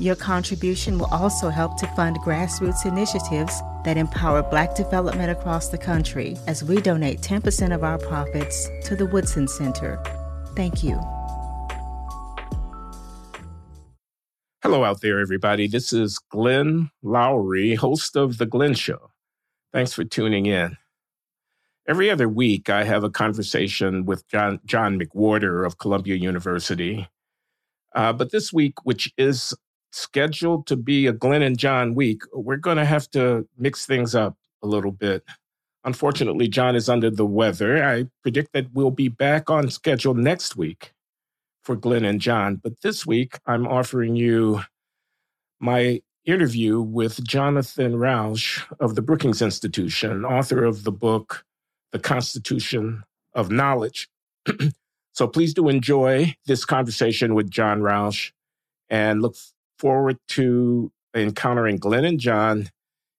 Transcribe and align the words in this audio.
Your 0.00 0.16
contribution 0.16 0.98
will 0.98 1.12
also 1.12 1.50
help 1.50 1.76
to 1.76 1.86
fund 1.88 2.16
grassroots 2.20 2.86
initiatives 2.86 3.60
that 3.84 3.98
empower 3.98 4.42
Black 4.42 4.74
development 4.74 5.30
across 5.30 5.68
the 5.68 5.76
country 5.76 6.38
as 6.46 6.64
we 6.64 6.80
donate 6.80 7.20
10% 7.20 7.74
of 7.74 7.84
our 7.84 7.98
profits 7.98 8.70
to 8.84 8.96
the 8.96 9.04
Woodson 9.04 9.46
Center. 9.46 10.02
Thank 10.56 10.82
you. 10.82 10.98
Hello, 14.62 14.84
out 14.84 15.02
there, 15.02 15.20
everybody. 15.20 15.68
This 15.68 15.92
is 15.92 16.18
Glenn 16.18 16.90
Loury, 17.04 17.76
host 17.76 18.16
of 18.16 18.38
The 18.38 18.46
Glenn 18.46 18.72
Show. 18.72 19.10
Thanks 19.74 19.92
for 19.92 20.04
tuning 20.04 20.46
in. 20.46 20.78
Every 21.86 22.08
other 22.08 22.28
week, 22.28 22.70
I 22.70 22.84
have 22.84 23.04
a 23.04 23.10
conversation 23.10 24.06
with 24.06 24.26
John, 24.28 24.60
John 24.64 24.98
McWhorter 24.98 25.66
of 25.66 25.76
Columbia 25.76 26.14
University. 26.14 27.06
Uh, 27.94 28.14
but 28.14 28.32
this 28.32 28.50
week, 28.50 28.74
which 28.84 29.12
is 29.18 29.52
scheduled 29.90 30.66
to 30.66 30.76
be 30.76 31.06
a 31.06 31.12
Glenn 31.12 31.42
and 31.42 31.58
John 31.58 31.94
week, 31.94 32.22
we're 32.32 32.56
going 32.56 32.76
to 32.76 32.84
have 32.84 33.10
to 33.10 33.46
mix 33.58 33.86
things 33.86 34.14
up 34.14 34.36
a 34.62 34.66
little 34.66 34.92
bit. 34.92 35.24
Unfortunately, 35.84 36.48
John 36.48 36.76
is 36.76 36.88
under 36.88 37.10
the 37.10 37.26
weather. 37.26 37.82
I 37.82 38.06
predict 38.22 38.52
that 38.52 38.66
we'll 38.72 38.90
be 38.90 39.08
back 39.08 39.48
on 39.48 39.70
schedule 39.70 40.14
next 40.14 40.56
week 40.56 40.92
for 41.62 41.74
Glenn 41.74 42.04
and 42.04 42.20
John. 42.20 42.56
But 42.56 42.80
this 42.82 43.06
week, 43.06 43.38
I'm 43.46 43.66
offering 43.66 44.16
you 44.16 44.62
my 45.58 46.00
interview 46.24 46.80
with 46.80 47.24
Jonathan 47.24 47.96
Rauch 47.96 48.66
of 48.78 48.94
the 48.94 49.02
Brookings 49.02 49.42
Institution, 49.42 50.24
author 50.24 50.64
of 50.64 50.84
the 50.84 50.92
book, 50.92 51.44
The 51.92 51.98
Constitution 51.98 53.02
of 53.34 53.50
Knowledge. 53.50 54.08
so 55.12 55.26
please 55.26 55.54
do 55.54 55.68
enjoy 55.68 56.34
this 56.46 56.64
conversation 56.64 57.34
with 57.34 57.50
John 57.50 57.80
Rauch 57.80 58.32
and 58.90 59.22
look 59.22 59.36
forward 59.80 60.18
to 60.28 60.92
encountering 61.14 61.78
Glenn 61.78 62.04
and 62.04 62.20
John 62.20 62.68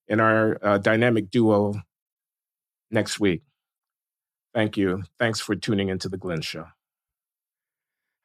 in 0.08 0.20
our 0.20 0.60
uh, 0.62 0.78
dynamic 0.78 1.32
duo 1.32 1.74
next 2.92 3.20
week. 3.20 3.42
Thank 4.54 4.78
you. 4.78 5.04
Thanks 5.18 5.40
for 5.40 5.56
tuning 5.56 5.90
into 5.90 6.08
The 6.08 6.18
Glenn 6.18 6.42
Show. 6.42 6.66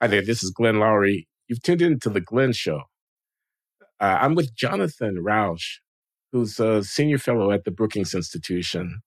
Hi 0.02 0.08
there, 0.08 0.22
this 0.22 0.44
is 0.44 0.50
Glenn 0.50 0.74
Loury. 0.74 1.26
You've 1.48 1.62
tuned 1.62 1.80
into 1.80 2.10
The 2.10 2.20
Glenn 2.20 2.52
Show. 2.52 2.82
Uh, 3.98 4.18
I'm 4.20 4.34
with 4.34 4.54
Jonathan 4.54 5.22
Rauch, 5.22 5.80
who's 6.32 6.60
a 6.60 6.84
senior 6.84 7.18
fellow 7.18 7.50
at 7.52 7.64
the 7.64 7.70
Brookings 7.70 8.14
Institution. 8.14 9.00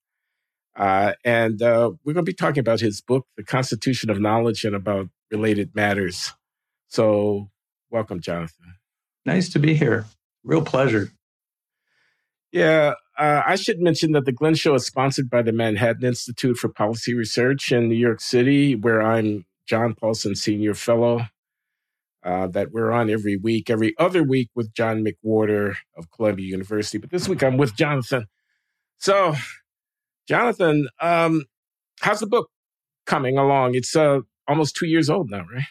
Uh, 0.74 1.12
and 1.24 1.62
uh, 1.62 1.92
we're 2.04 2.14
going 2.14 2.24
to 2.24 2.30
be 2.30 2.34
talking 2.34 2.60
about 2.60 2.80
his 2.80 3.00
book, 3.00 3.26
The 3.36 3.44
Constitution 3.44 4.10
of 4.10 4.18
Knowledge, 4.18 4.64
and 4.64 4.74
about 4.74 5.08
related 5.30 5.74
matters. 5.74 6.32
So, 6.88 7.50
welcome, 7.90 8.20
Jonathan. 8.20 8.79
Nice 9.26 9.48
to 9.50 9.58
be 9.58 9.74
here. 9.74 10.06
Real 10.44 10.62
pleasure. 10.62 11.10
Yeah, 12.52 12.94
uh, 13.16 13.42
I 13.46 13.56
should 13.56 13.80
mention 13.80 14.12
that 14.12 14.24
the 14.24 14.32
Glenn 14.32 14.54
Show 14.54 14.74
is 14.74 14.86
sponsored 14.86 15.30
by 15.30 15.42
the 15.42 15.52
Manhattan 15.52 16.04
Institute 16.04 16.56
for 16.56 16.68
Policy 16.68 17.14
Research 17.14 17.70
in 17.70 17.88
New 17.88 17.94
York 17.94 18.20
City, 18.20 18.74
where 18.74 19.02
I'm 19.02 19.44
John 19.66 19.94
Paulson 19.94 20.34
Senior 20.34 20.74
Fellow 20.74 21.26
uh, 22.22 22.46
that 22.48 22.72
we're 22.72 22.90
on 22.92 23.10
every 23.10 23.36
week, 23.36 23.70
every 23.70 23.94
other 23.98 24.22
week 24.22 24.50
with 24.54 24.72
John 24.74 25.04
McWhorter 25.04 25.76
of 25.96 26.10
Columbia 26.10 26.46
University. 26.46 26.98
But 26.98 27.10
this 27.10 27.28
week 27.28 27.42
I'm 27.42 27.56
with 27.56 27.76
Jonathan. 27.76 28.26
So, 28.98 29.34
Jonathan, 30.28 30.88
um, 31.00 31.44
how's 32.00 32.20
the 32.20 32.26
book 32.26 32.50
coming 33.06 33.38
along? 33.38 33.74
It's 33.74 33.96
uh, 33.96 34.20
almost 34.46 34.76
two 34.76 34.86
years 34.86 35.08
old 35.08 35.30
now, 35.30 35.46
right? 35.52 35.64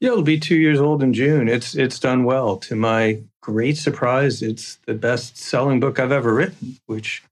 Yeah, 0.00 0.12
it'll 0.12 0.22
be 0.22 0.38
two 0.38 0.56
years 0.56 0.80
old 0.80 1.02
in 1.02 1.12
June. 1.12 1.48
It's 1.48 1.74
it's 1.74 1.98
done 1.98 2.24
well. 2.24 2.56
To 2.58 2.76
my 2.76 3.22
great 3.40 3.76
surprise, 3.76 4.42
it's 4.42 4.76
the 4.86 4.94
best 4.94 5.36
selling 5.36 5.80
book 5.80 5.98
I've 5.98 6.12
ever 6.12 6.34
written, 6.34 6.78
which 6.86 7.22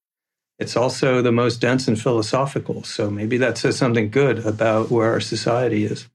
it's 0.58 0.76
also 0.76 1.22
the 1.22 1.32
most 1.32 1.60
dense 1.60 1.88
and 1.88 2.00
philosophical. 2.00 2.84
So 2.84 3.10
maybe 3.10 3.36
that 3.38 3.58
says 3.58 3.76
something 3.76 4.10
good 4.10 4.46
about 4.46 4.90
where 4.90 5.10
our 5.10 5.20
society 5.20 5.84
is. 5.84 6.06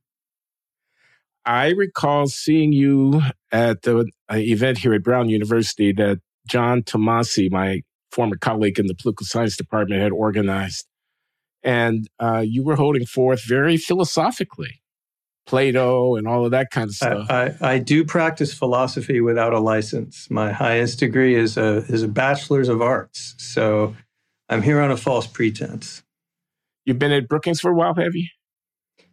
I 1.46 1.70
recall 1.70 2.28
seeing 2.28 2.74
you 2.74 3.22
at 3.52 3.84
the 3.84 4.06
event 4.32 4.80
here 4.80 4.94
at 4.94 5.04
Brown 5.04 5.30
University 5.30 5.94
that 5.94 6.20
John 6.48 6.82
Tomasi, 6.84 7.50
my 7.50 7.84
former 8.12 8.36
colleague 8.38 8.80
in 8.80 8.88
the 8.88 8.96
political 8.96 9.26
science 9.26 9.56
department, 9.56 10.02
had 10.02 10.12
organized. 10.12 10.86
And 11.64 12.08
uh, 12.20 12.44
you 12.46 12.64
were 12.64 12.76
holding 12.76 13.06
forth 13.06 13.44
very 13.48 13.78
philosophically, 13.78 14.82
Plato 15.48 16.18
and 16.18 16.28
all 16.28 16.46
of 16.46 16.52
that 16.52 16.70
kind 16.72 16.90
of 16.90 16.96
stuff. 16.96 17.28
I, 17.30 17.46
I, 17.46 17.74
I, 17.74 17.80
do 17.80 18.04
practice 18.04 18.54
philosophy 18.54 19.22
without 19.22 19.54
a 19.54 19.60
license. 19.60 20.30
My 20.30 20.52
highest 20.52 21.00
degree 21.00 21.36
is 21.36 21.58
a 21.58 21.78
is 21.88 22.04
a 22.04 22.08
bachelor's 22.08 22.68
of 22.68 22.82
arts. 22.82 23.34
So 23.38 23.96
I'm 24.50 24.62
here 24.62 24.82
on 24.82 24.92
a 24.92 24.98
false 24.98 25.26
pretense. 25.26 26.04
You've 26.86 27.00
been 27.00 27.14
at 27.14 27.30
Brookings 27.30 27.62
for 27.62 27.72
a 27.72 27.74
while, 27.74 27.96
have 27.96 28.14
you? 28.14 28.28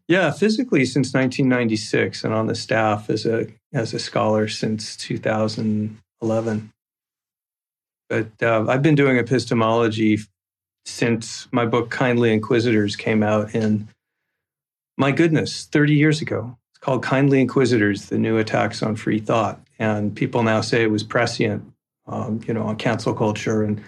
Yeah, 0.09 0.33
physically 0.33 0.85
since 0.85 1.15
1996, 1.15 2.25
and 2.25 2.35
on 2.35 2.47
the 2.47 2.55
staff 2.55 3.09
as 3.09 3.25
a 3.25 3.47
as 3.73 3.95
a 3.95 3.99
scholar 4.01 4.49
since 4.49 4.97
2011. 4.97 6.73
But 8.11 8.29
uh, 8.43 8.67
I've 8.69 8.83
been 8.83 8.95
doing 8.97 9.19
epistemology 9.19 10.19
since 10.85 11.49
my 11.53 11.65
book 11.65 11.91
Kindly 11.91 12.33
Inquisitors 12.33 12.97
came 12.97 13.23
out 13.23 13.55
in 13.55 13.89
my 14.97 15.13
goodness, 15.13 15.67
30 15.67 15.95
years 15.95 16.21
ago. 16.21 16.57
It's 16.71 16.79
called 16.79 17.03
Kindly 17.03 17.41
Inquisitors: 17.41 18.07
The 18.07 18.19
New 18.19 18.39
Attacks 18.39 18.83
on 18.83 18.97
Free 18.97 19.19
Thought, 19.19 19.61
and 19.79 20.15
people 20.15 20.43
now 20.43 20.61
say 20.61 20.83
it 20.83 20.91
was 20.91 21.03
prescient, 21.03 21.65
um, 22.07 22.41
you 22.47 22.55
know, 22.55 22.63
on 22.63 22.77
cancel 22.77 23.15
culture 23.15 23.63
and 23.63 23.83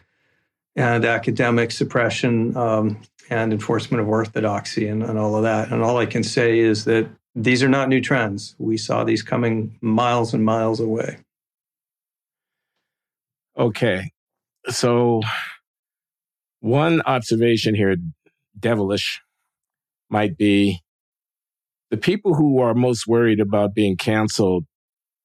and 0.77 1.05
academic 1.05 1.71
suppression 1.71 2.57
um, 2.57 3.01
and 3.31 3.53
enforcement 3.53 4.01
of 4.01 4.09
orthodoxy 4.09 4.87
and, 4.87 5.03
and 5.03 5.19
all 5.19 5.35
of 5.35 5.43
that. 5.43 5.73
And 5.73 5.83
all 5.83 5.97
I 5.97 6.07
can 6.07 6.23
say 6.23 6.59
is 6.59 6.85
that 6.85 7.09
these 7.35 7.63
are 7.63 7.69
not 7.69 7.89
new 7.89 8.01
trends. 8.01 8.55
We 8.59 8.77
saw 8.77 9.03
these 9.03 9.23
coming 9.23 9.79
miles 9.81 10.35
and 10.35 10.45
miles 10.45 10.81
away. 10.81 11.19
Okay. 13.59 14.11
So, 14.69 15.23
one 16.61 17.01
observation 17.03 17.75
here, 17.75 17.97
devilish, 18.59 19.23
might 20.11 20.37
be 20.37 20.83
the 21.91 21.97
people 21.97 22.35
who 22.35 22.61
are 22.61 22.75
most 22.75 23.07
worried 23.07 23.41
about 23.41 23.75
being 23.75 23.97
canceled 23.97 24.65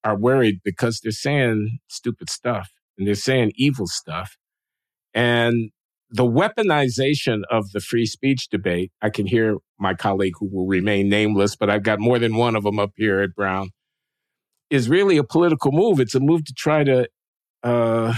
are 0.03 0.17
worried 0.17 0.61
because 0.63 0.99
they're 0.99 1.11
saying 1.11 1.79
stupid 1.87 2.29
stuff 2.29 2.69
and 2.97 3.07
they're 3.07 3.15
saying 3.15 3.51
evil 3.55 3.87
stuff. 3.87 4.37
And 5.13 5.71
the 6.09 6.25
weaponization 6.25 7.41
of 7.49 7.71
the 7.71 7.79
free 7.79 8.05
speech 8.05 8.49
debate, 8.49 8.91
I 9.01 9.09
can 9.09 9.25
hear 9.25 9.57
my 9.79 9.93
colleague 9.93 10.33
who 10.39 10.49
will 10.51 10.67
remain 10.67 11.09
nameless, 11.09 11.55
but 11.55 11.69
I've 11.69 11.83
got 11.83 11.99
more 11.99 12.19
than 12.19 12.35
one 12.35 12.55
of 12.55 12.63
them 12.63 12.79
up 12.79 12.91
here 12.95 13.21
at 13.21 13.33
Brown, 13.33 13.69
is 14.69 14.89
really 14.89 15.17
a 15.17 15.23
political 15.23 15.71
move. 15.71 15.99
It's 15.99 16.15
a 16.15 16.19
move 16.19 16.45
to 16.45 16.53
try 16.53 16.83
to 16.83 17.07
uh, 17.63 18.13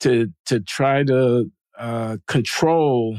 to 0.00 0.28
to 0.46 0.60
try 0.60 1.04
to 1.04 1.50
uh, 1.78 2.16
control 2.26 3.18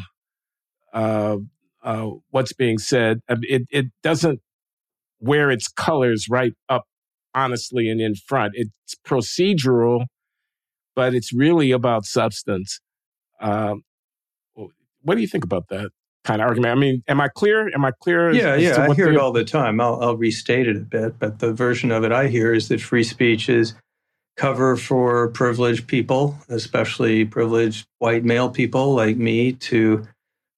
uh, 0.93 1.37
uh 1.85 2.09
what's 2.31 2.51
being 2.51 2.77
said. 2.77 3.21
It 3.29 3.63
it 3.71 3.85
doesn't 4.03 4.41
wear 5.21 5.49
its 5.49 5.69
colors 5.69 6.27
right 6.29 6.53
up 6.67 6.83
honestly 7.33 7.89
and 7.89 8.01
in 8.01 8.15
front. 8.15 8.53
It's 8.55 8.95
procedural 9.07 10.07
but 10.95 11.13
it's 11.13 11.33
really 11.33 11.71
about 11.71 12.05
substance. 12.05 12.79
Um, 13.39 13.83
what 15.01 15.15
do 15.15 15.21
you 15.21 15.27
think 15.27 15.43
about 15.43 15.67
that 15.69 15.91
kind 16.23 16.41
of 16.41 16.47
argument? 16.47 16.71
I 16.71 16.79
mean, 16.79 17.03
am 17.07 17.21
I 17.21 17.27
clear? 17.27 17.69
Am 17.73 17.85
I 17.85 17.91
clear? 18.01 18.31
Yeah, 18.31 18.55
yeah, 18.55 18.87
I 18.89 18.95
hear 18.95 19.11
it 19.11 19.17
all 19.17 19.31
the 19.31 19.43
time. 19.43 19.79
I'll, 19.79 20.01
I'll 20.01 20.17
restate 20.17 20.67
it 20.67 20.77
a 20.77 20.79
bit, 20.79 21.19
but 21.19 21.39
the 21.39 21.53
version 21.53 21.91
of 21.91 22.03
it 22.03 22.11
I 22.11 22.27
hear 22.27 22.53
is 22.53 22.69
that 22.69 22.81
free 22.81 23.03
speech 23.03 23.49
is 23.49 23.75
cover 24.37 24.75
for 24.75 25.29
privileged 25.29 25.87
people, 25.87 26.37
especially 26.49 27.25
privileged 27.25 27.85
white 27.99 28.23
male 28.23 28.49
people 28.49 28.95
like 28.95 29.17
me, 29.17 29.53
to 29.53 30.07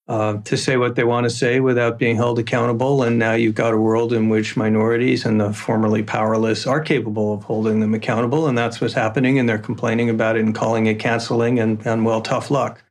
uh, 0.07 0.38
to 0.45 0.56
say 0.56 0.77
what 0.77 0.95
they 0.95 1.04
want 1.04 1.25
to 1.25 1.30
say 1.30 1.59
without 1.59 2.00
being 2.00 2.15
held 2.15 2.39
accountable. 2.39 3.04
And 3.04 3.19
now 3.19 3.33
you've 3.33 3.56
got 3.56 3.74
a 3.74 3.77
world 3.77 4.13
in 4.13 4.30
which 4.30 4.56
minorities 4.56 5.25
and 5.25 5.39
the 5.39 5.51
formerly 5.51 6.01
powerless 6.01 6.65
are 6.65 6.80
capable 6.80 7.33
of 7.33 7.44
holding 7.44 7.81
them 7.81 7.94
accountable. 7.94 8.48
And 8.48 8.57
that's 8.57 8.80
what's 8.80 8.94
happening. 8.94 9.38
And 9.38 9.50
they're 9.50 9.57
complaining 9.57 10.09
about 10.09 10.38
it 10.38 10.45
and 10.45 10.56
calling 10.56 10.86
it 10.86 11.00
canceling 11.00 11.59
and, 11.59 11.86
and 11.86 12.06
well, 12.06 12.21
tough 12.21 12.50
luck. 12.50 12.83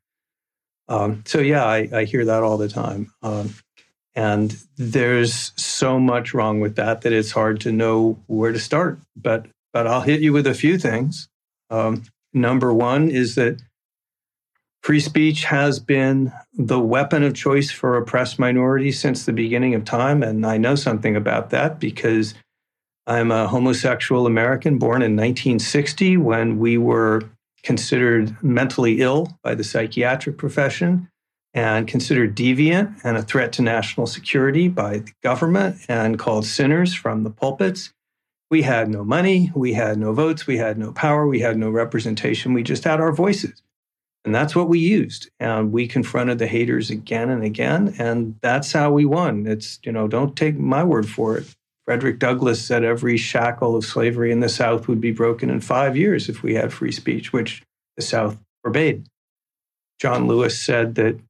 Um, 0.88 1.22
so 1.26 1.38
yeah, 1.40 1.64
I, 1.64 1.88
I, 1.92 2.04
hear 2.04 2.24
that 2.26 2.42
all 2.44 2.58
the 2.58 2.68
time. 2.68 3.12
Um, 3.22 3.54
and 4.14 4.56
there's 4.76 5.52
so 5.56 5.98
much 5.98 6.32
wrong 6.32 6.60
with 6.60 6.76
that 6.76 7.02
that 7.02 7.12
it's 7.12 7.32
hard 7.32 7.60
to 7.62 7.72
know 7.72 8.22
where 8.26 8.52
to 8.52 8.58
start. 8.60 9.00
But 9.16 9.46
but 9.72 9.86
I'll 9.86 10.00
hit 10.00 10.20
you 10.20 10.32
with 10.32 10.46
a 10.46 10.54
few 10.54 10.78
things. 10.78 11.28
Um, 11.70 12.04
number 12.32 12.72
one 12.72 13.10
is 13.10 13.34
that 13.34 13.60
free 14.86 15.00
speech 15.00 15.42
has 15.42 15.80
been 15.80 16.32
the 16.54 16.78
weapon 16.78 17.24
of 17.24 17.34
choice 17.34 17.72
for 17.72 17.96
oppressed 17.96 18.38
minorities 18.38 19.00
since 19.00 19.24
the 19.24 19.32
beginning 19.32 19.74
of 19.74 19.84
time, 19.84 20.22
and 20.22 20.46
I 20.46 20.58
know 20.58 20.76
something 20.76 21.16
about 21.16 21.50
that 21.50 21.80
because 21.80 22.34
I'm 23.04 23.32
a 23.32 23.48
homosexual 23.48 24.28
American 24.28 24.78
born 24.78 25.02
in 25.02 25.16
1960 25.16 26.18
when 26.18 26.60
we 26.60 26.78
were 26.78 27.22
considered 27.64 28.40
mentally 28.44 29.00
ill 29.00 29.36
by 29.42 29.56
the 29.56 29.64
psychiatric 29.64 30.38
profession 30.38 31.08
and 31.52 31.88
considered 31.88 32.36
deviant 32.36 33.00
and 33.02 33.16
a 33.16 33.22
threat 33.22 33.52
to 33.54 33.62
national 33.62 34.06
security 34.06 34.68
by 34.68 34.98
the 34.98 35.12
government 35.20 35.78
and 35.88 36.16
called 36.16 36.46
sinners 36.46 36.94
from 36.94 37.24
the 37.24 37.30
pulpits. 37.30 37.92
We 38.52 38.62
had 38.62 38.88
no 38.88 39.02
money, 39.02 39.50
we 39.52 39.72
had 39.72 39.98
no 39.98 40.12
votes, 40.12 40.46
we 40.46 40.58
had 40.58 40.78
no 40.78 40.92
power, 40.92 41.26
we 41.26 41.40
had 41.40 41.58
no 41.58 41.70
representation, 41.70 42.54
we 42.54 42.62
just 42.62 42.84
had 42.84 43.00
our 43.00 43.10
voices. 43.10 43.60
And 44.26 44.34
that's 44.34 44.56
what 44.56 44.68
we 44.68 44.80
used. 44.80 45.30
And 45.38 45.70
we 45.72 45.86
confronted 45.86 46.38
the 46.38 46.48
haters 46.48 46.90
again 46.90 47.30
and 47.30 47.44
again. 47.44 47.94
And 47.96 48.34
that's 48.42 48.72
how 48.72 48.90
we 48.90 49.04
won. 49.04 49.46
It's, 49.46 49.78
you 49.84 49.92
know, 49.92 50.08
don't 50.08 50.34
take 50.36 50.58
my 50.58 50.82
word 50.82 51.08
for 51.08 51.38
it. 51.38 51.54
Frederick 51.84 52.18
Douglass 52.18 52.60
said 52.60 52.82
every 52.82 53.16
shackle 53.16 53.76
of 53.76 53.84
slavery 53.84 54.32
in 54.32 54.40
the 54.40 54.48
South 54.48 54.88
would 54.88 55.00
be 55.00 55.12
broken 55.12 55.48
in 55.48 55.60
five 55.60 55.96
years 55.96 56.28
if 56.28 56.42
we 56.42 56.54
had 56.54 56.72
free 56.72 56.90
speech, 56.90 57.32
which 57.32 57.62
the 57.96 58.02
South 58.02 58.36
forbade. 58.62 59.06
John 60.00 60.26
Lewis 60.26 60.60
said 60.60 60.96
that 60.96 61.20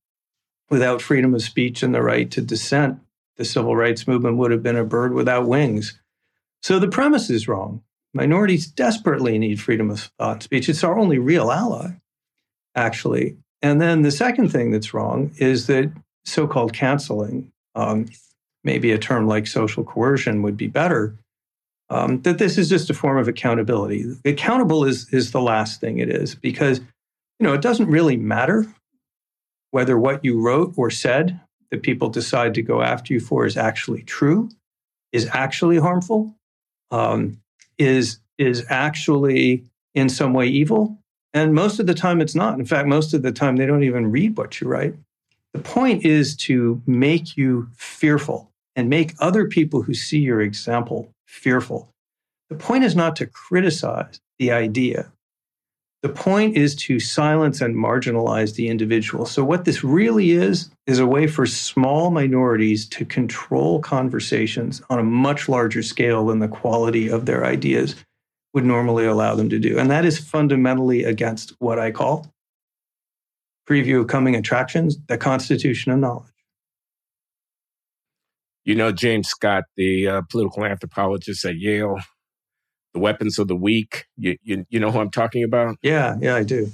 without 0.71 1.03
freedom 1.03 1.35
of 1.35 1.43
speech 1.43 1.83
and 1.83 1.95
the 1.95 2.03
right 2.03 2.31
to 2.31 2.41
dissent, 2.41 2.99
the 3.37 3.45
civil 3.45 3.77
rights 3.77 4.09
movement 4.09 4.39
would 4.39 4.51
have 4.51 4.63
been 4.63 4.77
a 4.77 4.85
bird 4.85 5.13
without 5.13 5.47
wings. 5.47 6.01
So 6.63 6.79
the 6.79 6.89
premise 6.89 7.29
is 7.29 7.47
wrong. 7.47 7.83
Minorities 8.15 8.67
desperately 8.67 9.39
need 9.39 9.61
freedom 9.61 9.91
of 9.91 10.11
thought 10.19 10.33
and 10.33 10.43
speech. 10.43 10.71
It's 10.71 10.83
our 10.83 10.99
only 10.99 11.19
real 11.19 11.53
ally, 11.53 11.91
actually. 12.77 13.37
And 13.63 13.81
then 13.81 14.03
the 14.03 14.11
second 14.11 14.51
thing 14.51 14.71
that's 14.71 14.95
wrong 14.95 15.33
is 15.39 15.67
that 15.67 15.91
so 16.25 16.47
called 16.47 16.73
canceling, 16.73 17.51
um, 17.75 18.07
maybe 18.63 18.93
a 18.93 18.99
term 18.99 19.27
like 19.27 19.47
social 19.47 19.83
coercion 19.83 20.43
would 20.43 20.57
be 20.57 20.67
better, 20.67 21.17
um, 21.89 22.21
that 22.23 22.39
this 22.39 22.59
is 22.59 22.69
just 22.69 22.91
a 22.91 22.95
form 22.95 23.17
of 23.17 23.29
accountability. 23.29 24.05
Accountable 24.25 24.85
is, 24.85 25.13
is 25.13 25.31
the 25.31 25.41
last 25.41 25.81
thing 25.81 25.99
it 25.99 26.11
is 26.11 26.35
because 26.35 26.81
you 27.39 27.47
know 27.47 27.55
it 27.55 27.63
doesn't 27.63 27.89
really 27.89 28.17
matter 28.17 28.67
whether 29.71 29.99
what 29.99 30.25
you 30.25 30.41
wrote 30.41 30.73
or 30.77 30.91
said 30.91 31.41
that 31.71 31.83
people 31.83 32.09
decide 32.09 32.55
to 32.55 32.63
go 32.63 32.83
after 32.83 33.13
you 33.13 33.21
for 33.21 33.47
is 33.47 33.57
actually 33.57 34.03
true, 34.03 34.49
is 35.13 35.29
actually 35.33 35.79
harmful, 35.79 36.35
um, 36.91 37.39
is 37.79 38.19
is 38.39 38.65
actually 38.69 39.65
in 39.95 40.09
some 40.09 40.33
way 40.33 40.47
evil. 40.47 40.99
And 41.37 41.53
most 41.53 41.79
of 41.79 41.87
the 41.87 41.93
time, 41.93 42.23
it's 42.23 42.35
not. 42.35 42.59
In 42.59 42.65
fact, 42.65 42.89
most 42.89 43.13
of 43.13 43.21
the 43.21 43.31
time, 43.31 43.57
they 43.57 43.67
don't 43.67 43.83
even 43.83 44.11
read 44.11 44.39
what 44.39 44.59
you 44.59 44.69
write. 44.69 44.95
The 45.53 45.61
point 45.61 46.03
is 46.03 46.35
to 46.37 46.81
make 46.87 47.37
you 47.37 47.69
fearful 47.75 48.51
and 48.75 48.89
make 48.89 49.13
other 49.21 49.47
people 49.47 49.83
who 49.83 49.93
see 49.93 50.19
your 50.19 50.41
example 50.41 51.13
fearful. 51.27 51.91
The 52.49 52.57
point 52.57 52.85
is 52.85 52.97
not 52.97 53.17
to 53.17 53.27
criticize 53.27 54.19
the 54.39 54.51
idea. 54.51 55.13
The 56.03 56.09
point 56.09 56.57
is 56.57 56.75
to 56.77 56.99
silence 56.99 57.61
and 57.61 57.77
marginalize 57.77 58.55
the 58.55 58.69
individual. 58.69 59.27
So, 59.27 59.45
what 59.45 59.67
this 59.67 59.85
really 59.85 60.31
is, 60.31 60.71
is 60.87 61.01
a 61.01 61.07
way 61.07 61.27
for 61.27 61.45
small 61.45 62.11
minorities 62.11 62.89
to 62.91 63.05
control 63.05 63.81
conversations 63.81 64.81
on 64.89 64.99
a 64.99 65.05
much 65.05 65.51
larger 65.51 65.83
scale 65.83 66.25
than 66.25 66.39
the 66.39 66.49
quality 66.49 67.11
of 67.11 67.27
their 67.27 67.45
ideas 67.45 67.95
would 68.57 68.65
normally 68.65 69.05
allow 69.05 69.35
them 69.35 69.51
to 69.51 69.59
do. 69.59 69.79
And 69.79 69.91
that 69.91 70.07
is 70.07 70.19
fundamentally 70.19 71.05
against 71.05 71.53
what 71.59 71.79
I 71.79 71.91
call 71.91 72.33
preview 73.69 74.01
of 74.01 74.07
coming 74.07 74.35
attractions, 74.35 74.97
the 75.09 75.19
constitution 75.19 75.93
of 75.93 75.99
knowledge. 75.99 76.33
You 78.65 78.75
know, 78.75 78.93
James 78.93 79.29
Scott, 79.29 79.65
the 79.77 80.09
uh, 80.09 80.23
political 80.31 80.65
anthropologist 80.65 81.45
at 81.45 81.57
Yale, 81.57 81.99
the 82.95 83.01
weapons 83.01 83.39
of 83.39 83.47
the 83.47 83.55
weak. 83.55 84.07
You, 84.17 84.39
you, 84.43 84.65
you 84.71 84.81
know 84.81 84.91
who 84.91 85.01
I'm 85.01 85.11
talking 85.11 85.45
about? 85.45 85.77
Yeah, 85.83 86.17
yeah, 86.19 86.35
I 86.37 86.43
do. 86.43 86.71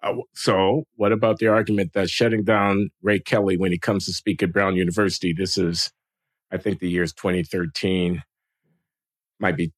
Uh, 0.00 0.14
so, 0.32 0.84
what 0.94 1.10
about 1.10 1.38
the 1.38 1.48
argument 1.48 1.92
that 1.94 2.08
shutting 2.08 2.44
down 2.44 2.90
Ray 3.02 3.18
Kelly 3.18 3.56
when 3.56 3.72
he 3.72 3.78
comes 3.80 4.06
to 4.06 4.12
speak 4.12 4.44
at 4.44 4.52
Brown 4.52 4.76
University? 4.76 5.32
This 5.32 5.58
is, 5.58 5.90
I 6.52 6.56
think, 6.56 6.78
the 6.78 6.88
year 6.88 7.02
is 7.02 7.12
2013, 7.14 8.22
might 9.40 9.56
be 9.56 9.72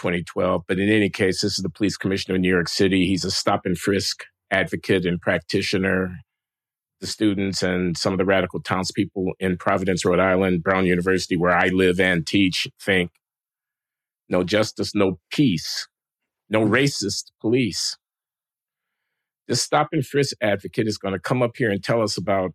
2012, 0.00 0.62
but 0.66 0.78
in 0.78 0.88
any 0.88 1.10
case, 1.10 1.42
this 1.42 1.58
is 1.58 1.62
the 1.62 1.70
police 1.70 1.96
commissioner 1.96 2.36
of 2.36 2.40
New 2.40 2.48
York 2.48 2.68
City. 2.68 3.06
He's 3.06 3.24
a 3.24 3.30
stop 3.30 3.66
and 3.66 3.78
frisk 3.78 4.24
advocate 4.50 5.04
and 5.04 5.20
practitioner. 5.20 6.16
The 7.00 7.06
students 7.06 7.62
and 7.62 7.96
some 7.96 8.12
of 8.12 8.18
the 8.18 8.24
radical 8.24 8.60
townspeople 8.60 9.32
in 9.38 9.56
Providence, 9.56 10.04
Rhode 10.04 10.20
Island, 10.20 10.62
Brown 10.62 10.86
University, 10.86 11.36
where 11.36 11.56
I 11.56 11.68
live 11.68 12.00
and 12.00 12.26
teach, 12.26 12.66
think 12.82 13.10
no 14.28 14.44
justice, 14.44 14.94
no 14.94 15.18
peace, 15.30 15.88
no 16.48 16.60
racist 16.64 17.30
police. 17.40 17.96
This 19.48 19.62
stop 19.62 19.88
and 19.92 20.06
frisk 20.06 20.36
advocate 20.40 20.86
is 20.86 20.98
going 20.98 21.14
to 21.14 21.20
come 21.20 21.42
up 21.42 21.56
here 21.56 21.70
and 21.70 21.82
tell 21.82 22.02
us 22.02 22.16
about 22.16 22.52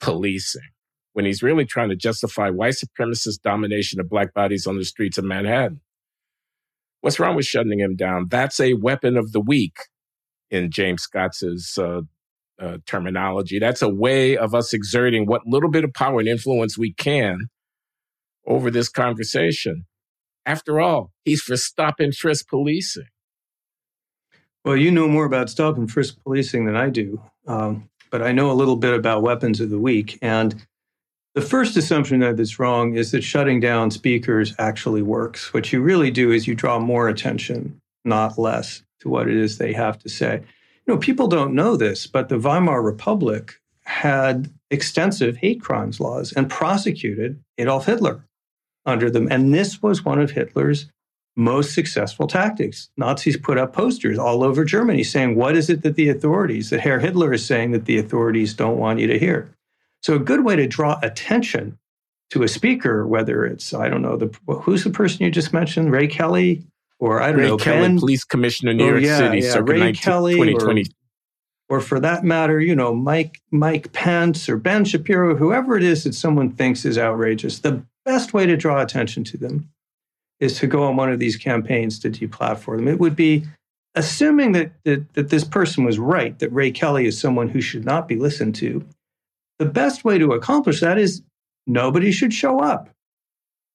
policing 0.00 0.62
when 1.12 1.24
he's 1.24 1.42
really 1.42 1.64
trying 1.64 1.88
to 1.88 1.96
justify 1.96 2.50
white 2.50 2.74
supremacist 2.74 3.40
domination 3.42 4.00
of 4.00 4.08
black 4.08 4.32
bodies 4.34 4.66
on 4.66 4.76
the 4.76 4.84
streets 4.84 5.18
of 5.18 5.24
Manhattan. 5.24 5.80
What's 7.06 7.20
wrong 7.20 7.36
with 7.36 7.46
shutting 7.46 7.78
him 7.78 7.94
down? 7.94 8.26
That's 8.30 8.58
a 8.58 8.74
weapon 8.74 9.16
of 9.16 9.30
the 9.30 9.38
weak 9.38 9.76
in 10.50 10.72
James 10.72 11.02
Scott's 11.02 11.40
uh, 11.78 12.00
uh, 12.60 12.78
terminology. 12.84 13.60
That's 13.60 13.80
a 13.80 13.88
way 13.88 14.36
of 14.36 14.56
us 14.56 14.72
exerting 14.72 15.26
what 15.26 15.46
little 15.46 15.70
bit 15.70 15.84
of 15.84 15.94
power 15.94 16.18
and 16.18 16.28
influence 16.28 16.76
we 16.76 16.94
can 16.94 17.46
over 18.44 18.72
this 18.72 18.88
conversation. 18.88 19.86
After 20.46 20.80
all, 20.80 21.12
he's 21.24 21.40
for 21.40 21.56
stop 21.56 22.00
and 22.00 22.12
frisk 22.12 22.48
policing. 22.48 23.06
Well, 24.64 24.76
you 24.76 24.90
know 24.90 25.06
more 25.06 25.26
about 25.26 25.48
stop 25.48 25.76
and 25.76 25.88
frisk 25.88 26.16
policing 26.24 26.66
than 26.66 26.74
I 26.74 26.90
do, 26.90 27.22
um, 27.46 27.88
but 28.10 28.20
I 28.20 28.32
know 28.32 28.50
a 28.50 28.52
little 28.52 28.74
bit 28.74 28.94
about 28.94 29.22
weapons 29.22 29.60
of 29.60 29.70
the 29.70 29.78
weak. 29.78 30.18
And 30.22 30.66
the 31.36 31.42
first 31.42 31.76
assumption 31.76 32.20
that 32.20 32.40
is 32.40 32.58
wrong 32.58 32.94
is 32.94 33.10
that 33.10 33.22
shutting 33.22 33.60
down 33.60 33.90
speakers 33.90 34.54
actually 34.58 35.02
works. 35.02 35.52
What 35.52 35.70
you 35.70 35.82
really 35.82 36.10
do 36.10 36.32
is 36.32 36.46
you 36.46 36.54
draw 36.54 36.78
more 36.78 37.08
attention, 37.08 37.78
not 38.06 38.38
less, 38.38 38.82
to 39.00 39.10
what 39.10 39.28
it 39.28 39.36
is 39.36 39.58
they 39.58 39.74
have 39.74 39.98
to 39.98 40.08
say. 40.08 40.36
You 40.86 40.94
know, 40.94 40.98
people 40.98 41.28
don't 41.28 41.54
know 41.54 41.76
this, 41.76 42.06
but 42.06 42.30
the 42.30 42.38
Weimar 42.38 42.80
Republic 42.80 43.60
had 43.84 44.50
extensive 44.70 45.36
hate 45.36 45.60
crimes 45.60 46.00
laws 46.00 46.32
and 46.32 46.48
prosecuted 46.48 47.38
Adolf 47.58 47.84
Hitler 47.84 48.24
under 48.86 49.10
them. 49.10 49.28
And 49.30 49.52
this 49.52 49.82
was 49.82 50.06
one 50.06 50.18
of 50.18 50.30
Hitler's 50.30 50.90
most 51.36 51.74
successful 51.74 52.26
tactics. 52.26 52.88
Nazis 52.96 53.36
put 53.36 53.58
up 53.58 53.74
posters 53.74 54.18
all 54.18 54.42
over 54.42 54.64
Germany 54.64 55.04
saying, 55.04 55.36
What 55.36 55.54
is 55.54 55.68
it 55.68 55.82
that 55.82 55.96
the 55.96 56.08
authorities, 56.08 56.70
that 56.70 56.80
Herr 56.80 57.00
Hitler 57.00 57.34
is 57.34 57.44
saying 57.44 57.72
that 57.72 57.84
the 57.84 57.98
authorities 57.98 58.54
don't 58.54 58.78
want 58.78 59.00
you 59.00 59.06
to 59.08 59.18
hear? 59.18 59.50
So, 60.02 60.14
a 60.14 60.18
good 60.18 60.44
way 60.44 60.56
to 60.56 60.66
draw 60.66 60.98
attention 61.02 61.78
to 62.30 62.42
a 62.42 62.48
speaker, 62.48 63.06
whether 63.06 63.44
it's, 63.44 63.72
I 63.72 63.88
don't 63.88 64.02
know, 64.02 64.16
the, 64.16 64.34
who's 64.46 64.84
the 64.84 64.90
person 64.90 65.24
you 65.24 65.30
just 65.30 65.52
mentioned, 65.52 65.92
Ray 65.92 66.08
Kelly, 66.08 66.64
or 66.98 67.20
I 67.20 67.30
don't 67.30 67.40
Ray 67.40 67.46
know, 67.48 67.56
Kelly, 67.56 67.80
Ben, 67.80 67.98
police 67.98 68.24
commissioner, 68.24 68.74
New 68.74 68.84
oh, 68.84 68.90
York 68.90 69.02
yeah, 69.02 69.18
City, 69.18 69.38
yeah, 69.40 69.52
circa 69.52 69.72
Ray 69.72 69.78
19, 69.78 70.02
Kelly 70.02 70.32
2020. 70.34 70.84
Or, 71.68 71.78
or 71.78 71.80
for 71.80 72.00
that 72.00 72.24
matter, 72.24 72.60
you 72.60 72.74
know, 72.74 72.94
Mike 72.94 73.40
Mike 73.50 73.92
Pence 73.92 74.48
or 74.48 74.56
Ben 74.56 74.84
Shapiro, 74.84 75.36
whoever 75.36 75.76
it 75.76 75.82
is 75.82 76.04
that 76.04 76.14
someone 76.14 76.50
thinks 76.50 76.84
is 76.84 76.98
outrageous. 76.98 77.58
The 77.58 77.84
best 78.04 78.32
way 78.32 78.46
to 78.46 78.56
draw 78.56 78.80
attention 78.80 79.24
to 79.24 79.36
them 79.36 79.68
is 80.40 80.58
to 80.58 80.66
go 80.66 80.84
on 80.84 80.96
one 80.96 81.10
of 81.10 81.18
these 81.18 81.36
campaigns 81.36 81.98
to 82.00 82.10
deplatform 82.10 82.78
them. 82.78 82.88
It 82.88 83.00
would 83.00 83.16
be 83.16 83.44
assuming 83.94 84.52
that, 84.52 84.72
that, 84.84 85.12
that 85.14 85.30
this 85.30 85.44
person 85.44 85.84
was 85.84 85.98
right, 85.98 86.38
that 86.38 86.52
Ray 86.52 86.70
Kelly 86.70 87.06
is 87.06 87.18
someone 87.18 87.48
who 87.48 87.60
should 87.60 87.84
not 87.84 88.06
be 88.06 88.16
listened 88.16 88.54
to. 88.56 88.84
The 89.58 89.66
best 89.66 90.04
way 90.04 90.18
to 90.18 90.32
accomplish 90.32 90.80
that 90.80 90.98
is 90.98 91.22
nobody 91.66 92.12
should 92.12 92.34
show 92.34 92.60
up. 92.60 92.90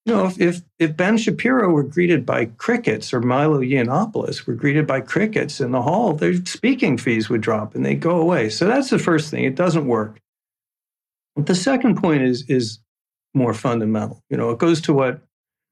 You 0.05 0.15
know, 0.15 0.25
if, 0.25 0.41
if, 0.41 0.61
if 0.79 0.97
Ben 0.97 1.17
Shapiro 1.17 1.69
were 1.69 1.83
greeted 1.83 2.25
by 2.25 2.45
crickets 2.45 3.13
or 3.13 3.21
Milo 3.21 3.59
Yiannopoulos 3.59 4.47
were 4.47 4.55
greeted 4.55 4.87
by 4.87 5.01
crickets 5.01 5.61
in 5.61 5.71
the 5.71 5.81
hall, 5.83 6.13
their 6.13 6.43
speaking 6.45 6.97
fees 6.97 7.29
would 7.29 7.41
drop 7.41 7.75
and 7.75 7.85
they'd 7.85 7.99
go 7.99 8.17
away. 8.17 8.49
So 8.49 8.67
that's 8.67 8.89
the 8.89 8.97
first 8.97 9.29
thing. 9.29 9.43
It 9.43 9.55
doesn't 9.55 9.85
work. 9.85 10.19
But 11.35 11.45
the 11.45 11.55
second 11.55 11.97
point 12.01 12.23
is, 12.23 12.43
is 12.49 12.79
more 13.35 13.53
fundamental. 13.53 14.23
You 14.29 14.37
know, 14.37 14.49
it 14.49 14.57
goes 14.57 14.81
to 14.81 14.93
what 14.93 15.21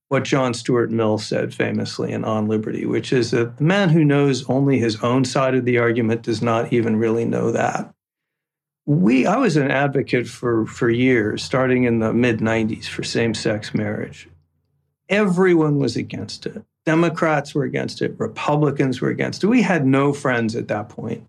what 0.10 0.24
John 0.24 0.56
Stuart 0.56 0.90
Mill 0.90 1.20
said 1.20 1.54
famously 1.54 2.12
in 2.12 2.26
On 2.26 2.48
Liberty, 2.48 2.86
which 2.86 3.14
is 3.14 3.30
that 3.30 3.58
the 3.58 3.64
man 3.64 3.90
who 3.90 4.04
knows 4.04 4.44
only 4.50 4.80
his 4.80 5.02
own 5.04 5.24
side 5.24 5.54
of 5.54 5.66
the 5.66 5.78
argument 5.78 6.24
does 6.24 6.42
not 6.42 6.74
even 6.74 6.96
really 6.96 7.26
know 7.26 7.52
that. 7.52 7.94
We, 8.90 9.28
I 9.28 9.38
was 9.38 9.56
an 9.56 9.70
advocate 9.70 10.28
for, 10.28 10.66
for 10.66 10.90
years, 10.90 11.44
starting 11.44 11.84
in 11.84 12.00
the 12.00 12.12
mid 12.12 12.40
90s, 12.40 12.86
for 12.88 13.04
same 13.04 13.36
sex 13.36 13.76
marriage. 13.76 14.28
Everyone 15.08 15.78
was 15.78 15.96
against 15.96 16.48
it. 16.48 16.64
Democrats 16.88 17.54
were 17.54 17.66
against 17.66 18.02
it, 18.02 18.16
Republicans 18.18 19.00
were 19.00 19.10
against 19.10 19.44
it. 19.44 19.48
We 19.48 19.62
had 19.62 19.86
no 19.86 20.12
friends 20.12 20.56
at 20.56 20.70
that 20.70 20.90
point 20.90 21.28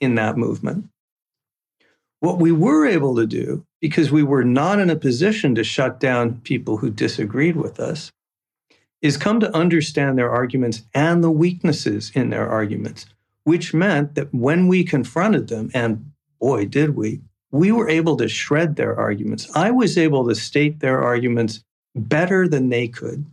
in 0.00 0.14
that 0.14 0.38
movement. 0.38 0.88
What 2.20 2.38
we 2.38 2.52
were 2.52 2.86
able 2.86 3.16
to 3.16 3.26
do, 3.26 3.66
because 3.82 4.10
we 4.10 4.22
were 4.22 4.44
not 4.44 4.78
in 4.78 4.88
a 4.88 4.96
position 4.96 5.54
to 5.56 5.64
shut 5.64 6.00
down 6.00 6.40
people 6.40 6.78
who 6.78 6.88
disagreed 6.88 7.56
with 7.56 7.80
us, 7.80 8.12
is 9.02 9.18
come 9.18 9.40
to 9.40 9.54
understand 9.54 10.16
their 10.16 10.30
arguments 10.30 10.84
and 10.94 11.22
the 11.22 11.30
weaknesses 11.30 12.10
in 12.14 12.30
their 12.30 12.48
arguments, 12.48 13.04
which 13.44 13.74
meant 13.74 14.14
that 14.14 14.32
when 14.32 14.68
we 14.68 14.84
confronted 14.84 15.48
them, 15.48 15.70
and 15.74 16.11
boy, 16.42 16.66
did 16.66 16.96
we, 16.96 17.22
we 17.52 17.70
were 17.70 17.88
able 17.88 18.16
to 18.16 18.28
shred 18.28 18.74
their 18.74 18.98
arguments. 18.98 19.48
I 19.54 19.70
was 19.70 19.96
able 19.96 20.28
to 20.28 20.34
state 20.34 20.80
their 20.80 21.00
arguments 21.00 21.62
better 21.94 22.48
than 22.48 22.68
they 22.68 22.88
could 22.88 23.24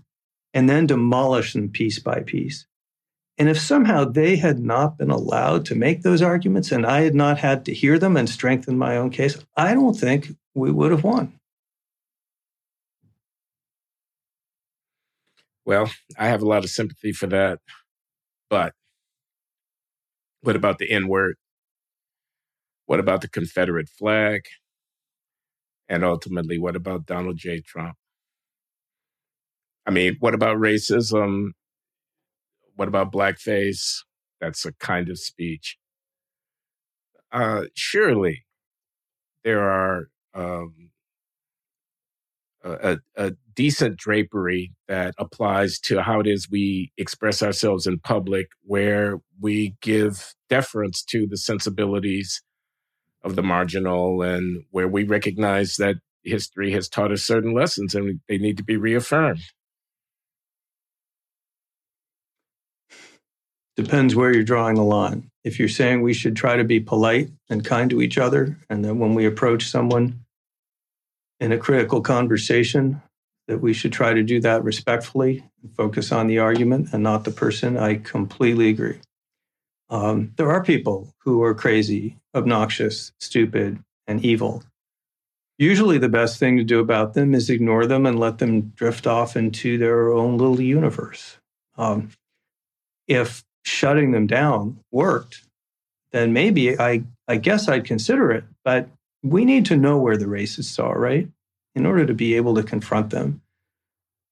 and 0.54 0.70
then 0.70 0.86
demolish 0.86 1.54
them 1.54 1.70
piece 1.70 1.98
by 1.98 2.20
piece. 2.20 2.68
And 3.39 3.50
if 3.50 3.60
somehow 3.60 4.06
they 4.06 4.36
had 4.36 4.60
not 4.60 4.98
been 4.98 5.10
allowed 5.10 5.66
to 5.66 5.75
make 5.75 6.04
those 6.04 6.22
arguments 6.22 6.72
and 6.72 6.86
I 6.86 7.01
had 7.01 7.16
not 7.16 7.39
had 7.39 7.66
to 7.66 7.74
hear 7.74 7.98
them 7.98 8.16
and 8.16 8.30
strengthen 8.30 8.78
my 8.78 8.96
own 8.96 9.10
case, 9.10 9.44
I 9.58 9.74
don't 9.74 9.96
think 9.96 10.28
we 10.54 10.70
would 10.70 10.92
have 10.92 11.04
won. 11.04 11.34
Well, 15.66 15.89
I 16.18 16.28
have 16.28 16.44
a 16.44 16.48
lot 16.48 16.63
of 16.63 16.70
sympathy 16.70 17.12
for 17.12 17.28
that. 17.28 17.60
But 18.50 18.74
what 20.42 20.56
about 20.56 20.78
the 20.78 20.92
N 20.92 21.08
word? 21.08 21.38
What 22.89 23.00
about 23.00 23.22
the 23.22 23.29
Confederate 23.29 23.88
flag? 23.88 24.41
And 25.88 26.03
ultimately, 26.03 26.58
what 26.58 26.75
about 26.75 27.05
Donald 27.05 27.38
J. 27.38 27.62
Trump? 27.62 27.96
I 29.86 29.91
mean, 29.91 30.17
what 30.19 30.34
about 30.34 30.58
racism 30.58 31.51
what 32.79 32.88
about 32.88 33.12
blackface? 33.12 33.98
That's 34.41 34.65
a 34.65 34.72
kind 34.72 35.10
of 35.10 35.19
speech. 35.19 35.77
Uh, 37.31 37.65
surely 37.75 38.46
there 39.43 39.69
are 39.69 40.08
um, 40.34 40.89
a, 42.63 42.98
a, 43.17 43.34
decent 43.53 43.98
drapery 43.98 44.72
that 44.88 45.13
applies 45.19 45.77
to 45.79 46.01
how 46.01 46.22
it 46.22 46.27
is 46.27 46.50
we 46.50 46.93
express 46.98 47.43
ourselves 47.43 47.86
in 47.86 48.00
public, 48.00 48.48
where 48.63 49.19
we 49.41 49.75
give 49.81 50.34
deference 50.50 51.03
to 51.03 51.27
the 51.27 51.36
sensibilities 51.36 52.41
of 53.24 53.36
the 53.36 53.44
marginal 53.44 54.22
and 54.22 54.64
where 54.72 54.88
we 54.88 55.04
recognize 55.04 55.76
that 55.78 55.98
history 56.24 56.72
has 56.72 56.90
taught 56.90 57.12
us 57.12 57.24
certain 57.24 57.54
lessons 57.54 57.96
and 57.96 58.20
they 58.28 58.38
need 58.38 58.58
to 58.58 58.64
be 58.64 58.78
reaffirmed. 58.78 59.42
Depends 63.76 64.16
where 64.16 64.34
you're 64.34 64.44
drawing 64.44 64.76
the 64.76 64.84
line. 64.84 65.32
If 65.46 65.58
you're 65.58 65.70
saying 65.70 66.02
we 66.02 66.14
should 66.14 66.36
try 66.36 66.58
to 66.58 66.66
be 66.66 66.82
polite 66.82 67.30
and 67.50 67.64
kind 67.64 67.90
to 67.92 68.02
each 68.02 68.18
other, 68.18 68.58
and 68.70 68.84
that 68.84 68.96
when 68.96 69.14
we 69.16 69.26
approach 69.26 69.68
someone 69.68 70.26
in 71.40 71.54
a 71.54 71.58
critical 71.58 72.02
conversation, 72.02 73.02
that 73.48 73.60
we 73.62 73.74
should 73.74 73.94
try 73.94 74.14
to 74.14 74.22
do 74.22 74.42
that 74.42 74.64
respectfully, 74.64 75.44
and 75.64 75.74
focus 75.76 76.12
on 76.12 76.28
the 76.28 76.40
argument 76.40 76.90
and 76.92 77.04
not 77.04 77.24
the 77.24 77.32
person, 77.32 77.78
I 77.78 77.96
completely 77.96 78.70
agree. 78.70 79.00
Um, 79.89 80.34
there 80.36 80.51
are 80.51 80.63
people 80.63 81.13
who 81.19 81.41
are 81.43 81.55
crazy, 81.55 82.17
obnoxious, 82.36 83.12
stupid, 83.19 83.84
and 84.08 84.24
evil. 84.24 84.63
Usually, 85.58 85.98
the 85.98 86.10
best 86.10 86.39
thing 86.39 86.58
to 86.58 86.63
do 86.63 86.79
about 86.79 87.15
them 87.15 87.34
is 87.36 87.50
ignore 87.50 87.86
them 87.86 88.05
and 88.05 88.19
let 88.19 88.38
them 88.38 88.72
drift 88.75 89.08
off 89.08 89.36
into 89.36 89.77
their 89.77 90.12
own 90.12 90.38
little 90.38 90.62
universe. 90.62 91.38
Um, 91.77 92.12
if 93.08 93.43
shutting 93.63 94.12
them 94.12 94.27
down 94.27 94.79
worked, 94.91 95.43
then 96.12 96.34
maybe 96.34 96.79
I, 96.79 97.03
I 97.27 97.38
guess 97.38 97.67
I'd 97.67 97.86
consider 97.86 98.31
it. 98.31 98.46
But 98.63 98.88
we 99.22 99.43
need 99.43 99.65
to 99.65 99.75
know 99.75 99.98
where 99.98 100.17
the 100.17 100.25
racists 100.25 100.81
are, 100.81 100.98
right? 100.98 101.27
In 101.75 101.86
order 101.86 102.05
to 102.05 102.13
be 102.13 102.36
able 102.36 102.55
to 102.55 102.63
confront 102.63 103.10
them. 103.10 103.41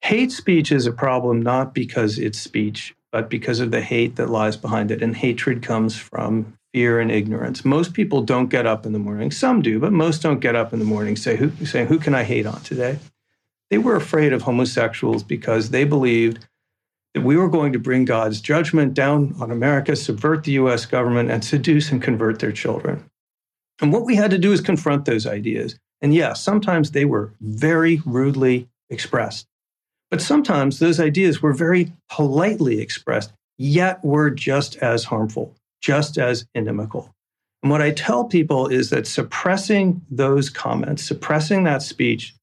Hate 0.02 0.32
speech 0.32 0.72
is 0.72 0.86
a 0.86 0.92
problem 0.92 1.42
not 1.42 1.74
because 1.74 2.18
it's 2.18 2.40
speech, 2.40 2.96
but 3.18 3.32
because 3.32 3.60
of 3.60 3.72
the 3.72 3.82
hate 3.82 4.16
that 4.18 4.30
lies 4.30 4.56
behind 4.56 4.92
it. 4.92 5.02
And 5.02 5.16
hatred 5.16 5.64
comes 5.64 5.98
from 5.98 6.56
fear 6.72 7.00
and 7.00 7.10
ignorance. 7.10 7.66
Most 7.66 7.96
people 7.96 8.22
don't 8.22 8.46
get 8.46 8.68
up 8.68 8.86
in 8.86 8.94
the 8.94 9.00
morning. 9.00 9.32
Some 9.32 9.64
do, 9.64 9.80
but 9.80 9.92
most 9.92 10.22
don't 10.22 10.40
get 10.40 10.56
up 10.56 10.72
in 10.72 10.78
the 10.78 10.86
morning 10.86 11.16
say, 11.16 11.36
who, 11.36 11.50
saying, 11.66 11.88
Who 11.88 11.98
can 11.98 12.14
I 12.14 12.22
hate 12.22 12.46
on 12.46 12.62
today? 12.62 13.00
They 13.72 13.80
were 13.80 13.96
afraid 13.96 14.34
of 14.34 14.44
homosexuals 14.44 15.24
because 15.24 15.72
they 15.72 15.84
believed 15.84 16.46
that 17.16 17.22
we 17.22 17.38
were 17.38 17.50
going 17.50 17.74
to 17.74 17.80
bring 17.80 18.06
God's 18.06 18.40
judgment 18.40 18.94
down 18.94 19.34
on 19.40 19.50
America, 19.50 19.96
subvert 19.96 20.44
the 20.44 20.52
US 20.52 20.86
government, 20.86 21.32
and 21.32 21.44
seduce 21.44 21.92
and 21.92 22.00
convert 22.00 22.38
their 22.38 22.52
children. 22.52 23.04
And 23.82 23.92
what 23.92 24.06
we 24.06 24.16
had 24.16 24.30
to 24.30 24.38
do 24.38 24.52
is 24.52 24.62
confront 24.62 25.06
those 25.06 25.26
ideas. 25.26 25.80
And 26.04 26.14
yes, 26.14 26.44
sometimes 26.44 26.92
they 26.92 27.06
were 27.06 27.34
very 27.42 28.00
rudely 28.06 28.70
expressed. 28.92 29.48
But 30.10 30.22
sometimes 30.22 30.80
those 30.80 31.00
ideas 31.00 31.42
were 31.42 31.54
very 31.54 31.94
politely 32.10 32.80
expressed, 32.80 33.34
yet 33.58 34.04
were 34.04 34.30
just 34.30 34.78
as 34.78 35.06
harmful, 35.06 35.56
just 35.82 36.18
as 36.18 36.46
inimical. 36.56 37.14
And 37.64 37.72
what 37.72 37.82
I 37.82 37.92
tell 37.92 38.26
people 38.26 38.68
is 38.68 38.90
that 38.92 39.08
suppressing 39.08 40.02
those 40.10 40.50
comments, 40.50 41.04
suppressing 41.04 41.64
that 41.64 41.82
speech, 41.82 42.34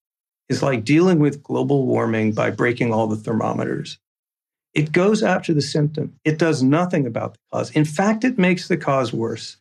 is 0.48 0.62
like 0.62 0.84
dealing 0.84 1.20
with 1.20 1.42
global 1.42 1.86
warming 1.86 2.32
by 2.32 2.50
breaking 2.50 2.92
all 2.92 3.06
the 3.06 3.16
thermometers. 3.16 3.98
It 4.74 4.92
goes 4.92 5.22
after 5.22 5.54
the 5.54 5.62
symptom. 5.62 6.16
It 6.24 6.38
does 6.38 6.62
nothing 6.62 7.06
about 7.06 7.34
the 7.34 7.38
cause. 7.52 7.70
In 7.70 7.84
fact, 7.84 8.24
it 8.24 8.38
makes 8.38 8.68
the 8.68 8.76
cause 8.76 9.12
worse. 9.12 9.56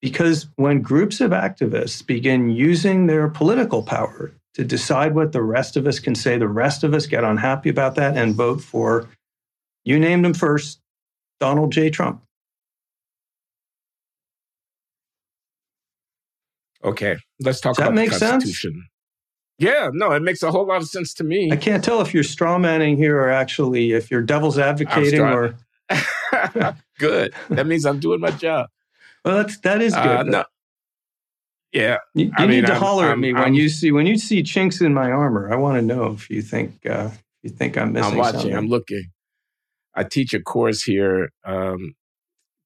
Because 0.00 0.46
when 0.56 0.82
groups 0.82 1.20
of 1.20 1.32
activists 1.32 2.06
begin 2.06 2.50
using 2.50 3.06
their 3.06 3.28
political 3.28 3.82
power 3.82 4.32
to 4.56 4.64
decide 4.64 5.14
what 5.14 5.32
the 5.32 5.42
rest 5.42 5.76
of 5.76 5.86
us 5.86 5.98
can 5.98 6.14
say, 6.14 6.38
the 6.38 6.48
rest 6.48 6.82
of 6.82 6.94
us 6.94 7.04
get 7.06 7.22
unhappy 7.24 7.68
about 7.68 7.94
that 7.96 8.16
and 8.16 8.34
vote 8.34 8.62
for, 8.62 9.06
you 9.84 9.98
named 9.98 10.24
him 10.24 10.32
first, 10.32 10.80
Donald 11.40 11.72
J. 11.72 11.90
Trump. 11.90 12.22
Okay, 16.82 17.16
let's 17.40 17.60
talk 17.60 17.76
Does 17.76 17.86
about 17.86 17.96
the 17.96 18.08
Constitution. 18.08 18.72
Sense? 18.72 18.84
Yeah, 19.58 19.90
no, 19.92 20.12
it 20.12 20.22
makes 20.22 20.42
a 20.42 20.50
whole 20.50 20.66
lot 20.66 20.80
of 20.80 20.88
sense 20.88 21.12
to 21.14 21.24
me. 21.24 21.50
I 21.52 21.56
can't 21.56 21.84
tell 21.84 22.00
if 22.00 22.14
you're 22.14 22.22
strawmanning 22.22 22.96
here 22.96 23.18
or 23.18 23.28
actually 23.28 23.92
if 23.92 24.10
you're 24.10 24.22
devil's 24.22 24.58
advocating 24.58 25.20
or. 25.20 25.54
good. 26.98 27.34
That 27.50 27.66
means 27.66 27.84
I'm 27.84 28.00
doing 28.00 28.20
my 28.20 28.30
job. 28.30 28.68
Well, 29.22 29.36
that's 29.36 29.58
that 29.58 29.82
is 29.82 29.92
good. 29.92 30.06
Uh, 30.06 30.22
no. 30.22 30.44
Yeah, 31.76 31.98
you, 32.14 32.30
you 32.38 32.46
need 32.46 32.54
mean, 32.56 32.64
to 32.64 32.72
I'm, 32.72 32.80
holler 32.80 33.04
I'm, 33.04 33.12
at 33.12 33.18
me 33.18 33.34
I'm, 33.34 33.42
when 33.42 33.54
you 33.54 33.68
see 33.68 33.92
when 33.92 34.06
you 34.06 34.16
see 34.16 34.42
chinks 34.42 34.80
in 34.80 34.94
my 34.94 35.10
armor. 35.10 35.52
I 35.52 35.56
want 35.56 35.76
to 35.76 35.82
know 35.82 36.12
if 36.12 36.30
you 36.30 36.40
think 36.40 36.86
uh, 36.86 37.10
you 37.42 37.50
think 37.50 37.76
I'm 37.76 37.92
missing. 37.92 38.12
I'm 38.12 38.18
watching. 38.18 38.40
Something. 38.40 38.56
I'm 38.56 38.68
looking. 38.68 39.04
I 39.94 40.04
teach 40.04 40.32
a 40.32 40.40
course 40.40 40.82
here 40.82 41.30
um, 41.44 41.94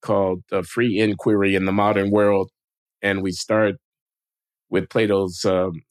called 0.00 0.42
uh, 0.52 0.62
"Free 0.62 1.00
Inquiry 1.00 1.56
in 1.56 1.64
the 1.64 1.72
Modern 1.72 2.12
World," 2.12 2.50
and 3.02 3.20
we 3.20 3.32
start 3.32 3.76
with 4.68 4.88
Plato's 4.88 5.44
um, 5.44 5.82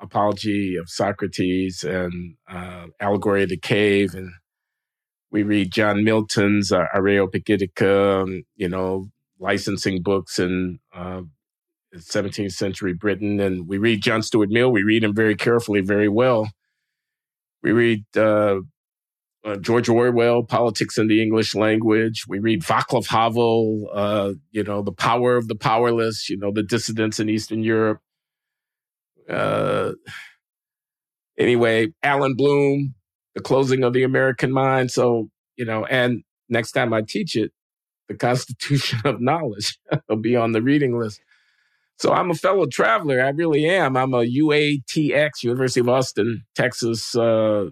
Apology 0.00 0.76
of 0.76 0.88
Socrates 0.88 1.84
and 1.84 2.36
uh, 2.48 2.86
Allegory 3.00 3.42
of 3.42 3.50
the 3.50 3.58
Cave. 3.58 4.14
And 4.14 4.32
we 5.30 5.42
read 5.42 5.72
John 5.72 6.04
Milton's 6.04 6.72
uh, 6.72 6.86
Areopagitica, 6.94 8.22
um, 8.22 8.44
you 8.56 8.68
know, 8.68 9.08
licensing 9.38 10.02
books 10.02 10.38
and 10.38 10.78
uh, 10.94 11.22
17th 11.96 12.52
century 12.52 12.92
Britain. 12.92 13.40
And 13.40 13.68
we 13.68 13.78
read 13.78 14.02
John 14.02 14.22
Stuart 14.22 14.50
Mill. 14.50 14.70
We 14.70 14.82
read 14.82 15.04
him 15.04 15.14
very 15.14 15.36
carefully, 15.36 15.80
very 15.80 16.08
well. 16.08 16.50
We 17.62 17.72
read 17.72 18.04
uh, 18.16 18.60
uh, 19.44 19.56
George 19.56 19.88
Orwell, 19.88 20.44
Politics 20.44 20.98
in 20.98 21.08
the 21.08 21.22
English 21.22 21.54
Language. 21.54 22.24
We 22.28 22.38
read 22.38 22.62
Václav 22.62 23.06
Havel, 23.06 23.88
uh, 23.92 24.32
you 24.50 24.64
know, 24.64 24.82
The 24.82 24.92
Power 24.92 25.36
of 25.36 25.48
the 25.48 25.54
Powerless, 25.54 26.28
you 26.28 26.36
know, 26.36 26.52
the 26.52 26.62
dissidents 26.62 27.20
in 27.20 27.28
Eastern 27.28 27.62
Europe. 27.62 28.00
Uh, 29.28 29.92
anyway, 31.38 31.88
Allan 32.02 32.34
Bloom, 32.34 32.94
The 33.34 33.42
Closing 33.42 33.84
of 33.84 33.92
the 33.92 34.02
American 34.02 34.52
Mind. 34.52 34.90
So, 34.90 35.28
you 35.56 35.64
know, 35.64 35.84
and 35.84 36.22
next 36.48 36.72
time 36.72 36.92
I 36.92 37.02
teach 37.02 37.36
it, 37.36 37.52
the 38.08 38.14
Constitution 38.14 39.00
of 39.04 39.20
Knowledge 39.20 39.78
will 40.08 40.16
be 40.16 40.36
on 40.36 40.52
the 40.52 40.62
reading 40.62 40.98
list. 40.98 41.20
So 42.02 42.12
I'm 42.12 42.32
a 42.32 42.34
fellow 42.34 42.66
traveler. 42.66 43.22
I 43.22 43.28
really 43.28 43.64
am. 43.64 43.96
I'm 43.96 44.12
a 44.12 44.24
UATX, 44.24 45.44
University 45.44 45.78
of 45.78 45.88
Austin, 45.88 46.42
Texas 46.56 47.14
uh, 47.14 47.66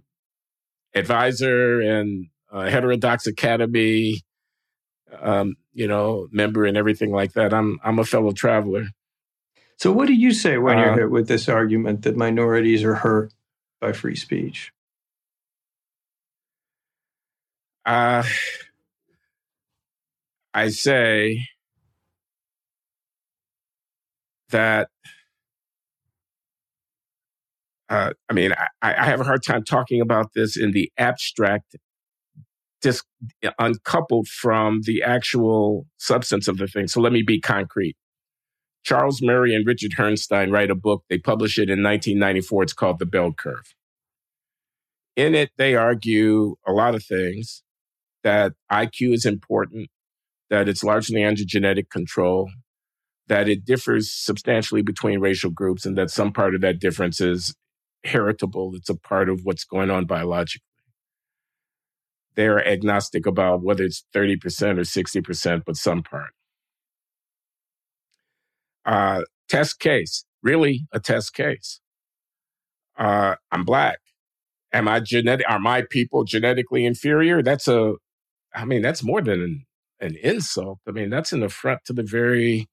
advisor 0.95 1.81
and 1.81 2.29
uh, 2.53 2.71
Heterodox 2.71 3.27
Academy, 3.27 4.21
um, 5.21 5.57
you 5.73 5.89
know, 5.89 6.29
member 6.31 6.65
and 6.65 6.77
everything 6.77 7.11
like 7.11 7.33
that. 7.33 7.53
I'm 7.53 7.81
I'm 7.83 7.99
a 7.99 8.05
fellow 8.05 8.31
traveler. 8.31 8.87
So, 9.79 9.91
what 9.91 10.07
do 10.07 10.15
you 10.15 10.33
say 10.33 10.59
when 10.59 10.79
uh, 10.79 10.85
you're 10.85 10.99
hit 11.01 11.11
with 11.11 11.27
this 11.27 11.49
argument 11.49 12.03
that 12.03 12.17
minorities 12.17 12.85
are 12.85 12.95
hurt 12.95 13.33
by 13.81 13.91
free 13.91 14.15
speech? 14.15 14.71
Uh, 17.85 18.23
I 20.55 20.69
say 20.69 21.49
that 24.50 24.88
uh, 27.90 28.12
I 28.28 28.33
mean, 28.33 28.52
I, 28.52 28.95
I, 28.95 29.04
have 29.04 29.21
a 29.21 29.25
hard 29.25 29.42
time 29.42 29.64
talking 29.64 30.00
about 30.00 30.33
this 30.33 30.57
in 30.57 30.71
the 30.71 30.92
abstract, 30.97 31.75
just 32.85 33.04
uncoupled 33.59 34.28
from 34.28 34.83
the 34.85 35.02
actual 35.02 35.87
substance 35.99 36.47
of 36.47 36.57
the 36.59 36.69
thing. 36.69 36.87
So 36.87 37.00
let 37.00 37.12
me 37.12 37.23
be 37.23 37.40
concrete. 37.40 37.97
Charles 38.85 39.21
Murray 39.21 39.54
and 39.57 39.66
Richard 39.66 39.92
Herrnstein 39.99 40.52
write 40.52 40.71
a 40.71 40.76
book. 40.76 41.02
They 41.11 41.19
publish 41.19 41.59
it 41.59 41.69
in 41.69 41.83
1994. 41.83 42.62
It's 42.62 42.73
called 42.73 43.00
The 43.00 43.07
Bell 43.07 43.33
Curve. 43.33 43.75
In 45.16 45.35
it, 45.35 45.50
they 45.59 45.75
argue 45.75 46.54
a 46.66 46.73
lot 46.73 46.95
of 46.95 47.04
things 47.04 47.64
that 48.23 48.52
IQ 48.71 49.14
is 49.14 49.26
important, 49.26 49.90
that 50.49 50.69
it's 50.69 50.85
largely 50.85 51.25
under 51.25 51.45
genetic 51.45 51.90
control, 51.90 52.50
that 53.31 53.49
it 53.49 53.65
differs 53.65 54.13
substantially 54.13 54.83
between 54.83 55.21
racial 55.21 55.53
groups, 55.53 55.87
and 55.87 55.97
that 55.97 56.11
some 56.11 56.33
part 56.33 56.53
of 56.53 56.61
that 56.63 56.81
difference 56.81 57.21
is 57.21 57.55
heritable. 58.03 58.73
It's 58.75 58.89
a 58.89 58.97
part 58.97 59.29
of 59.29 59.43
what's 59.45 59.63
going 59.63 59.89
on 59.89 60.05
biologically. 60.05 60.65
They're 62.35 62.67
agnostic 62.67 63.27
about 63.27 63.63
whether 63.63 63.85
it's 63.85 64.05
30% 64.13 64.39
or 64.79 64.83
60%, 64.83 65.63
but 65.65 65.77
some 65.77 66.03
part. 66.03 66.33
Uh, 68.85 69.23
test 69.49 69.79
case, 69.79 70.25
really 70.43 70.89
a 70.93 70.99
test 70.99 71.33
case. 71.33 71.81
Uh, 72.99 73.37
I'm 73.53 73.65
black. 73.65 74.01
Am 74.73 74.89
I 74.89 74.99
genetic? 74.99 75.49
Are 75.49 75.61
my 75.61 75.83
people 75.89 76.25
genetically 76.25 76.85
inferior? 76.85 77.45
That's 77.45 77.69
a, 77.69 77.95
I 78.57 78.65
mean, 78.65 78.83
that's 78.83 79.05
more 79.05 79.23
than 79.23 79.41
an, 79.41 79.67
an 80.01 80.17
insult. 80.21 80.81
I 80.89 80.91
mean, 80.91 81.11
that's 81.11 81.33
an 81.33 81.45
affront 81.45 81.85
to 81.85 81.93
the 81.93 82.03
very 82.03 82.67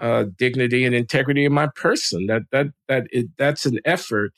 uh, 0.00 0.24
dignity 0.36 0.84
and 0.84 0.94
integrity 0.94 1.44
of 1.44 1.52
my 1.52 1.68
person. 1.74 2.26
That 2.26 2.42
that 2.52 2.66
that 2.88 3.06
it, 3.10 3.26
that's 3.36 3.66
an 3.66 3.80
effort 3.84 4.32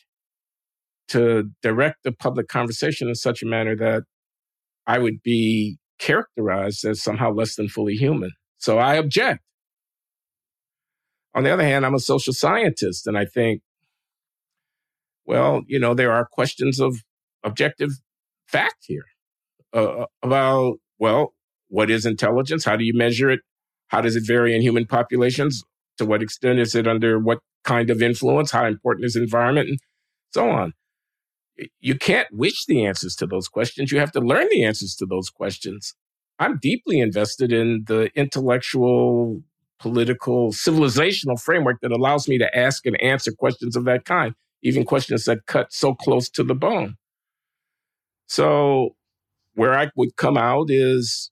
to 1.09 1.51
direct 1.63 2.05
the 2.05 2.13
public 2.13 2.49
conversation 2.49 3.09
in 3.09 3.15
such 3.15 3.43
a 3.43 3.47
manner 3.47 3.77
that 3.77 4.05
I 4.87 4.99
would 4.99 5.23
be 5.23 5.79
characterized 5.99 6.85
as 6.85 7.03
somehow 7.03 7.33
less 7.33 7.57
than 7.57 7.69
fully 7.69 7.95
human. 7.95 8.31
So 8.59 8.79
I 8.79 8.95
object. 8.95 9.41
On 11.35 11.45
the 11.45 11.51
other 11.51 11.63
hand, 11.63 11.87
I'm 11.87 11.95
a 11.95 12.01
social 12.01 12.33
scientist, 12.33 13.07
and 13.07 13.17
I 13.17 13.25
think, 13.25 13.63
well, 15.27 15.63
you 15.67 15.79
know, 15.79 15.95
there 15.95 16.13
are 16.13 16.27
questions 16.31 16.81
of 16.81 16.97
objective 17.45 17.91
fact 18.49 18.85
here 18.87 19.05
uh, 19.73 20.07
about, 20.23 20.79
well, 20.99 21.35
what 21.69 21.91
is 21.91 22.05
intelligence? 22.05 22.65
How 22.65 22.77
do 22.77 22.85
you 22.85 22.95
measure 22.95 23.31
it? 23.31 23.41
How 23.91 24.01
does 24.01 24.17
it 24.17 24.27
vary 24.27 24.55
in 24.55 24.63
human 24.63 24.87
populations? 24.87 25.63
To 25.99 26.07
what 26.07 26.23
extent 26.23 26.59
is 26.59 26.75
it 26.75 26.89
under 26.89 27.19
what 27.19 27.41
kind 27.65 27.91
of 27.91 28.01
influence? 28.01 28.51
How 28.51 28.65
important 28.65 29.05
is 29.05 29.17
environment? 29.17 29.69
And 29.69 29.79
so 30.33 30.49
on. 30.49 30.73
You 31.81 31.97
can't 31.97 32.29
wish 32.33 32.65
the 32.65 32.87
answers 32.87 33.15
to 33.17 33.27
those 33.27 33.49
questions. 33.49 33.93
You 33.93 33.99
have 33.99 34.13
to 34.13 34.21
learn 34.21 34.49
the 34.51 34.65
answers 34.65 34.95
to 34.97 35.07
those 35.07 35.29
questions. 35.29 35.95
I'm 36.39 36.59
deeply 36.59 37.01
invested 37.01 37.53
in 37.53 37.85
the 37.87 38.11
intellectual 38.15 39.43
political, 39.79 40.53
civilizational 40.53 41.41
framework 41.41 41.81
that 41.83 41.93
allows 41.93 42.29
me 42.29 42.39
to 42.39 42.57
ask 42.57 42.87
and 42.87 43.01
answer 43.03 43.33
questions 43.33 43.77
of 43.77 43.85
that 43.85 44.05
kind, 44.05 44.35
even 44.63 44.85
questions 44.85 45.25
that 45.25 45.47
cut 45.47 45.73
so 45.73 45.95
close 45.95 46.31
to 46.31 46.45
the 46.45 46.55
bone. 46.55 46.97
So, 48.27 48.95
where 49.55 49.77
I 49.77 49.91
would 49.97 50.17
come 50.17 50.39
out 50.39 50.71
is 50.71 51.31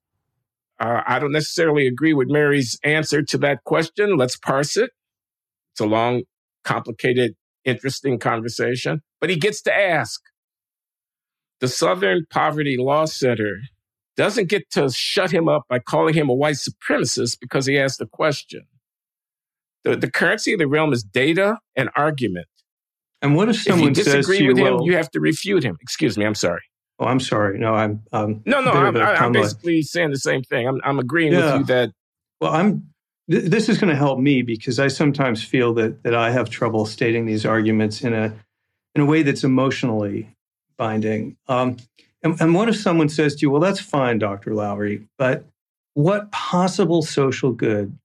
uh, 0.80 1.02
I 1.06 1.18
don't 1.18 1.32
necessarily 1.32 1.86
agree 1.86 2.14
with 2.14 2.28
Murray's 2.28 2.78
answer 2.84 3.22
to 3.22 3.38
that 3.38 3.64
question. 3.64 4.16
Let's 4.16 4.36
parse 4.36 4.76
it. 4.76 4.90
It's 5.72 5.80
a 5.80 5.86
long, 5.86 6.22
complicated, 6.64 7.34
interesting 7.64 8.18
conversation, 8.18 9.02
but 9.20 9.30
he 9.30 9.36
gets 9.36 9.62
to 9.62 9.74
ask. 9.74 10.20
The 11.60 11.68
Southern 11.68 12.24
Poverty 12.30 12.76
Law 12.78 13.06
Center 13.06 13.56
doesn't 14.16 14.48
get 14.48 14.70
to 14.70 14.90
shut 14.90 15.32
him 15.32 15.48
up 15.48 15.62
by 15.68 15.80
calling 15.80 16.14
him 16.14 16.28
a 16.28 16.34
white 16.34 16.56
supremacist 16.56 17.38
because 17.40 17.66
he 17.66 17.78
asked 17.78 18.00
a 18.00 18.06
question. 18.06 18.62
The, 19.84 19.96
the 19.96 20.10
currency 20.10 20.52
of 20.52 20.58
the 20.58 20.68
realm 20.68 20.92
is 20.92 21.02
data 21.02 21.58
and 21.74 21.90
argument. 21.96 22.46
And 23.22 23.34
what 23.34 23.48
if 23.48 23.62
someone 23.62 23.90
if 23.90 23.98
you 23.98 24.04
disagree 24.04 24.40
you, 24.40 24.48
with 24.48 24.58
him, 24.58 24.74
well, 24.74 24.86
you 24.86 24.96
have 24.96 25.10
to 25.12 25.20
refute 25.20 25.64
him. 25.64 25.76
Excuse 25.80 26.16
me, 26.16 26.24
I'm 26.24 26.34
sorry. 26.34 26.62
Oh, 26.98 27.06
I'm 27.06 27.20
sorry. 27.20 27.58
No, 27.58 27.74
I'm. 27.74 28.02
Um, 28.12 28.42
no, 28.44 28.60
no, 28.60 28.72
I'm, 28.72 28.96
I'm 28.96 29.32
basically 29.32 29.82
saying 29.82 30.10
the 30.10 30.18
same 30.18 30.42
thing. 30.42 30.66
I'm, 30.66 30.80
I'm 30.84 30.98
agreeing 30.98 31.32
yeah. 31.32 31.52
with 31.52 31.60
you 31.60 31.66
that. 31.66 31.92
Well, 32.40 32.52
I'm. 32.52 32.88
Th- 33.30 33.44
this 33.44 33.68
is 33.68 33.78
going 33.78 33.90
to 33.90 33.96
help 33.96 34.18
me 34.18 34.42
because 34.42 34.78
I 34.78 34.88
sometimes 34.88 35.44
feel 35.44 35.74
that 35.74 36.02
that 36.02 36.14
I 36.14 36.30
have 36.30 36.50
trouble 36.50 36.86
stating 36.86 37.26
these 37.26 37.46
arguments 37.46 38.02
in 38.02 38.14
a 38.14 38.34
in 38.94 39.02
a 39.02 39.04
way 39.04 39.22
that's 39.22 39.44
emotionally 39.44 40.28
binding. 40.76 41.36
Um, 41.46 41.76
and, 42.22 42.40
and 42.40 42.54
what 42.54 42.68
if 42.68 42.76
someone 42.76 43.08
says 43.08 43.36
to 43.36 43.42
you, 43.42 43.50
well, 43.50 43.60
that's 43.60 43.80
fine, 43.80 44.18
Dr. 44.18 44.50
Loury, 44.52 45.06
but 45.18 45.44
what 45.94 46.30
possible 46.32 47.02
social 47.02 47.52
good 47.52 47.96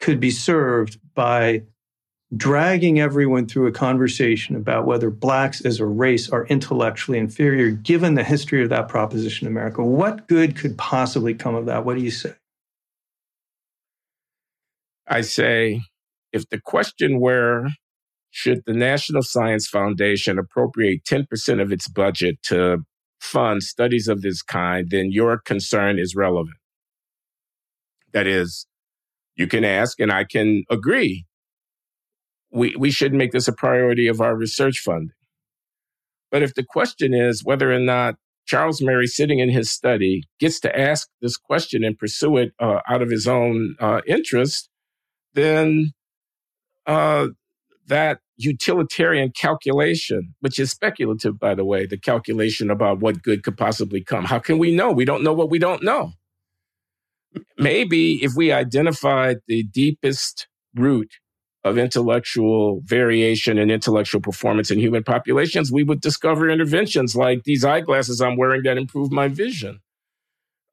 could 0.00 0.20
be 0.20 0.30
served 0.30 0.98
by 1.14 1.62
dragging 2.34 2.98
everyone 2.98 3.46
through 3.46 3.66
a 3.66 3.72
conversation 3.72 4.56
about 4.56 4.86
whether 4.86 5.10
blacks 5.10 5.64
as 5.64 5.78
a 5.78 5.86
race 5.86 6.28
are 6.30 6.46
intellectually 6.46 7.18
inferior, 7.18 7.70
given 7.70 8.14
the 8.14 8.24
history 8.24 8.62
of 8.62 8.70
that 8.70 8.88
proposition 8.88 9.46
in 9.46 9.52
America? 9.52 9.84
What 9.84 10.26
good 10.26 10.56
could 10.56 10.76
possibly 10.76 11.34
come 11.34 11.54
of 11.54 11.66
that? 11.66 11.84
What 11.84 11.96
do 11.96 12.02
you 12.02 12.10
say? 12.10 12.34
I 15.06 15.20
say 15.20 15.82
if 16.32 16.48
the 16.48 16.60
question 16.60 17.20
were 17.20 17.68
should 18.30 18.62
the 18.66 18.74
National 18.74 19.22
Science 19.22 19.68
Foundation 19.68 20.38
appropriate 20.38 21.04
10% 21.04 21.62
of 21.62 21.72
its 21.72 21.88
budget 21.88 22.42
to 22.42 22.78
fund 23.20 23.62
studies 23.62 24.08
of 24.08 24.20
this 24.20 24.42
kind, 24.42 24.90
then 24.90 25.10
your 25.10 25.38
concern 25.38 25.98
is 25.98 26.14
relevant. 26.14 26.56
That 28.12 28.26
is, 28.26 28.66
you 29.36 29.46
can 29.46 29.64
ask, 29.64 30.00
and 30.00 30.12
I 30.12 30.24
can 30.24 30.64
agree. 30.70 31.24
We, 32.56 32.74
we 32.76 32.90
should 32.90 33.12
make 33.12 33.32
this 33.32 33.48
a 33.48 33.52
priority 33.52 34.08
of 34.08 34.20
our 34.20 34.34
research 34.34 34.78
funding. 34.78 35.12
But 36.30 36.42
if 36.42 36.54
the 36.54 36.64
question 36.64 37.12
is 37.12 37.44
whether 37.44 37.70
or 37.70 37.78
not 37.78 38.16
Charles 38.46 38.80
Murray, 38.80 39.06
sitting 39.06 39.40
in 39.40 39.50
his 39.50 39.70
study, 39.70 40.22
gets 40.40 40.58
to 40.60 40.78
ask 40.78 41.08
this 41.20 41.36
question 41.36 41.84
and 41.84 41.98
pursue 41.98 42.38
it 42.38 42.52
uh, 42.58 42.80
out 42.88 43.02
of 43.02 43.10
his 43.10 43.28
own 43.28 43.76
uh, 43.78 44.00
interest, 44.06 44.70
then 45.34 45.92
uh, 46.86 47.28
that 47.88 48.20
utilitarian 48.36 49.32
calculation, 49.32 50.34
which 50.40 50.58
is 50.58 50.70
speculative, 50.70 51.38
by 51.38 51.54
the 51.54 51.64
way, 51.64 51.84
the 51.86 51.98
calculation 51.98 52.70
about 52.70 53.00
what 53.00 53.22
good 53.22 53.42
could 53.42 53.56
possibly 53.56 54.02
come. 54.02 54.24
How 54.24 54.38
can 54.38 54.58
we 54.58 54.74
know? 54.74 54.92
We 54.92 55.04
don't 55.04 55.22
know 55.22 55.32
what 55.32 55.50
we 55.50 55.58
don't 55.58 55.82
know. 55.82 56.12
Maybe 57.58 58.24
if 58.24 58.32
we 58.34 58.50
identified 58.50 59.38
the 59.46 59.62
deepest 59.64 60.48
root 60.74 61.10
of 61.66 61.78
intellectual 61.78 62.80
variation 62.84 63.58
and 63.58 63.72
intellectual 63.72 64.20
performance 64.20 64.70
in 64.70 64.78
human 64.78 65.02
populations, 65.02 65.72
we 65.72 65.82
would 65.82 66.00
discover 66.00 66.48
interventions 66.48 67.16
like 67.16 67.42
these 67.42 67.64
eyeglasses 67.64 68.20
I'm 68.20 68.36
wearing 68.36 68.62
that 68.62 68.78
improve 68.78 69.10
my 69.10 69.26
vision. 69.26 69.80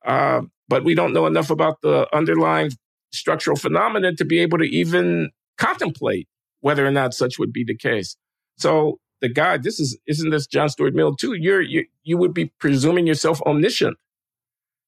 Uh, 0.05 0.41
but 0.67 0.83
we 0.83 0.93
don't 0.93 1.11
know 1.11 1.25
enough 1.25 1.49
about 1.49 1.81
the 1.81 2.07
underlying 2.15 2.69
structural 3.11 3.57
phenomenon 3.57 4.15
to 4.17 4.23
be 4.23 4.37
able 4.37 4.59
to 4.59 4.65
even 4.65 5.31
contemplate 5.57 6.27
whether 6.59 6.85
or 6.85 6.91
not 6.91 7.15
such 7.15 7.39
would 7.39 7.51
be 7.51 7.63
the 7.63 7.75
case. 7.75 8.15
So 8.57 8.99
the 9.19 9.29
guy, 9.29 9.57
this 9.57 9.79
is 9.79 9.97
isn't 10.05 10.29
this 10.29 10.45
John 10.45 10.69
Stuart 10.69 10.93
Mill 10.93 11.15
too? 11.15 11.33
You're 11.33 11.61
you 11.61 11.85
you 12.03 12.17
would 12.17 12.35
be 12.35 12.51
presuming 12.59 13.07
yourself 13.07 13.41
omniscient 13.47 13.97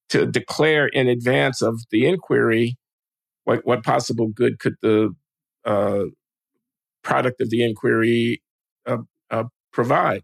to 0.10 0.28
declare 0.28 0.86
in 0.86 1.08
advance 1.08 1.64
of 1.64 1.82
the 1.90 2.06
inquiry 2.06 2.78
what 3.46 3.66
what 3.66 3.84
possible 3.84 4.28
good 4.28 4.60
could 4.60 4.76
the 4.84 5.16
uh, 5.66 6.06
product 7.04 7.42
of 7.42 7.50
the 7.50 7.64
inquiry 7.64 8.42
uh, 8.86 8.98
uh, 9.30 9.46
provide. 9.72 10.24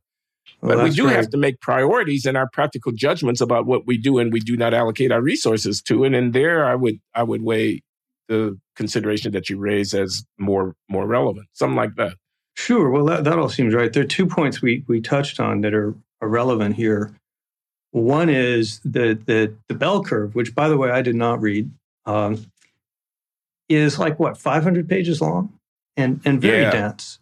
Well, 0.61 0.77
but 0.77 0.83
we 0.83 0.89
do 0.91 1.03
great. 1.03 1.15
have 1.15 1.29
to 1.29 1.37
make 1.37 1.59
priorities 1.61 2.25
in 2.25 2.35
our 2.35 2.47
practical 2.51 2.91
judgments 2.91 3.41
about 3.41 3.65
what 3.65 3.87
we 3.87 3.97
do 3.97 4.19
and 4.19 4.31
we 4.31 4.39
do 4.39 4.57
not 4.57 4.73
allocate 4.73 5.11
our 5.11 5.21
resources 5.21 5.81
to. 5.83 6.03
And 6.03 6.15
in 6.15 6.31
there, 6.31 6.65
I 6.65 6.75
would 6.75 6.99
I 7.15 7.23
would 7.23 7.41
weigh 7.41 7.83
the 8.27 8.59
consideration 8.75 9.31
that 9.33 9.49
you 9.49 9.57
raise 9.57 9.93
as 9.93 10.23
more 10.37 10.75
more 10.89 11.05
relevant, 11.07 11.47
something 11.53 11.75
like 11.75 11.95
that. 11.95 12.13
Sure. 12.55 12.89
Well, 12.89 13.05
that, 13.05 13.23
that 13.23 13.39
all 13.39 13.49
seems 13.49 13.73
right. 13.73 13.91
There 13.91 14.03
are 14.03 14.07
two 14.07 14.27
points 14.27 14.61
we 14.61 14.83
we 14.87 15.01
touched 15.01 15.39
on 15.39 15.61
that 15.61 15.73
are 15.73 15.95
are 16.21 16.27
relevant 16.27 16.75
here. 16.75 17.13
One 17.91 18.29
is 18.29 18.79
the, 18.85 19.19
the, 19.25 19.53
the 19.67 19.75
bell 19.75 20.03
curve, 20.03 20.33
which, 20.33 20.55
by 20.55 20.69
the 20.69 20.77
way, 20.77 20.89
I 20.91 21.01
did 21.01 21.15
not 21.15 21.41
read, 21.41 21.69
um, 22.05 22.45
is 23.75 23.99
like 23.99 24.19
what, 24.19 24.37
500 24.37 24.87
pages 24.87 25.21
long 25.21 25.53
and, 25.97 26.21
and 26.25 26.41
very 26.41 26.61
yeah. 26.61 26.71
dense. 26.71 27.19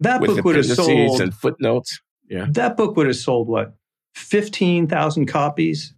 That 0.00 0.20
With 0.20 0.36
book 0.36 0.44
would 0.44 0.56
have 0.56 0.66
sold. 0.66 1.20
and 1.20 1.34
footnotes. 1.34 2.00
Yeah. 2.28 2.46
That 2.50 2.76
book 2.76 2.96
would 2.96 3.06
have 3.06 3.16
sold 3.16 3.48
what, 3.48 3.74
15,000 4.14 5.26
copies 5.26 5.94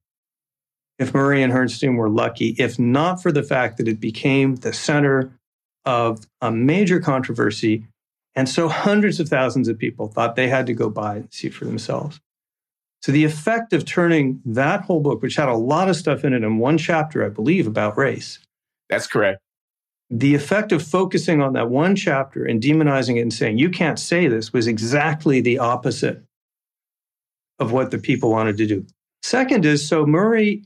if 0.99 1.13
Murray 1.13 1.43
and 1.43 1.53
Herrnstein 1.53 1.97
were 1.97 2.09
lucky, 2.09 2.57
if 2.59 2.79
not 2.79 3.23
for 3.23 3.31
the 3.31 3.43
fact 3.43 3.77
that 3.77 3.89
it 3.89 4.01
became 4.01 4.57
the 4.57 4.73
center 4.73 5.33
of 5.85 6.27
a 6.41 6.51
major 6.51 7.01
controversy. 7.01 7.87
And 8.35 8.49
so 8.49 8.69
hundreds 8.69 9.21
of 9.21 9.29
thousands 9.29 9.69
of 9.69 9.79
people 9.79 10.09
thought 10.09 10.37
they 10.37 10.49
had 10.49 10.67
to 10.67 10.75
go 10.75 10.89
buy 10.89 11.17
and 11.17 11.33
see 11.33 11.49
for 11.49 11.65
themselves. 11.65 12.21
So 13.03 13.13
the 13.13 13.25
effect 13.25 13.73
of 13.73 13.85
turning 13.85 14.41
that 14.45 14.81
whole 14.83 15.01
book, 15.01 15.23
which 15.23 15.37
had 15.37 15.49
a 15.49 15.55
lot 15.55 15.89
of 15.89 15.97
stuff 15.97 16.25
in 16.25 16.33
it 16.33 16.43
in 16.43 16.59
one 16.59 16.79
chapter, 16.79 17.25
I 17.25 17.29
believe, 17.29 17.67
about 17.67 17.97
race. 17.97 18.39
That's 18.89 19.07
correct. 19.07 19.41
The 20.11 20.35
effect 20.35 20.73
of 20.73 20.83
focusing 20.83 21.43
on 21.43 21.55
that 21.55 21.69
one 21.69 21.97
chapter 21.97 22.45
and 22.45 22.63
demonizing 22.63 23.17
it 23.17 23.23
and 23.23 23.33
saying, 23.33 23.59
you 23.59 23.71
can't 23.71 23.99
say 23.99 24.29
this, 24.29 24.53
was 24.53 24.67
exactly 24.67 25.41
the 25.41 25.59
opposite 25.59 26.23
of 27.59 27.73
what 27.73 27.91
the 27.91 27.99
people 27.99 28.31
wanted 28.31 28.57
to 28.59 28.67
do. 28.67 28.87
Second 29.23 29.65
is 29.65 29.87
so 29.87 30.07
Murray, 30.07 30.63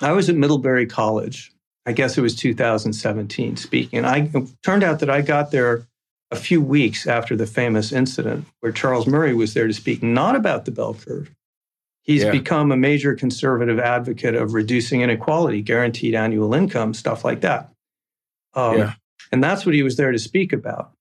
I 0.00 0.12
was 0.12 0.28
at 0.28 0.36
Middlebury 0.36 0.86
College. 0.86 1.52
I 1.86 1.92
guess 1.92 2.16
it 2.16 2.22
was 2.22 2.34
2017 2.34 3.56
speaking. 3.56 3.98
And 3.98 4.06
I 4.06 4.30
it 4.32 4.48
turned 4.62 4.82
out 4.82 5.00
that 5.00 5.10
I 5.10 5.20
got 5.20 5.50
there 5.50 5.86
a 6.30 6.36
few 6.36 6.60
weeks 6.60 7.06
after 7.06 7.36
the 7.36 7.46
famous 7.46 7.92
incident 7.92 8.46
where 8.60 8.72
Charles 8.72 9.06
Murray 9.06 9.34
was 9.34 9.54
there 9.54 9.66
to 9.66 9.72
speak, 9.72 10.02
not 10.02 10.34
about 10.34 10.64
the 10.64 10.70
bell 10.70 10.94
curve, 10.94 11.30
He's 12.04 12.22
yeah. 12.22 12.30
become 12.30 12.70
a 12.70 12.76
major 12.76 13.14
conservative 13.14 13.78
advocate 13.78 14.34
of 14.34 14.52
reducing 14.52 15.00
inequality, 15.00 15.62
guaranteed 15.62 16.14
annual 16.14 16.52
income, 16.52 16.92
stuff 16.92 17.24
like 17.24 17.40
that. 17.40 17.70
Um, 18.54 18.78
yeah. 18.78 18.94
And 19.32 19.42
that's 19.42 19.66
what 19.66 19.74
he 19.74 19.82
was 19.82 19.96
there 19.96 20.12
to 20.12 20.18
speak 20.18 20.52
about. 20.52 20.92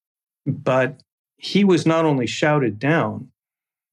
But 0.45 1.01
he 1.37 1.63
was 1.63 1.85
not 1.85 2.05
only 2.05 2.27
shouted 2.27 2.79
down, 2.79 3.29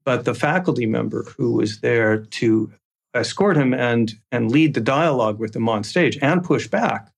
but 0.04 0.24
the 0.24 0.34
faculty 0.34 0.86
member 0.86 1.24
who 1.36 1.52
was 1.52 1.80
there 1.80 2.18
to 2.18 2.72
escort 3.14 3.56
him 3.56 3.74
and, 3.74 4.14
and 4.32 4.50
lead 4.50 4.74
the 4.74 4.80
dialogue 4.80 5.38
with 5.38 5.54
him 5.54 5.68
on 5.68 5.84
stage 5.84 6.18
and 6.22 6.42
push 6.42 6.66
back. 6.68 7.12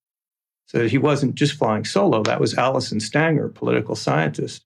So 0.67 0.79
that 0.79 0.91
he 0.91 0.99
wasn't 0.99 1.35
just 1.35 1.59
flying 1.59 1.85
solo. 1.85 2.23
That 2.23 2.41
was 2.41 2.57
Alison 2.57 2.99
Stanger, 2.99 3.51
political 3.51 3.95
scientist. 3.95 4.65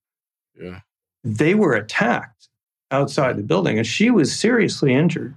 Yeah. 0.60 0.80
They 1.24 1.54
were 1.54 1.72
attacked 1.74 2.48
outside 2.92 3.36
the 3.36 3.42
building, 3.42 3.78
and 3.78 3.86
she 3.86 4.10
was 4.10 4.38
seriously 4.38 4.94
injured. 4.94 5.34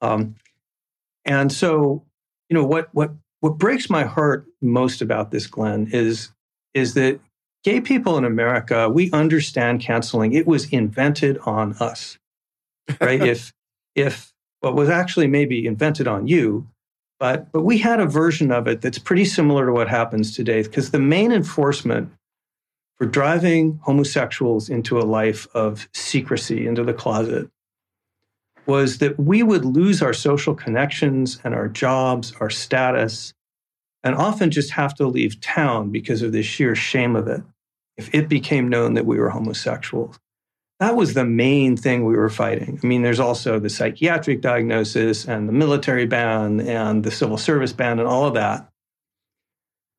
Um, 0.00 0.34
and 1.24 1.52
so, 1.52 2.02
you 2.48 2.54
know, 2.54 2.64
what 2.64 2.88
what 2.92 3.12
what 3.40 3.58
breaks 3.58 3.88
my 3.88 4.04
heart 4.04 4.46
most 4.60 5.00
about 5.00 5.30
this, 5.30 5.46
Glenn, 5.46 5.88
is 5.92 6.30
is 6.74 6.94
that 6.94 7.20
gay 7.64 7.80
people 7.80 8.18
in 8.18 8.24
America 8.24 8.88
we 8.88 9.10
understand 9.12 9.80
canceling. 9.80 10.32
It 10.32 10.46
was 10.46 10.70
invented 10.72 11.38
on 11.38 11.74
us, 11.74 12.18
right? 13.00 13.22
if 13.26 13.52
if 13.94 14.32
what 14.60 14.74
was 14.74 14.88
actually 14.88 15.28
maybe 15.28 15.66
invented 15.66 16.08
on 16.08 16.26
you, 16.26 16.66
but 17.20 17.50
but 17.52 17.62
we 17.62 17.78
had 17.78 18.00
a 18.00 18.06
version 18.06 18.50
of 18.50 18.66
it 18.66 18.80
that's 18.80 18.98
pretty 18.98 19.24
similar 19.24 19.66
to 19.66 19.72
what 19.72 19.88
happens 19.88 20.34
today 20.34 20.62
because 20.62 20.90
the 20.90 20.98
main 20.98 21.32
enforcement 21.32 22.12
for 22.96 23.06
driving 23.06 23.78
homosexuals 23.84 24.68
into 24.68 24.98
a 24.98 25.02
life 25.06 25.46
of 25.54 25.88
secrecy, 25.94 26.66
into 26.66 26.82
the 26.82 26.92
closet, 26.92 27.48
was 28.68 28.98
that 28.98 29.18
we 29.18 29.42
would 29.42 29.64
lose 29.64 30.02
our 30.02 30.12
social 30.12 30.54
connections 30.54 31.40
and 31.42 31.54
our 31.54 31.68
jobs, 31.68 32.34
our 32.38 32.50
status, 32.50 33.32
and 34.04 34.14
often 34.14 34.50
just 34.50 34.70
have 34.72 34.94
to 34.94 35.06
leave 35.06 35.40
town 35.40 35.90
because 35.90 36.20
of 36.20 36.32
the 36.32 36.42
sheer 36.42 36.74
shame 36.76 37.16
of 37.16 37.26
it 37.26 37.42
if 37.96 38.14
it 38.14 38.28
became 38.28 38.68
known 38.68 38.94
that 38.94 39.06
we 39.06 39.18
were 39.18 39.30
homosexuals. 39.30 40.18
That 40.80 40.94
was 40.94 41.14
the 41.14 41.24
main 41.24 41.76
thing 41.76 42.04
we 42.04 42.14
were 42.14 42.28
fighting. 42.28 42.78
I 42.80 42.86
mean, 42.86 43.02
there's 43.02 43.18
also 43.18 43.58
the 43.58 43.70
psychiatric 43.70 44.42
diagnosis 44.42 45.26
and 45.26 45.48
the 45.48 45.52
military 45.52 46.06
ban 46.06 46.60
and 46.60 47.02
the 47.02 47.10
civil 47.10 47.38
service 47.38 47.72
ban 47.72 47.98
and 47.98 48.06
all 48.06 48.26
of 48.26 48.34
that. 48.34 48.68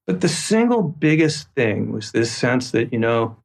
But 0.08 0.22
the 0.22 0.30
single 0.30 0.84
biggest 0.84 1.50
thing 1.56 1.92
was 1.92 2.12
this 2.12 2.32
sense 2.32 2.72
that, 2.72 2.94
you 2.94 3.00
know, 3.00 3.36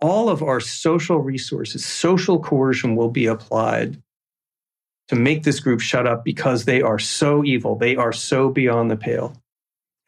all 0.00 0.28
of 0.28 0.42
our 0.42 0.60
social 0.60 1.18
resources, 1.18 1.84
social 1.84 2.38
coercion 2.38 2.96
will 2.96 3.10
be 3.10 3.26
applied 3.26 4.00
to 5.08 5.16
make 5.16 5.42
this 5.42 5.60
group 5.60 5.80
shut 5.80 6.06
up 6.06 6.24
because 6.24 6.64
they 6.64 6.80
are 6.80 6.98
so 6.98 7.44
evil. 7.44 7.76
They 7.76 7.96
are 7.96 8.12
so 8.12 8.48
beyond 8.48 8.90
the 8.90 8.96
pale. 8.96 9.34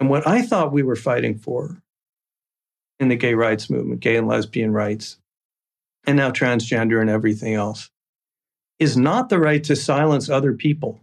And 0.00 0.08
what 0.08 0.26
I 0.26 0.42
thought 0.42 0.72
we 0.72 0.82
were 0.82 0.96
fighting 0.96 1.36
for 1.36 1.82
in 3.00 3.08
the 3.08 3.16
gay 3.16 3.34
rights 3.34 3.68
movement, 3.68 4.00
gay 4.00 4.16
and 4.16 4.28
lesbian 4.28 4.72
rights, 4.72 5.18
and 6.06 6.16
now 6.16 6.30
transgender 6.30 7.00
and 7.00 7.10
everything 7.10 7.54
else, 7.54 7.90
is 8.78 8.96
not 8.96 9.28
the 9.28 9.38
right 9.38 9.62
to 9.64 9.76
silence 9.76 10.28
other 10.28 10.52
people 10.52 11.00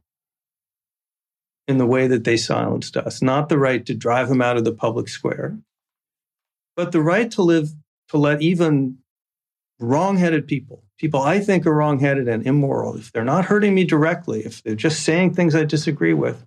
in 1.68 1.78
the 1.78 1.86
way 1.86 2.08
that 2.08 2.24
they 2.24 2.36
silenced 2.36 2.98
us, 2.98 3.22
not 3.22 3.48
the 3.48 3.58
right 3.58 3.86
to 3.86 3.94
drive 3.94 4.28
them 4.28 4.42
out 4.42 4.58
of 4.58 4.64
the 4.64 4.74
public 4.74 5.08
square, 5.08 5.58
but 6.76 6.92
the 6.92 7.02
right 7.02 7.30
to 7.32 7.42
live, 7.42 7.70
to 8.10 8.18
let 8.18 8.42
even 8.42 8.98
wrong-headed 9.80 10.48
people, 10.48 10.84
people 10.98 11.22
I 11.22 11.40
think 11.40 11.66
are 11.66 11.74
wrong-headed 11.74 12.28
and 12.28 12.46
immoral, 12.46 12.98
if 12.98 13.12
they're 13.12 13.24
not 13.24 13.46
hurting 13.46 13.74
me 13.74 13.86
directly, 13.86 14.42
if 14.46 14.62
they're 14.64 14.76
just 14.76 15.04
saying 15.04 15.34
things 15.34 15.56
I 15.56 15.64
disagree 15.64 16.14
with, 16.14 16.46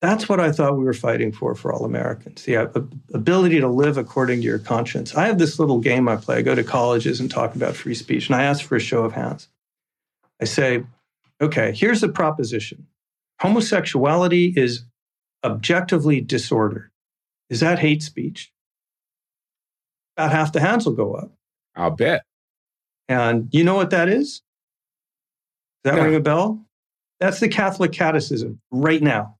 that's 0.00 0.28
what 0.28 0.40
I 0.40 0.52
thought 0.52 0.76
we 0.76 0.84
were 0.84 0.92
fighting 0.92 1.32
for 1.32 1.54
for 1.54 1.72
all 1.72 1.86
Americans 1.86 2.42
the 2.42 2.56
uh, 2.58 2.68
ability 3.14 3.60
to 3.60 3.68
live 3.68 3.96
according 3.96 4.40
to 4.40 4.46
your 4.46 4.58
conscience. 4.58 5.14
I 5.14 5.26
have 5.26 5.38
this 5.38 5.58
little 5.58 5.80
game 5.80 6.08
I 6.08 6.16
play. 6.16 6.36
I 6.36 6.42
go 6.42 6.54
to 6.54 6.64
colleges 6.64 7.20
and 7.20 7.30
talk 7.30 7.54
about 7.54 7.74
free 7.74 7.94
speech, 7.94 8.28
and 8.28 8.36
I 8.36 8.42
ask 8.42 8.64
for 8.64 8.76
a 8.76 8.80
show 8.80 9.04
of 9.04 9.12
hands. 9.12 9.48
I 10.42 10.44
say, 10.44 10.84
okay, 11.40 11.72
here's 11.72 12.02
the 12.02 12.08
proposition 12.08 12.86
homosexuality 13.40 14.52
is 14.56 14.84
objectively 15.42 16.20
disordered. 16.20 16.90
Is 17.48 17.60
that 17.60 17.78
hate 17.78 18.02
speech? 18.02 18.52
About 20.16 20.30
half 20.30 20.52
the 20.52 20.60
hands 20.60 20.86
will 20.86 20.94
go 20.94 21.14
up. 21.14 21.32
I'll 21.74 21.90
bet. 21.90 22.22
And 23.08 23.48
you 23.52 23.64
know 23.64 23.74
what 23.74 23.90
that 23.90 24.08
is? 24.08 24.42
Does 25.82 25.94
that 25.94 26.02
ring 26.02 26.14
a 26.14 26.20
bell? 26.20 26.64
That's 27.20 27.40
the 27.40 27.48
Catholic 27.48 27.92
Catechism 27.92 28.60
right 28.70 29.02
now. 29.02 29.36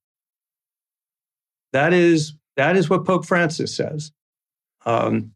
That 1.72 1.92
is 1.92 2.34
that 2.56 2.76
is 2.76 2.90
what 2.90 3.04
Pope 3.04 3.24
Francis 3.24 3.74
says. 3.74 4.12
Um, 4.84 5.32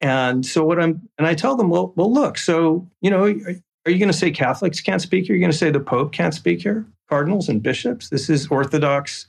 and 0.00 0.44
so 0.44 0.64
what 0.64 0.80
I'm 0.80 1.08
and 1.18 1.26
I 1.26 1.34
tell 1.34 1.56
them, 1.56 1.68
well, 1.68 1.92
well, 1.96 2.12
look, 2.12 2.38
so 2.38 2.88
you 3.00 3.10
know, 3.10 3.24
are, 3.24 3.54
are 3.86 3.90
you 3.90 3.98
going 3.98 4.10
to 4.10 4.12
say 4.12 4.30
Catholics 4.30 4.80
can't 4.80 5.02
speak 5.02 5.26
here? 5.26 5.34
You're 5.34 5.36
you 5.36 5.42
going 5.42 5.52
to 5.52 5.58
say 5.58 5.70
the 5.70 5.80
Pope 5.80 6.12
can't 6.12 6.34
speak 6.34 6.62
here? 6.62 6.86
cardinals 7.12 7.46
and 7.46 7.62
bishops. 7.62 8.08
This 8.08 8.30
is 8.30 8.46
Orthodox 8.46 9.26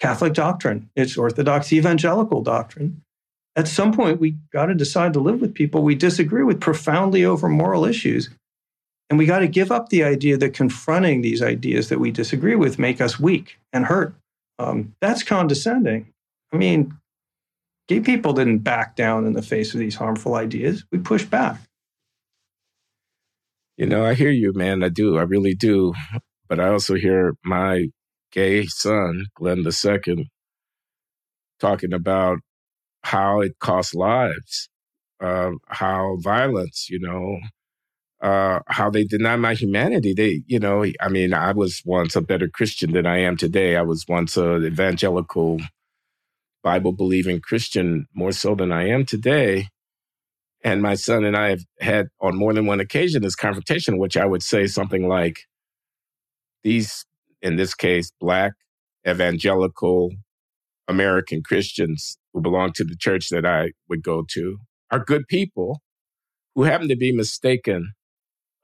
Catholic 0.00 0.34
doctrine, 0.34 0.90
it's 0.94 1.16
Orthodox 1.16 1.72
evangelical 1.72 2.42
doctrine. 2.42 3.02
At 3.56 3.68
some 3.68 3.92
point, 3.92 4.20
we 4.20 4.36
got 4.52 4.66
to 4.66 4.74
decide 4.74 5.14
to 5.14 5.20
live 5.20 5.40
with 5.40 5.54
people 5.54 5.82
we 5.82 5.94
disagree 5.94 6.42
with 6.42 6.60
profoundly 6.60 7.24
over 7.24 7.48
moral 7.48 7.86
issues. 7.86 8.28
And 9.08 9.18
we 9.18 9.24
got 9.24 9.38
to 9.38 9.48
give 9.48 9.72
up 9.72 9.88
the 9.88 10.04
idea 10.04 10.36
that 10.36 10.52
confronting 10.52 11.22
these 11.22 11.42
ideas 11.42 11.88
that 11.88 12.00
we 12.00 12.10
disagree 12.10 12.54
with 12.54 12.78
make 12.78 13.00
us 13.00 13.18
weak 13.18 13.58
and 13.72 13.86
hurt. 13.86 14.14
Um, 14.58 14.94
that's 15.00 15.22
condescending. 15.22 16.12
I 16.52 16.56
mean, 16.56 16.94
gay 17.88 18.00
people 18.00 18.32
didn't 18.32 18.58
back 18.58 18.94
down 18.96 19.26
in 19.26 19.32
the 19.32 19.42
face 19.42 19.72
of 19.72 19.80
these 19.80 19.94
harmful 19.94 20.34
ideas. 20.34 20.84
We 20.90 20.98
pushed 20.98 21.30
back. 21.30 21.60
You 23.76 23.86
know, 23.86 24.04
I 24.04 24.14
hear 24.14 24.30
you, 24.30 24.52
man. 24.54 24.82
I 24.82 24.88
do. 24.88 25.18
I 25.18 25.22
really 25.22 25.54
do. 25.54 25.94
But 26.48 26.60
I 26.60 26.68
also 26.68 26.94
hear 26.94 27.34
my 27.44 27.88
gay 28.32 28.66
son, 28.66 29.26
Glenn 29.34 29.62
the 29.62 29.72
second, 29.72 30.26
talking 31.60 31.92
about 31.92 32.38
how 33.06 33.40
it 33.40 33.56
costs 33.60 33.94
lives, 33.94 34.68
uh, 35.22 35.52
how 35.68 36.16
violence, 36.22 36.88
you 36.90 36.98
know, 36.98 37.38
uh, 38.20 38.58
how 38.66 38.90
they 38.90 39.04
deny 39.04 39.36
my 39.36 39.54
humanity. 39.54 40.12
They, 40.12 40.42
you 40.46 40.58
know, 40.58 40.84
I 41.00 41.08
mean, 41.08 41.32
I 41.32 41.52
was 41.52 41.82
once 41.84 42.16
a 42.16 42.20
better 42.20 42.48
Christian 42.48 42.92
than 42.92 43.06
I 43.06 43.18
am 43.20 43.36
today. 43.36 43.76
I 43.76 43.82
was 43.82 44.04
once 44.08 44.36
an 44.36 44.64
evangelical, 44.64 45.60
Bible 46.64 46.90
believing 46.92 47.40
Christian 47.40 48.08
more 48.12 48.32
so 48.32 48.56
than 48.56 48.72
I 48.72 48.88
am 48.88 49.04
today. 49.04 49.68
And 50.64 50.82
my 50.82 50.96
son 50.96 51.24
and 51.24 51.36
I 51.36 51.50
have 51.50 51.64
had 51.80 52.08
on 52.20 52.36
more 52.36 52.52
than 52.52 52.66
one 52.66 52.80
occasion 52.80 53.22
this 53.22 53.36
confrontation, 53.36 53.98
which 53.98 54.16
I 54.16 54.26
would 54.26 54.42
say 54.42 54.66
something 54.66 55.06
like, 55.06 55.38
these, 56.64 57.06
in 57.40 57.54
this 57.54 57.72
case, 57.74 58.10
Black 58.20 58.54
evangelical 59.06 60.10
American 60.88 61.42
Christians 61.42 62.18
who 62.36 62.42
belong 62.42 62.70
to 62.70 62.84
the 62.84 62.94
church 62.94 63.30
that 63.30 63.46
I 63.46 63.72
would 63.88 64.02
go 64.02 64.22
to 64.32 64.58
are 64.90 65.02
good 65.02 65.26
people 65.26 65.80
who 66.54 66.64
happen 66.64 66.86
to 66.88 66.96
be 66.96 67.10
mistaken 67.10 67.94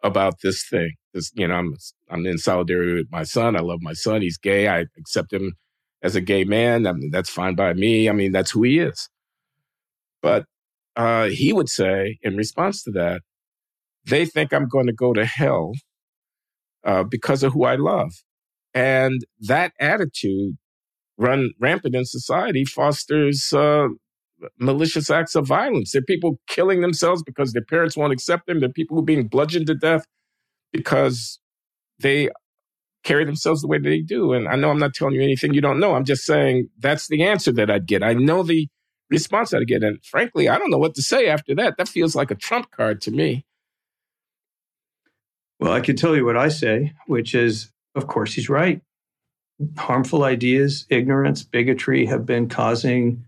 about 0.05 0.43
this 0.43 0.69
thing. 0.69 0.93
This, 1.15 1.33
you 1.35 1.49
know, 1.49 1.55
I'm 1.55 1.75
I'm 2.11 2.27
in 2.27 2.37
solidarity 2.37 2.93
with 2.93 3.11
my 3.11 3.23
son. 3.23 3.57
I 3.57 3.61
love 3.61 3.81
my 3.81 3.95
son. 3.95 4.21
He's 4.21 4.37
gay. 4.37 4.69
I 4.69 4.85
accept 4.99 5.33
him 5.33 5.55
as 6.03 6.15
a 6.15 6.21
gay 6.21 6.45
man. 6.45 6.87
I 6.87 6.93
mean, 6.93 7.11
that's 7.11 7.31
fine 7.31 7.55
by 7.55 7.73
me. 7.73 8.11
I 8.11 8.13
mean, 8.13 8.31
that's 8.31 8.51
who 8.51 8.63
he 8.63 8.79
is. 8.79 9.09
But 10.21 10.45
uh, 10.95 11.29
he 11.29 11.55
would 11.55 11.71
say, 11.71 12.19
in 12.23 12.37
response 12.37 12.83
to 12.83 12.91
that, 12.91 13.23
they 14.05 14.27
think 14.27 14.53
I'm 14.53 14.69
going 14.69 14.87
to 14.87 14.93
go 14.93 15.15
to 15.15 15.25
hell 15.25 15.73
uh, 16.85 17.05
because 17.05 17.43
of 17.43 17.55
who 17.55 17.65
I 17.65 17.77
love. 17.77 18.13
And 18.75 19.25
that 19.41 19.73
attitude 19.81 20.59
run 21.23 21.53
rampant 21.61 21.95
in 21.95 22.05
society 22.05 22.65
fosters 22.65 23.53
uh, 23.53 23.89
malicious 24.59 25.11
acts 25.11 25.35
of 25.35 25.47
violence. 25.47 25.93
There 25.93 26.01
are 26.01 26.05
people 26.05 26.39
killing 26.49 26.81
themselves 26.81 27.23
because 27.23 27.53
their 27.53 27.65
parents 27.65 27.97
won't 27.97 28.13
accept 28.13 28.47
them. 28.47 28.61
There 28.61 28.69
are 28.69 28.73
people 28.73 28.97
who 28.97 29.03
are 29.03 29.07
being 29.07 29.29
bludgeoned 29.29 29.69
to 29.69 29.75
death 29.75 30.05
because 30.73 31.39
they 32.01 32.29
carry 33.05 33.25
themselves 33.25 33.63
the 33.63 33.69
way 33.69 33.79
they 33.79 34.01
do. 34.01 34.33
And 34.33 34.49
I 34.49 34.57
know 34.57 34.71
I'm 34.71 34.79
not 34.79 34.95
telling 34.95 35.15
you 35.15 35.23
anything 35.23 35.55
you 35.55 35.61
don't 35.61 35.81
know. 35.81 35.95
I'm 35.95 36.05
just 36.05 36.25
saying 36.25 36.69
that's 36.79 37.09
the 37.09 37.23
answer 37.23 37.53
that 37.53 37.71
I'd 37.71 37.87
get. 37.87 38.03
I 38.03 38.15
know 38.15 38.43
the 38.43 38.69
response 39.11 39.53
I'd 39.53 39.67
get. 39.67 39.83
And 39.83 40.05
frankly, 40.05 40.49
I 40.49 40.59
don't 40.59 40.71
know 40.71 40.79
what 40.79 40.95
to 40.97 41.03
say 41.03 41.29
after 41.29 41.55
that. 41.57 41.77
That 41.79 41.89
feels 41.89 42.15
like 42.15 42.31
a 42.31 42.37
trump 42.37 42.71
card 42.71 43.01
to 43.03 43.11
me. 43.11 43.45
Well, 45.61 45.73
I 45.73 45.81
can 45.81 45.95
tell 45.97 46.17
you 46.17 46.25
what 46.25 46.37
I 46.37 46.49
say, 46.49 46.93
which 47.07 47.35
is, 47.35 47.71
of 47.95 48.09
course, 48.09 48.35
he's 48.35 48.49
right. 48.49 48.81
Harmful 49.77 50.25
ideas, 50.25 50.87
ignorance, 50.89 51.43
bigotry 51.43 52.07
have 52.07 52.27
been 52.27 52.49
causing 52.49 53.25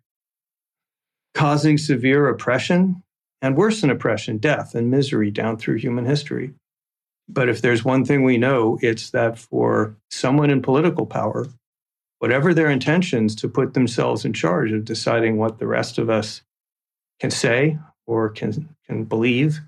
causing 1.35 1.77
severe 1.77 2.29
oppression 2.29 3.03
and 3.43 3.57
worse 3.57 3.81
than 3.81 3.91
oppression, 3.91 4.39
death 4.39 4.75
and 4.75 4.91
misery 4.91 5.31
down 5.31 5.59
through 5.59 5.77
human 5.77 6.07
history. 6.07 6.55
But 7.29 7.49
if 7.49 7.61
there's 7.61 7.85
one 7.85 8.05
thing 8.05 8.23
we 8.23 8.39
know, 8.39 8.79
it's 8.81 9.11
that 9.11 9.39
for 9.39 9.97
someone 10.11 10.51
in 10.51 10.63
political 10.63 11.07
power, 11.07 11.47
whatever 12.21 12.55
their 12.55 12.71
intentions 12.71 13.35
to 13.37 13.49
put 13.49 13.75
themselves 13.75 14.25
in 14.25 14.33
charge 14.33 14.73
of 14.73 14.85
deciding 14.85 15.37
what 15.37 15.59
the 15.59 15.67
rest 15.67 15.99
of 15.99 16.09
us 16.09 16.43
can 17.21 17.31
say 17.31 17.79
or 18.07 18.31
can, 18.31 18.75
can 18.87 19.05
believe, 19.05 19.61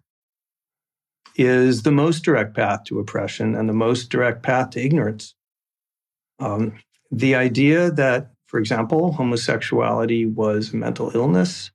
is 1.36 1.82
the 1.82 1.92
most 1.92 2.24
direct 2.24 2.54
path 2.54 2.84
to 2.84 2.98
oppression 2.98 3.54
and 3.54 3.68
the 3.68 3.74
most 3.74 4.08
direct 4.08 4.42
path 4.42 4.70
to 4.70 4.80
ignorance. 4.82 5.34
Um, 6.38 6.75
the 7.11 7.35
idea 7.35 7.90
that, 7.90 8.33
for 8.46 8.59
example, 8.59 9.12
homosexuality 9.12 10.27
was 10.27 10.72
a 10.72 10.77
mental 10.77 11.11
illness, 11.14 11.70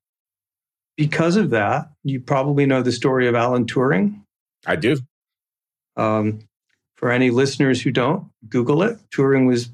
because 0.98 1.36
of 1.36 1.50
that, 1.52 1.90
you 2.04 2.20
probably 2.20 2.66
know 2.66 2.82
the 2.82 2.92
story 2.92 3.28
of 3.28 3.36
Alan 3.36 3.66
Turing. 3.66 4.22
I 4.66 4.76
do. 4.76 4.98
Um, 5.96 6.40
for 6.96 7.12
any 7.12 7.32
listeners 7.32 7.82
who 7.82 7.92
don't, 7.92 8.30
Google 8.48 8.84
it. 8.84 9.00
Turing 9.10 9.48
was 9.48 9.70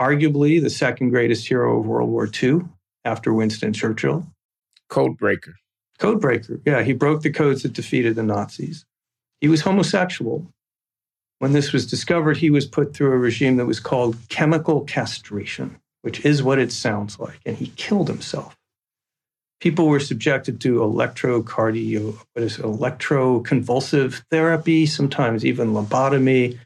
arguably 0.00 0.62
the 0.62 0.70
second 0.70 1.10
greatest 1.10 1.48
hero 1.48 1.80
of 1.80 1.86
World 1.86 2.08
War 2.08 2.28
II 2.42 2.60
after 3.04 3.32
Winston 3.32 3.72
Churchill. 3.72 4.26
Code 4.88 5.16
breaker. 5.16 5.54
Code 5.98 6.20
breaker. 6.20 6.60
Yeah, 6.64 6.82
he 6.82 6.92
broke 6.92 7.22
the 7.22 7.32
codes 7.32 7.62
that 7.62 7.72
defeated 7.72 8.14
the 8.14 8.22
Nazis. 8.22 8.84
He 9.40 9.48
was 9.48 9.62
homosexual. 9.62 10.46
When 11.38 11.52
this 11.52 11.72
was 11.72 11.86
discovered, 11.86 12.36
he 12.36 12.50
was 12.50 12.66
put 12.66 12.94
through 12.94 13.12
a 13.12 13.18
regime 13.18 13.56
that 13.56 13.66
was 13.66 13.80
called 13.80 14.16
chemical 14.28 14.82
castration, 14.82 15.78
which 16.02 16.24
is 16.24 16.42
what 16.42 16.58
it 16.58 16.72
sounds 16.72 17.18
like, 17.18 17.40
and 17.44 17.56
he 17.56 17.68
killed 17.76 18.08
himself 18.08 18.56
people 19.64 19.88
were 19.88 19.98
subjected 19.98 20.60
to 20.60 20.80
electrocardio, 20.80 22.14
what 22.34 22.42
is 22.44 22.58
it, 22.58 22.62
electroconvulsive 22.62 24.22
therapy, 24.30 24.84
sometimes 24.84 25.42
even 25.42 25.72
lobotomy. 25.72 26.58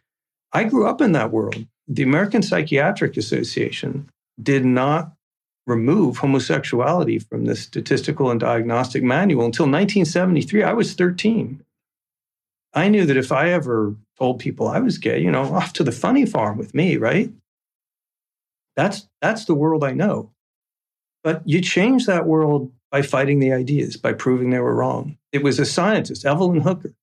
I 0.52 0.64
grew 0.64 0.84
up 0.84 1.00
in 1.00 1.12
that 1.12 1.30
world. 1.30 1.64
The 1.86 2.02
American 2.02 2.42
Psychiatric 2.42 3.16
Association 3.16 4.10
did 4.42 4.64
not 4.64 5.12
remove 5.68 6.16
homosexuality 6.16 7.20
from 7.20 7.44
the 7.44 7.54
statistical 7.54 8.32
and 8.32 8.40
diagnostic 8.40 9.04
manual 9.04 9.44
until 9.44 9.66
1973. 9.66 10.64
I 10.64 10.72
was 10.72 10.94
13. 10.94 11.62
I 12.74 12.88
knew 12.88 13.06
that 13.06 13.16
if 13.16 13.32
I 13.32 13.50
ever 13.50 13.96
told 14.18 14.40
people 14.40 14.68
I 14.68 14.80
was 14.80 14.98
gay, 14.98 15.20
you 15.20 15.30
know, 15.30 15.42
off 15.54 15.72
to 15.74 15.84
the 15.84 15.92
funny 15.92 16.26
farm 16.26 16.58
with 16.58 16.74
me, 16.74 16.96
right? 16.96 17.32
That's 18.76 19.08
that's 19.20 19.46
the 19.46 19.54
world 19.54 19.82
I 19.82 19.92
know. 19.92 20.30
But 21.24 21.42
you 21.46 21.60
change 21.60 22.06
that 22.06 22.26
world 22.26 22.72
by 22.90 23.02
fighting 23.02 23.38
the 23.38 23.52
ideas, 23.52 23.96
by 23.96 24.12
proving 24.12 24.50
they 24.50 24.60
were 24.60 24.74
wrong. 24.74 25.18
It 25.32 25.42
was 25.42 25.58
a 25.58 25.66
scientist, 25.66 26.24
Evelyn 26.24 26.60
Hooker, 26.60 26.94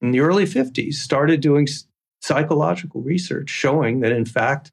in 0.00 0.12
the 0.12 0.20
early 0.20 0.44
50s, 0.44 0.94
started 0.94 1.40
doing 1.40 1.66
psychological 2.20 3.00
research 3.00 3.48
showing 3.48 4.00
that, 4.00 4.12
in 4.12 4.24
fact, 4.24 4.72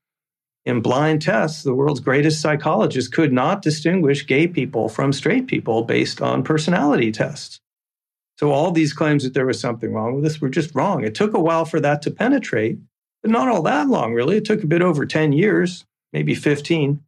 in 0.66 0.82
blind 0.82 1.22
tests, 1.22 1.64
the 1.64 1.74
world's 1.74 2.02
greatest 2.02 2.42
psychologists 2.42 3.10
could 3.10 3.32
not 3.32 3.62
distinguish 3.62 4.28
gay 4.28 4.48
people 4.48 4.90
from 4.90 5.14
straight 5.14 5.48
people 5.48 5.84
based 5.84 6.22
on 6.22 6.44
personality 6.44 7.12
tests. 7.12 7.62
So, 8.38 8.52
all 8.52 8.72
these 8.72 8.94
claims 8.94 9.24
that 9.24 9.34
there 9.34 9.48
was 9.48 9.60
something 9.60 9.92
wrong 9.92 10.16
with 10.16 10.26
us 10.26 10.40
were 10.40 10.50
just 10.50 10.76
wrong. 10.76 11.04
It 11.04 11.16
took 11.16 11.34
a 11.34 11.40
while 11.40 11.66
for 11.66 11.80
that 11.80 12.02
to 12.04 12.12
penetrate, 12.12 12.78
but 13.24 13.32
not 13.32 13.48
all 13.48 13.64
that 13.64 13.88
long, 13.88 14.14
really. 14.14 14.38
It 14.38 14.46
took 14.46 14.64
a 14.64 14.68
bit 14.68 14.84
over 14.84 15.06
10 15.06 15.34
years, 15.34 15.86
maybe 16.14 16.36
15. 16.36 17.02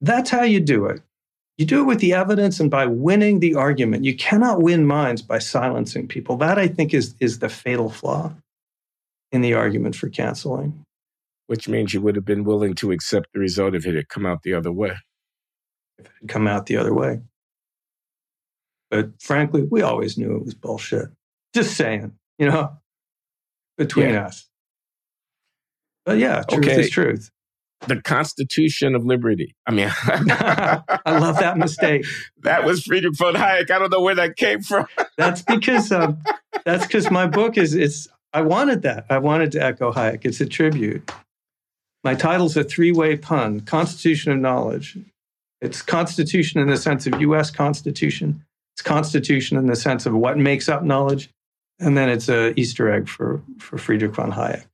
That's 0.00 0.30
how 0.30 0.42
you 0.42 0.60
do 0.60 0.86
it. 0.86 1.02
You 1.56 1.64
do 1.64 1.80
it 1.80 1.84
with 1.84 2.00
the 2.00 2.12
evidence 2.12 2.60
and 2.60 2.70
by 2.70 2.84
winning 2.84 3.40
the 3.40 3.54
argument. 3.54 4.04
You 4.04 4.14
cannot 4.14 4.60
win 4.60 4.86
minds 4.86 5.22
by 5.22 5.38
silencing 5.38 6.08
people. 6.08 6.36
That, 6.36 6.58
I 6.58 6.68
think, 6.68 6.92
is, 6.92 7.14
is 7.20 7.38
the 7.38 7.48
fatal 7.48 7.88
flaw 7.88 8.34
in 9.32 9.40
the 9.40 9.54
argument 9.54 9.96
for 9.96 10.08
canceling. 10.08 10.84
Which 11.46 11.68
means 11.68 11.94
you 11.94 12.00
would 12.02 12.16
have 12.16 12.24
been 12.24 12.44
willing 12.44 12.74
to 12.74 12.90
accept 12.90 13.28
the 13.32 13.38
result 13.38 13.74
if 13.74 13.86
it 13.86 13.94
had 13.94 14.08
come 14.08 14.26
out 14.26 14.42
the 14.42 14.52
other 14.52 14.72
way. 14.72 14.96
If 15.98 16.06
it 16.06 16.12
had 16.20 16.28
come 16.28 16.46
out 16.46 16.66
the 16.66 16.76
other 16.76 16.92
way. 16.92 17.20
But 18.90 19.20
frankly, 19.20 19.62
we 19.62 19.82
always 19.82 20.16
knew 20.16 20.36
it 20.36 20.44
was 20.44 20.54
bullshit. 20.54 21.08
Just 21.54 21.76
saying, 21.76 22.12
you 22.38 22.48
know, 22.48 22.76
between 23.76 24.10
yeah. 24.10 24.26
us. 24.26 24.48
But 26.04 26.18
yeah, 26.18 26.42
truth 26.42 26.66
okay. 26.66 26.80
is 26.80 26.90
truth 26.90 27.30
the 27.86 28.00
Constitution 28.02 28.94
of 28.94 29.04
Liberty. 29.04 29.54
I 29.66 29.70
mean, 29.70 29.90
I 30.02 31.18
love 31.18 31.38
that 31.38 31.58
mistake. 31.58 32.04
That 32.42 32.64
was 32.64 32.84
Friedrich 32.84 33.16
von 33.16 33.34
Hayek. 33.34 33.72
I 33.72 33.78
don't 33.80 33.90
know 33.90 34.00
where 34.00 34.14
that 34.14 34.36
came 34.36 34.62
from. 34.62 34.86
that's 35.16 35.42
because 35.42 35.90
um, 35.90 36.22
that's 36.64 36.86
because 36.86 37.10
my 37.10 37.26
book 37.26 37.58
is 37.58 37.74
it's. 37.74 38.06
I 38.32 38.42
wanted 38.42 38.82
that. 38.82 39.04
I 39.10 39.18
wanted 39.18 39.50
to 39.52 39.64
echo 39.64 39.92
Hayek. 39.92 40.24
It's 40.24 40.40
a 40.40 40.46
tribute. 40.46 41.10
My 42.04 42.14
title's 42.14 42.56
a 42.56 42.62
three-way 42.62 43.16
pun: 43.16 43.62
Constitution 43.62 44.30
of 44.30 44.38
Knowledge. 44.38 44.96
It's 45.60 45.82
Constitution 45.82 46.60
in 46.60 46.68
the 46.68 46.76
sense 46.76 47.04
of 47.08 47.20
U.S. 47.20 47.50
Constitution. 47.50 48.44
It's 48.76 48.82
Constitution 48.82 49.56
in 49.56 49.66
the 49.66 49.74
sense 49.74 50.04
of 50.04 50.12
what 50.12 50.36
makes 50.36 50.68
up 50.68 50.82
knowledge, 50.82 51.30
and 51.80 51.96
then 51.96 52.10
it's 52.10 52.28
a 52.28 52.52
Easter 52.60 52.90
egg 52.90 53.08
for 53.08 53.42
for 53.58 53.78
Friedrich 53.78 54.14
von 54.14 54.32
Hayek. 54.32 54.66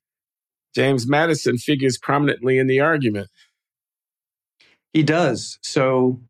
James 0.75 1.07
Madison 1.07 1.57
figures 1.57 1.99
prominently 1.99 2.59
in 2.59 2.67
the 2.67 2.81
argument. 2.81 3.29
He 4.93 5.05
does. 5.05 5.59
So, 5.63 6.21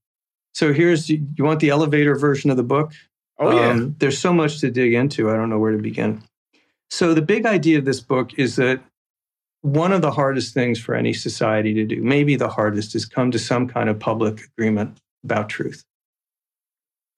so 0.53 0.75
here's 0.75 1.09
you 1.09 1.25
want 1.39 1.61
the 1.61 1.71
elevator 1.71 2.15
version 2.15 2.51
of 2.51 2.59
the 2.59 2.63
book? 2.63 2.93
Oh 3.39 3.57
yeah. 3.57 3.71
Um, 3.71 3.97
there's 3.99 4.19
so 4.19 4.35
much 4.35 4.61
to 4.61 4.71
dig 4.71 4.93
into. 4.93 5.31
I 5.31 5.37
don't 5.37 5.49
know 5.49 5.59
where 5.59 5.73
to 5.73 5.79
begin. 5.79 6.23
So 6.91 7.15
the 7.15 7.23
big 7.23 7.47
idea 7.47 7.79
of 7.79 7.87
this 7.87 8.01
book 8.01 8.39
is 8.39 8.57
that 8.57 8.83
one 9.63 9.93
of 9.93 10.03
the 10.03 10.11
hardest 10.11 10.53
things 10.53 10.79
for 10.79 10.95
any 10.95 11.15
society 11.15 11.73
to 11.73 11.87
do, 11.87 12.03
maybe 12.03 12.37
the 12.37 12.51
hardest, 12.51 12.95
is 12.95 13.07
come 13.07 13.31
to 13.31 13.39
some 13.39 13.67
kind 13.67 13.89
of 13.89 13.99
public 13.99 14.43
agreement 14.59 14.99
about 15.25 15.49
truth. 15.49 15.85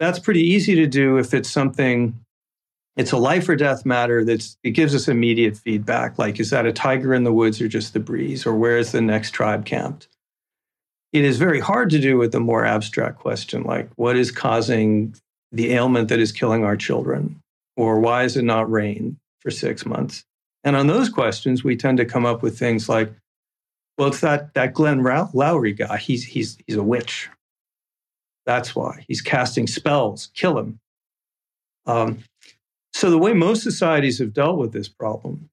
That's 0.00 0.18
pretty 0.18 0.42
easy 0.42 0.74
to 0.76 0.86
do 0.86 1.18
if 1.18 1.32
it's 1.34 1.50
something 1.50 2.18
it's 2.96 3.12
a 3.12 3.16
life 3.16 3.48
or 3.48 3.56
death 3.56 3.84
matter 3.84 4.24
that's 4.24 4.56
it 4.62 4.70
gives 4.70 4.94
us 4.94 5.08
immediate 5.08 5.56
feedback 5.56 6.18
like 6.18 6.38
is 6.38 6.50
that 6.50 6.66
a 6.66 6.72
tiger 6.72 7.12
in 7.12 7.24
the 7.24 7.32
woods 7.32 7.60
or 7.60 7.68
just 7.68 7.92
the 7.92 8.00
breeze 8.00 8.46
or 8.46 8.54
where 8.54 8.78
is 8.78 8.92
the 8.92 9.00
next 9.00 9.32
tribe 9.32 9.64
camped? 9.64 10.08
It 11.12 11.24
is 11.24 11.38
very 11.38 11.60
hard 11.60 11.90
to 11.90 12.00
do 12.00 12.18
with 12.18 12.34
a 12.34 12.40
more 12.40 12.64
abstract 12.64 13.18
question 13.18 13.62
like 13.64 13.90
what 13.96 14.16
is 14.16 14.30
causing 14.30 15.14
the 15.52 15.72
ailment 15.72 16.08
that 16.08 16.18
is 16.18 16.32
killing 16.32 16.64
our 16.64 16.76
children? 16.76 17.40
Or 17.76 17.98
why 17.98 18.24
is 18.24 18.36
it 18.36 18.44
not 18.44 18.70
rain 18.70 19.18
for 19.40 19.50
six 19.50 19.84
months? 19.84 20.24
And 20.62 20.76
on 20.76 20.86
those 20.86 21.08
questions 21.08 21.64
we 21.64 21.76
tend 21.76 21.98
to 21.98 22.04
come 22.04 22.26
up 22.26 22.42
with 22.42 22.58
things 22.58 22.88
like 22.88 23.12
well 23.98 24.08
it's 24.08 24.20
that 24.20 24.54
that 24.54 24.74
glenn 24.74 25.00
Loury 25.00 25.76
guy 25.76 25.96
he's 25.96 26.24
he's 26.24 26.58
he's 26.66 26.76
a 26.76 26.82
witch 26.82 27.28
that's 28.46 28.74
why 28.74 29.04
he's 29.08 29.22
casting 29.22 29.66
spells 29.66 30.30
kill 30.34 30.58
him 30.58 30.78
um, 31.86 32.24
so, 32.94 33.10
the 33.10 33.18
way 33.18 33.32
most 33.32 33.64
societies 33.64 34.20
have 34.20 34.32
dealt 34.32 34.56
with 34.56 34.72
this 34.72 34.88
problem 34.88 35.50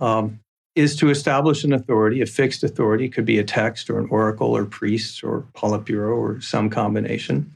um, 0.00 0.40
is 0.74 0.96
to 0.96 1.10
establish 1.10 1.62
an 1.62 1.72
authority, 1.72 2.20
a 2.20 2.26
fixed 2.26 2.64
authority, 2.64 3.04
it 3.04 3.12
could 3.12 3.24
be 3.24 3.38
a 3.38 3.44
text 3.44 3.88
or 3.88 4.00
an 4.00 4.08
oracle 4.10 4.56
or 4.56 4.64
priests 4.64 5.22
or 5.22 5.46
Politburo 5.54 6.16
or 6.16 6.40
some 6.40 6.70
combination. 6.70 7.54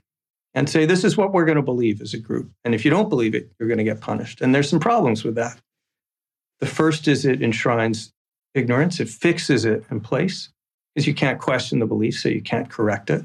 and 0.55 0.69
say, 0.69 0.85
this 0.85 1.03
is 1.03 1.17
what 1.17 1.33
we're 1.33 1.47
going 1.47 1.57
to 1.57 1.63
believe 1.63 2.01
as 2.03 2.13
a 2.13 2.19
group. 2.19 2.51
And 2.65 2.75
if 2.75 2.85
you 2.85 2.91
don't 2.91 3.09
believe 3.09 3.35
it, 3.35 3.51
you're 3.59 3.69
going 3.69 3.79
to 3.79 3.85
get 3.85 4.01
punished. 4.01 4.41
And 4.41 4.55
there's 4.55 4.69
some 4.69 4.81
problems 4.81 5.25
with 5.25 5.35
that. 5.37 5.59
The 6.61 6.67
first 6.67 7.09
is 7.09 7.25
it 7.25 7.43
enshrines 7.43 8.13
ignorance, 8.55 9.01
it 9.01 9.09
fixes 9.09 9.65
it 9.65 9.85
in 9.91 10.01
place 10.01 10.51
because 10.95 11.07
you 11.07 11.15
can't 11.15 11.41
question 11.41 11.79
the 11.79 11.87
belief, 11.87 12.21
so 12.21 12.29
you 12.29 12.43
can't 12.43 12.69
correct 12.69 13.11
it. 13.11 13.25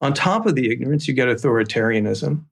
On 0.00 0.14
top 0.14 0.46
of 0.46 0.54
the 0.54 0.70
ignorance, 0.70 1.08
you 1.08 1.14
get 1.14 1.28
authoritarianism, 1.28 2.44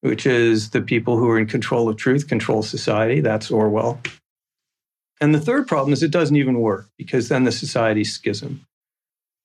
which 0.00 0.26
is 0.26 0.70
the 0.70 0.80
people 0.80 1.18
who 1.18 1.28
are 1.28 1.38
in 1.38 1.46
control 1.46 1.88
of 1.88 1.96
truth 1.96 2.28
control 2.28 2.62
society. 2.62 3.20
That's 3.20 3.50
Orwell. 3.50 4.00
And 5.20 5.34
the 5.34 5.40
third 5.40 5.66
problem 5.66 5.92
is 5.92 6.02
it 6.02 6.10
doesn't 6.10 6.36
even 6.36 6.60
work 6.60 6.88
because 6.96 7.28
then 7.28 7.44
the 7.44 7.52
society 7.52 8.04
schism. 8.04 8.66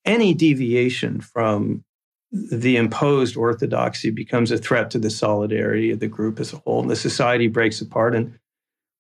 Any 0.06 0.34
deviation 0.34 1.22
from 1.22 1.84
the 2.32 2.78
imposed 2.78 3.38
orthodoxy 3.38 4.10
becomes 4.10 4.52
a 4.52 4.58
threat 4.58 4.92
to 4.92 5.00
the 5.00 5.10
solidarity 5.10 5.92
of 5.92 6.00
the 6.00 6.08
group 6.08 6.40
as 6.40 6.52
a 6.52 6.58
whole, 6.58 6.82
and 6.82 6.90
the 6.90 6.96
society 6.96 7.48
breaks 7.48 7.80
apart 7.80 8.16
and 8.16 8.38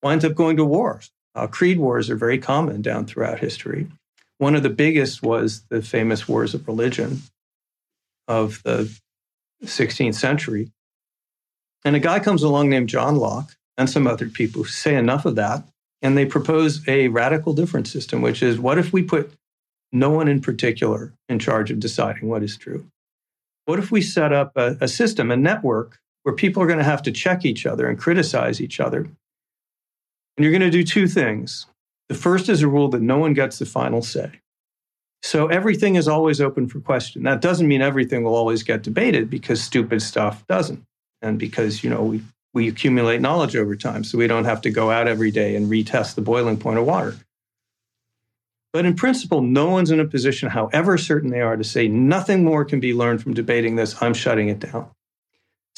winds 0.02 0.24
up 0.24 0.36
going 0.36 0.58
to 0.58 0.66
wars. 0.66 1.12
Uh, 1.36 1.48
creed 1.48 1.80
wars 1.80 2.10
are 2.10 2.16
very 2.16 2.38
common 2.38 2.82
down 2.82 3.06
throughout 3.06 3.40
history. 3.40 3.88
One 4.38 4.56
of 4.56 4.64
the 4.64 4.70
biggest 4.70 5.24
was 5.24 5.64
the 5.70 5.82
famous 5.82 6.28
wars 6.28 6.54
of 6.54 6.68
religion 6.68 7.22
of 8.28 8.62
the 8.64 8.92
16th 9.64 10.16
century. 10.16 10.72
And 11.86 11.96
a 11.96 12.00
guy 12.00 12.20
comes 12.20 12.44
along 12.44 12.70
named 12.70 12.90
John 12.90 13.18
Locke 13.18 13.56
and 13.78 13.90
some 13.90 14.08
other 14.08 14.28
people 14.28 14.64
who 14.64 14.70
say 14.70 14.96
enough 14.96 15.26
of 15.26 15.36
that, 15.36 15.64
and 16.02 16.18
they 16.18 16.26
propose 16.26 16.88
a 16.88 17.08
radical 17.10 17.54
different 17.54 17.88
system, 17.88 18.22
which 18.22 18.44
is 18.44 18.60
what 18.60 18.78
if 18.78 18.94
we 18.94 19.04
put 19.04 19.32
no 19.92 20.10
one 20.10 20.28
in 20.28 20.42
particular 20.42 21.14
in 21.30 21.40
charge 21.40 21.72
of 21.72 21.80
deciding 21.80 22.28
what 22.28 22.44
is 22.44 22.58
true? 22.58 22.86
What 23.66 23.80
if 23.80 23.92
we 23.92 24.02
set 24.02 24.34
up 24.34 24.52
a, 24.56 24.78
a 24.82 24.88
system, 24.88 25.32
a 25.32 25.38
network, 25.38 26.00
where 26.24 26.36
people 26.36 26.62
are 26.64 26.68
going 26.68 26.80
to 26.80 26.86
have 26.86 27.04
to 27.04 27.12
check 27.12 27.46
each 27.46 27.66
other 27.66 27.88
and 27.88 27.98
criticize 27.98 28.60
each 28.62 28.80
other? 28.80 29.00
And 30.36 30.44
you're 30.44 30.52
going 30.52 30.62
to 30.62 30.70
do 30.70 30.84
two 30.84 31.08
things. 31.08 31.68
The 32.10 32.16
first 32.16 32.50
is 32.50 32.62
a 32.62 32.68
rule 32.68 32.90
that 32.90 33.02
no 33.02 33.18
one 33.18 33.34
gets 33.34 33.60
the 33.60 33.66
final 33.66 34.02
say. 34.02 34.40
So 35.24 35.48
everything 35.48 35.96
is 35.96 36.08
always 36.08 36.42
open 36.42 36.68
for 36.68 36.82
question. 36.82 37.24
That 37.24 37.40
doesn't 37.40 37.68
mean 37.68 37.82
everything 37.82 38.24
will 38.24 38.36
always 38.36 38.62
get 38.62 38.84
debated 38.84 39.30
because 39.30 39.64
stupid 39.64 40.02
stuff 40.02 40.46
doesn't. 40.48 40.84
And 41.22 41.40
because, 41.40 41.82
you 41.82 41.90
know, 41.90 42.04
we, 42.04 42.22
we 42.54 42.68
accumulate 42.68 43.22
knowledge 43.22 43.56
over 43.56 43.78
time. 43.78 44.04
So 44.04 44.18
we 44.18 44.28
don't 44.28 44.44
have 44.44 44.62
to 44.62 44.70
go 44.70 44.92
out 44.92 45.08
every 45.08 45.32
day 45.32 45.56
and 45.56 45.72
retest 45.72 46.16
the 46.16 46.22
boiling 46.22 46.58
point 46.58 46.78
of 46.78 46.86
water. 46.86 47.16
But 48.74 48.86
in 48.86 48.96
principle, 48.96 49.42
no 49.42 49.70
one's 49.70 49.92
in 49.92 50.02
a 50.02 50.06
position, 50.06 50.50
however 50.50 50.98
certain 50.98 51.30
they 51.30 51.42
are, 51.42 51.56
to 51.56 51.64
say 51.64 51.88
nothing 51.88 52.44
more 52.44 52.66
can 52.66 52.82
be 52.82 52.94
learned 52.94 53.24
from 53.24 53.34
debating 53.34 53.78
this. 53.78 54.02
I'm 54.02 54.14
shutting 54.14 54.50
it 54.50 54.60
down. 54.60 54.90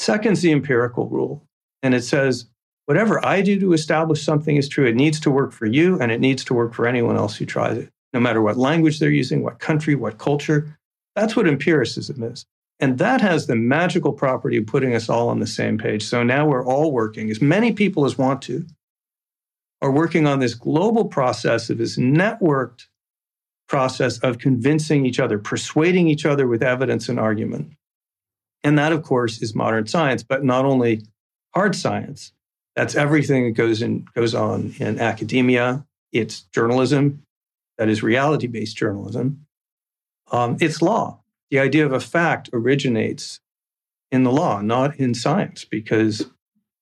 Second's 0.00 0.42
the 0.42 0.50
empirical 0.50 1.06
rule. 1.08 1.44
And 1.82 1.94
it 1.94 2.02
says, 2.02 2.46
whatever 2.86 3.24
I 3.24 3.42
do 3.42 3.60
to 3.60 3.74
establish 3.74 4.22
something 4.24 4.56
is 4.56 4.68
true, 4.68 4.86
it 4.86 4.96
needs 4.96 5.20
to 5.20 5.30
work 5.30 5.52
for 5.52 5.66
you 5.66 6.00
and 6.00 6.10
it 6.10 6.20
needs 6.20 6.42
to 6.46 6.54
work 6.54 6.74
for 6.74 6.88
anyone 6.88 7.16
else 7.16 7.36
who 7.36 7.46
tries 7.46 7.78
it, 7.78 7.90
no 8.16 8.20
matter 8.20 8.40
what 8.40 8.56
language 8.56 8.98
they're 8.98 9.10
using, 9.10 9.42
what 9.42 9.58
country, 9.58 9.94
what 9.94 10.16
culture. 10.16 10.74
That's 11.14 11.36
what 11.36 11.46
empiricism 11.46 12.22
is. 12.22 12.46
And 12.80 12.96
that 12.96 13.20
has 13.20 13.46
the 13.46 13.56
magical 13.56 14.10
property 14.10 14.56
of 14.56 14.66
putting 14.66 14.94
us 14.94 15.10
all 15.10 15.28
on 15.28 15.38
the 15.38 15.46
same 15.46 15.76
page. 15.76 16.02
So 16.02 16.22
now 16.22 16.46
we're 16.48 16.64
all 16.64 16.92
working, 16.92 17.28
as 17.30 17.42
many 17.42 17.72
people 17.72 18.06
as 18.06 18.16
want 18.16 18.40
to, 18.42 18.64
are 19.82 19.90
working 19.90 20.26
on 20.26 20.38
this 20.38 20.54
global 20.54 21.04
process 21.04 21.68
of 21.68 21.76
this 21.76 21.98
networked 21.98 22.86
process 23.68 24.16
of 24.20 24.38
convincing 24.38 25.04
each 25.04 25.20
other, 25.20 25.38
persuading 25.38 26.08
each 26.08 26.24
other 26.24 26.48
with 26.48 26.62
evidence 26.62 27.10
and 27.10 27.20
argument. 27.20 27.70
And 28.64 28.78
that, 28.78 28.92
of 28.92 29.02
course, 29.02 29.42
is 29.42 29.54
modern 29.54 29.86
science, 29.88 30.22
but 30.22 30.42
not 30.42 30.64
only 30.64 31.02
hard 31.54 31.76
science. 31.76 32.32
That's 32.76 32.94
everything 32.94 33.44
that 33.44 33.50
goes 33.50 33.82
in 33.82 34.06
goes 34.14 34.34
on 34.34 34.74
in 34.78 35.00
academia. 35.00 35.84
It's 36.12 36.42
journalism, 36.54 37.25
that 37.78 37.88
is 37.88 38.02
reality-based 38.02 38.76
journalism. 38.76 39.46
Um, 40.30 40.56
it's 40.60 40.82
law. 40.82 41.20
The 41.50 41.58
idea 41.58 41.86
of 41.86 41.92
a 41.92 42.00
fact 42.00 42.50
originates 42.52 43.40
in 44.10 44.24
the 44.24 44.32
law, 44.32 44.60
not 44.60 44.96
in 44.96 45.14
science, 45.14 45.64
because 45.64 46.26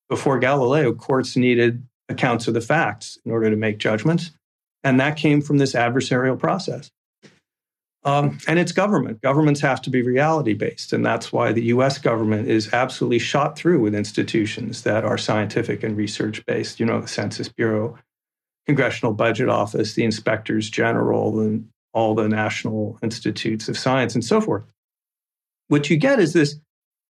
before 0.09 0.39
Galileo, 0.39 0.93
courts 0.93 1.35
needed 1.35 1.85
accounts 2.09 2.47
of 2.47 2.53
the 2.53 2.61
facts 2.61 3.17
in 3.25 3.31
order 3.31 3.49
to 3.49 3.55
make 3.55 3.77
judgments. 3.77 4.31
And 4.83 4.99
that 4.99 5.17
came 5.17 5.41
from 5.41 5.57
this 5.57 5.73
adversarial 5.73 6.37
process. 6.37 6.91
Um, 8.03 8.37
and 8.47 8.59
it's 8.59 8.71
government. 8.71 9.21
Governments 9.21 9.59
have 9.61 9.81
to 9.81 9.89
be 9.89 10.03
reality 10.03 10.53
based. 10.53 10.93
And 10.93 11.03
that's 11.03 11.33
why 11.33 11.51
the 11.51 11.63
US 11.63 11.97
government 11.97 12.47
is 12.47 12.71
absolutely 12.71 13.17
shot 13.17 13.57
through 13.57 13.81
with 13.81 13.95
institutions 13.95 14.83
that 14.83 15.03
are 15.03 15.17
scientific 15.17 15.81
and 15.81 15.97
research 15.97 16.45
based. 16.45 16.79
You 16.79 16.85
know, 16.85 17.01
the 17.01 17.07
Census 17.07 17.49
Bureau, 17.49 17.97
Congressional 18.67 19.13
Budget 19.13 19.49
Office, 19.49 19.93
the 19.93 20.03
inspectors 20.03 20.69
general, 20.69 21.39
and 21.39 21.67
all 21.93 22.15
the 22.15 22.27
national 22.27 22.99
institutes 23.01 23.69
of 23.69 23.77
science 23.77 24.15
and 24.15 24.25
so 24.25 24.41
forth. 24.41 24.63
What 25.67 25.89
you 25.89 25.97
get 25.97 26.19
is 26.19 26.33
this 26.33 26.59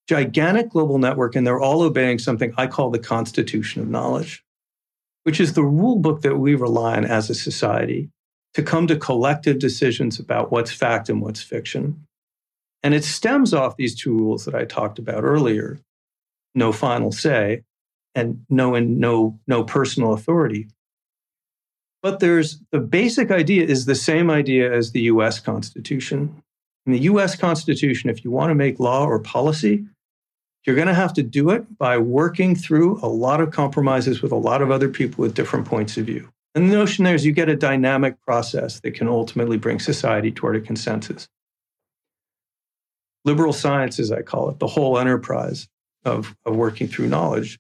gigantic 0.09 0.71
global 0.71 0.99
network, 0.99 1.35
and 1.35 1.47
they're 1.47 1.61
all 1.61 1.83
obeying 1.83 2.19
something 2.19 2.53
I 2.57 2.67
call 2.67 2.91
the 2.91 2.99
constitution 2.99 3.81
of 3.81 3.89
knowledge 3.89 4.45
which 5.25 5.41
is 5.41 5.55
the 5.55 5.65
rule 5.65 5.97
book 5.97 6.23
that 6.23 6.37
we 6.37 6.55
rely 6.55 6.97
on 6.97 7.05
as 7.05 7.29
a 7.29 7.35
society 7.35 8.11
to 8.53 8.63
come 8.63 8.87
to 8.87 8.97
collective 8.97 9.59
decisions 9.59 10.21
about 10.21 10.53
what's 10.53 10.71
fact 10.71 11.09
and 11.09 11.21
what's 11.21 11.43
fiction. 11.43 12.07
And 12.83 12.95
it 12.95 13.05
stems 13.05 13.53
off 13.53 13.77
these 13.77 13.99
two 13.99 14.17
rules 14.17 14.45
that 14.45 14.55
I 14.55 14.65
talked 14.65 14.99
about 14.99 15.25
earlier 15.25 15.81
no 16.57 16.71
final 16.71 17.11
say 17.11 17.65
and 18.15 18.45
no, 18.49 18.77
and 18.77 19.01
no, 19.01 19.41
no 19.49 19.65
personal 19.65 20.13
authority. 20.13 20.69
But 22.05 22.21
there's 22.21 22.61
the 22.71 22.81
basic 22.81 23.31
idea 23.31 23.65
is 23.65 23.87
the 23.87 23.95
same 23.95 24.31
idea 24.31 24.71
as 24.71 24.93
the 24.93 25.01
US 25.13 25.41
Constitution. 25.41 26.43
In 26.85 26.93
the 26.93 26.99
US 26.99 27.35
Constitution, 27.35 28.11
if 28.11 28.23
you 28.23 28.31
want 28.31 28.51
to 28.51 28.55
make 28.55 28.79
law 28.79 29.07
or 29.07 29.19
policy, 29.19 29.87
you're 30.67 30.77
going 30.77 30.89
to 30.89 30.93
have 30.93 31.15
to 31.15 31.23
do 31.23 31.49
it 31.49 31.79
by 31.79 31.97
working 31.97 32.57
through 32.57 33.01
a 33.03 33.09
lot 33.09 33.41
of 33.41 33.53
compromises 33.53 34.21
with 34.21 34.33
a 34.33 34.37
lot 34.37 34.61
of 34.61 34.71
other 34.71 34.91
people 34.91 35.23
with 35.23 35.33
different 35.33 35.65
points 35.65 35.97
of 35.97 36.05
view. 36.05 36.29
And 36.55 36.71
the 36.71 36.77
notion 36.77 37.07
there 37.07 37.15
is 37.15 37.25
you 37.25 37.33
get 37.33 37.49
a 37.49 37.57
dynamic 37.57 38.21
process 38.21 38.81
that 38.81 38.93
can 38.93 39.09
ultimately 39.09 39.57
bring 39.57 39.81
society 39.81 40.31
toward 40.31 40.57
a 40.57 40.61
consensus. 40.61 41.27
Liberal 43.25 43.55
science, 43.55 43.99
as 43.99 44.13
I 44.13 44.21
call 44.21 44.51
it, 44.51 44.59
the 44.59 44.67
whole 44.67 44.99
enterprise 44.99 45.69
of, 46.05 46.37
of 46.45 46.55
working 46.55 46.87
through 46.87 47.07
knowledge, 47.07 47.59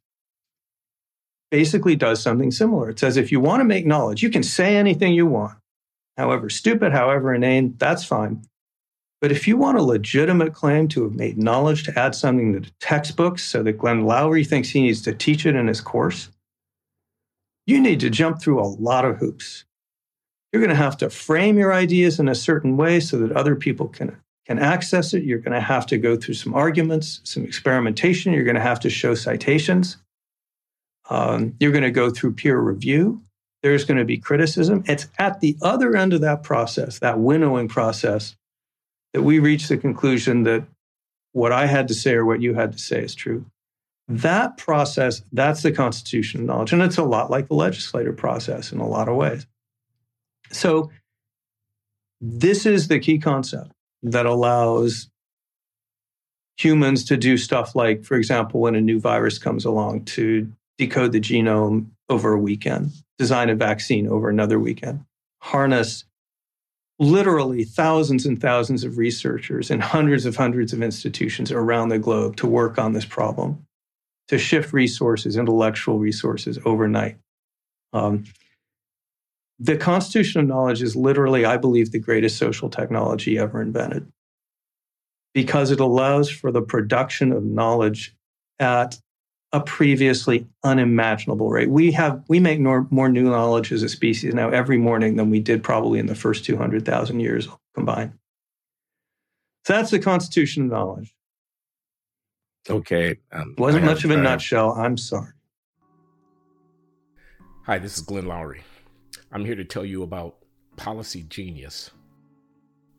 basically 1.55 1.95
does 1.95 2.21
something 2.21 2.51
similar. 2.51 2.91
It 2.91 2.99
says 2.99 3.17
if 3.17 3.31
you 3.31 3.39
want 3.39 3.61
to 3.61 3.65
make 3.65 3.87
knowledge, 3.87 4.25
you 4.25 4.29
can 4.29 4.43
say 4.43 4.77
anything 4.77 5.15
you 5.15 5.25
want, 5.25 5.57
however 6.17 6.51
stupid, 6.51 6.91
however 6.91 7.33
inane, 7.33 7.77
that's 7.79 8.05
fine. 8.05 8.43
But 9.21 9.31
if 9.31 9.47
you 9.47 9.57
want 9.57 9.79
a 9.79 9.83
legitimate 9.83 10.53
claim 10.53 10.89
to 10.89 11.05
have 11.05 11.15
made 11.15 11.39
knowledge 11.39 11.85
to 11.85 11.97
add 11.97 12.17
something 12.17 12.55
to 12.55 12.59
the 12.59 12.73
textbooks 12.81 13.45
so 13.45 13.63
that 13.63 13.79
Glenn 13.79 14.03
Loury 14.03 14.45
thinks 14.45 14.71
he 14.71 14.83
needs 14.83 15.01
to 15.03 15.15
teach 15.15 15.47
it 15.47 15.55
in 15.55 15.69
his 15.69 15.81
course, 15.81 16.29
you 17.69 17.81
need 17.81 18.01
to 18.01 18.11
jump 18.11 18.43
through 18.43 18.61
a 18.61 18.67
lot 18.67 19.05
of 19.05 19.19
hoops. 19.19 19.65
You're 20.53 20.61
going 20.61 20.77
to 20.77 20.83
have 20.83 20.97
to 20.99 21.09
frame 21.09 21.57
your 21.57 21.73
ideas 21.73 22.19
in 22.19 22.29
a 22.29 22.35
certain 22.35 22.77
way 22.77 22.99
so 22.99 23.17
that 23.19 23.31
other 23.31 23.55
people 23.55 23.87
can, 23.87 24.21
can 24.45 24.59
access 24.59 25.15
it. 25.15 25.23
You're 25.23 25.39
going 25.39 25.55
to 25.55 25.61
have 25.61 25.87
to 25.87 25.99
go 25.99 26.17
through 26.17 26.35
some 26.35 26.53
arguments, 26.53 27.21
some 27.23 27.45
experimentation. 27.45 28.33
You're 28.33 28.43
going 28.43 28.57
to 28.57 28.61
have 28.61 28.81
to 28.81 28.91
show 28.91 29.15
citations. 29.15 29.99
Um, 31.11 31.55
you're 31.61 31.73
going 31.73 31.85
to 31.85 31.91
go 31.91 32.11
through 32.11 32.35
peer 32.35 32.59
review. 32.59 33.23
There's 33.63 33.85
going 33.85 33.99
to 33.99 34.05
be 34.05 34.19
criticism. 34.19 34.85
It's 34.87 35.09
at 35.19 35.41
the 35.41 35.57
other 35.63 35.97
end 35.97 36.13
of 36.13 36.21
that 36.21 36.43
process, 36.43 36.99
that 36.99 37.19
winnowing 37.19 37.69
process, 37.69 38.37
that 39.13 39.23
we 39.23 39.39
reach 39.39 39.69
the 39.69 39.77
conclusion 39.77 40.43
that 40.43 40.65
what 41.33 41.53
I 41.53 41.67
had 41.67 41.89
to 41.89 41.95
say 41.95 42.13
or 42.15 42.25
what 42.25 42.43
you 42.43 42.55
had 42.55 42.73
to 42.73 42.79
say 42.79 43.01
is 43.03 43.15
true. 43.15 43.45
That 44.07 44.59
process, 44.59 45.23
that's 45.33 45.63
the 45.63 45.73
constitution 45.73 46.41
of 46.41 46.47
knowledge. 46.47 46.73
And 46.73 46.83
it's 46.83 46.99
a 46.99 47.05
lot 47.05 47.31
like 47.31 47.49
the 47.49 47.55
legislative 47.55 48.17
process 48.17 48.71
in 48.71 48.79
a 48.79 48.87
lot 48.87 49.09
of 49.09 49.17
ways. 49.17 49.47
So, 50.53 50.91
this 52.21 52.65
is 52.65 52.89
the 52.89 52.99
key 52.99 53.19
concept 53.19 53.73
that 54.03 54.27
allows 54.27 55.09
humans 56.57 57.05
to 57.05 57.17
do 57.17 57.37
stuff 57.37 57.75
like, 57.75 58.05
for 58.05 58.17
example, 58.17 58.61
when 58.61 58.75
a 58.75 58.81
new 58.81 59.01
virus 59.01 59.39
comes 59.39 59.65
along, 59.65 60.05
to 60.05 60.51
decode 60.79 61.13
the 61.13 61.21
genome 61.21 61.87
over 62.09 62.33
a 62.35 62.39
weekend, 62.39 62.93
design 63.19 63.51
a 63.51 63.55
vaccine 63.55 64.09
over 64.09 64.29
another 64.31 64.61
weekend, 64.61 65.05
harness 65.41 66.05
literally 67.01 67.65
thousands 67.65 68.27
and 68.27 68.41
thousands 68.41 68.85
of 68.85 68.99
researchers 68.99 69.71
and 69.71 69.83
hundreds 69.83 70.27
of 70.27 70.37
hundreds 70.37 70.73
of 70.73 70.83
institutions 70.83 71.53
around 71.53 71.89
the 71.91 71.99
globe 71.99 72.37
to 72.37 72.47
work 72.47 72.79
on 72.79 72.93
this 72.93 73.05
problem, 73.05 73.67
to 74.29 74.39
shift 74.39 74.73
resources, 74.73 75.37
intellectual 75.37 75.99
resources 75.99 76.59
overnight. 76.65 77.19
Um, 77.93 78.25
the 79.61 79.77
constitution 79.77 80.41
of 80.41 80.49
knowledge 80.49 80.83
is 80.83 80.97
literally, 80.97 81.45
I 81.45 81.57
believe, 81.59 81.93
the 81.93 81.99
greatest 82.01 82.39
social 82.39 82.71
technology 82.71 83.39
ever 83.39 83.63
invented. 83.63 84.11
because 85.35 85.71
it 85.71 85.81
allows 85.81 86.31
for 86.31 86.53
the 86.53 86.63
production 86.63 87.33
of 87.33 87.45
knowledge 87.45 88.15
at 88.59 88.99
a 89.55 89.61
previously 89.61 90.49
unimaginable 90.65 91.49
rate. 91.49 91.71
We 91.71 91.93
have 91.93 92.25
we 92.27 92.41
make 92.41 92.59
more, 92.59 92.89
more 92.91 93.09
new 93.09 93.23
knowledge 93.23 93.71
as 93.71 93.85
a 93.85 93.89
species 93.89 94.35
now 94.35 94.51
every 94.51 94.77
morning 94.77 95.15
than 95.15 95.31
we 95.31 95.39
did 95.39 95.63
probably 95.63 96.01
in 96.01 96.07
the 96.07 96.15
first 96.17 96.45
200,000 96.45 97.21
years 97.21 97.47
combined. 97.73 98.15
So 99.65 99.75
that's 99.75 99.93
the 99.93 100.01
constitution 100.01 100.65
of 100.65 100.71
knowledge. 100.71 101.15
Okay. 102.69 103.21
Um, 103.31 103.55
Wasn't 103.57 103.85
much 103.85 104.03
of 104.05 104.11
a 104.11 104.17
nutshell. 104.17 104.73
I'm 104.73 104.97
sorry. 104.97 105.33
Hi, 107.67 107.79
this 107.79 107.97
is 107.97 108.03
Glenn 108.03 108.25
Loury. 108.25 108.63
I'm 109.31 109.45
here 109.45 109.55
to 109.55 109.65
tell 109.65 109.85
you 109.85 110.03
about 110.03 110.35
Policygenius. 110.77 111.91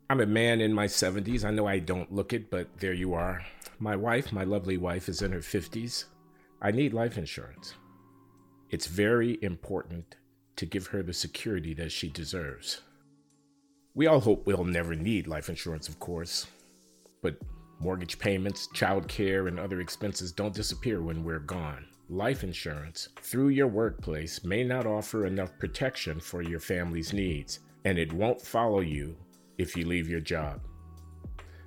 I'm 0.08 0.20
a 0.20 0.26
man 0.26 0.62
in 0.62 0.72
my 0.72 0.86
70s. 0.86 1.44
I 1.44 1.50
know 1.50 1.66
I 1.66 1.80
don't 1.80 2.10
look 2.10 2.32
it, 2.32 2.50
but 2.50 2.78
there 2.78 2.94
you 2.94 3.12
are. 3.12 3.44
My 3.78 3.94
wife, 3.94 4.32
my 4.32 4.44
lovely 4.44 4.78
wife, 4.78 5.10
is 5.10 5.20
in 5.20 5.32
her 5.32 5.40
50s. 5.40 6.06
I 6.60 6.70
need 6.70 6.94
life 6.94 7.18
insurance. 7.18 7.74
It's 8.70 8.86
very 8.86 9.38
important 9.42 10.16
to 10.56 10.66
give 10.66 10.86
her 10.88 11.02
the 11.02 11.12
security 11.12 11.74
that 11.74 11.92
she 11.92 12.08
deserves. 12.08 12.80
We 13.94 14.06
all 14.06 14.20
hope 14.20 14.46
we'll 14.46 14.64
never 14.64 14.94
need 14.94 15.26
life 15.26 15.48
insurance, 15.48 15.88
of 15.88 15.98
course, 15.98 16.46
but 17.22 17.36
mortgage 17.78 18.18
payments, 18.18 18.68
child 18.72 19.06
care, 19.06 19.48
and 19.48 19.58
other 19.58 19.80
expenses 19.80 20.32
don't 20.32 20.54
disappear 20.54 21.02
when 21.02 21.24
we're 21.24 21.38
gone. 21.40 21.86
Life 22.08 22.42
insurance 22.42 23.08
through 23.20 23.48
your 23.48 23.66
workplace 23.66 24.44
may 24.44 24.64
not 24.64 24.86
offer 24.86 25.26
enough 25.26 25.58
protection 25.58 26.20
for 26.20 26.42
your 26.42 26.60
family's 26.60 27.12
needs, 27.12 27.60
and 27.84 27.98
it 27.98 28.12
won't 28.12 28.40
follow 28.40 28.80
you 28.80 29.16
if 29.58 29.76
you 29.76 29.86
leave 29.86 30.08
your 30.08 30.20
job. 30.20 30.60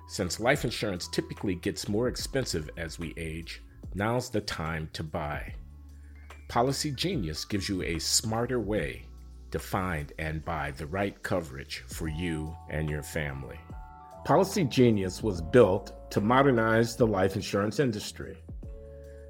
Since 0.08 0.40
life 0.40 0.64
insurance 0.64 1.08
typically 1.08 1.54
gets 1.54 1.88
more 1.88 2.08
expensive 2.08 2.68
as 2.76 2.98
we 2.98 3.14
age, 3.16 3.62
now's 3.94 4.30
the 4.30 4.40
time 4.40 4.88
to 4.92 5.02
buy. 5.02 5.54
Policygenius 6.48 7.48
gives 7.48 7.68
you 7.68 7.82
a 7.82 7.98
smarter 7.98 8.58
way 8.58 9.04
to 9.50 9.58
find 9.58 10.12
and 10.18 10.44
buy 10.44 10.72
the 10.72 10.86
right 10.86 11.22
coverage 11.22 11.84
for 11.88 12.08
you 12.08 12.54
and 12.68 12.88
your 12.88 13.02
family. 13.02 13.58
Policygenius 14.26 15.22
was 15.22 15.40
built 15.40 16.10
to 16.10 16.20
modernize 16.20 16.96
the 16.96 17.06
life 17.06 17.36
insurance 17.36 17.80
industry. 17.80 18.36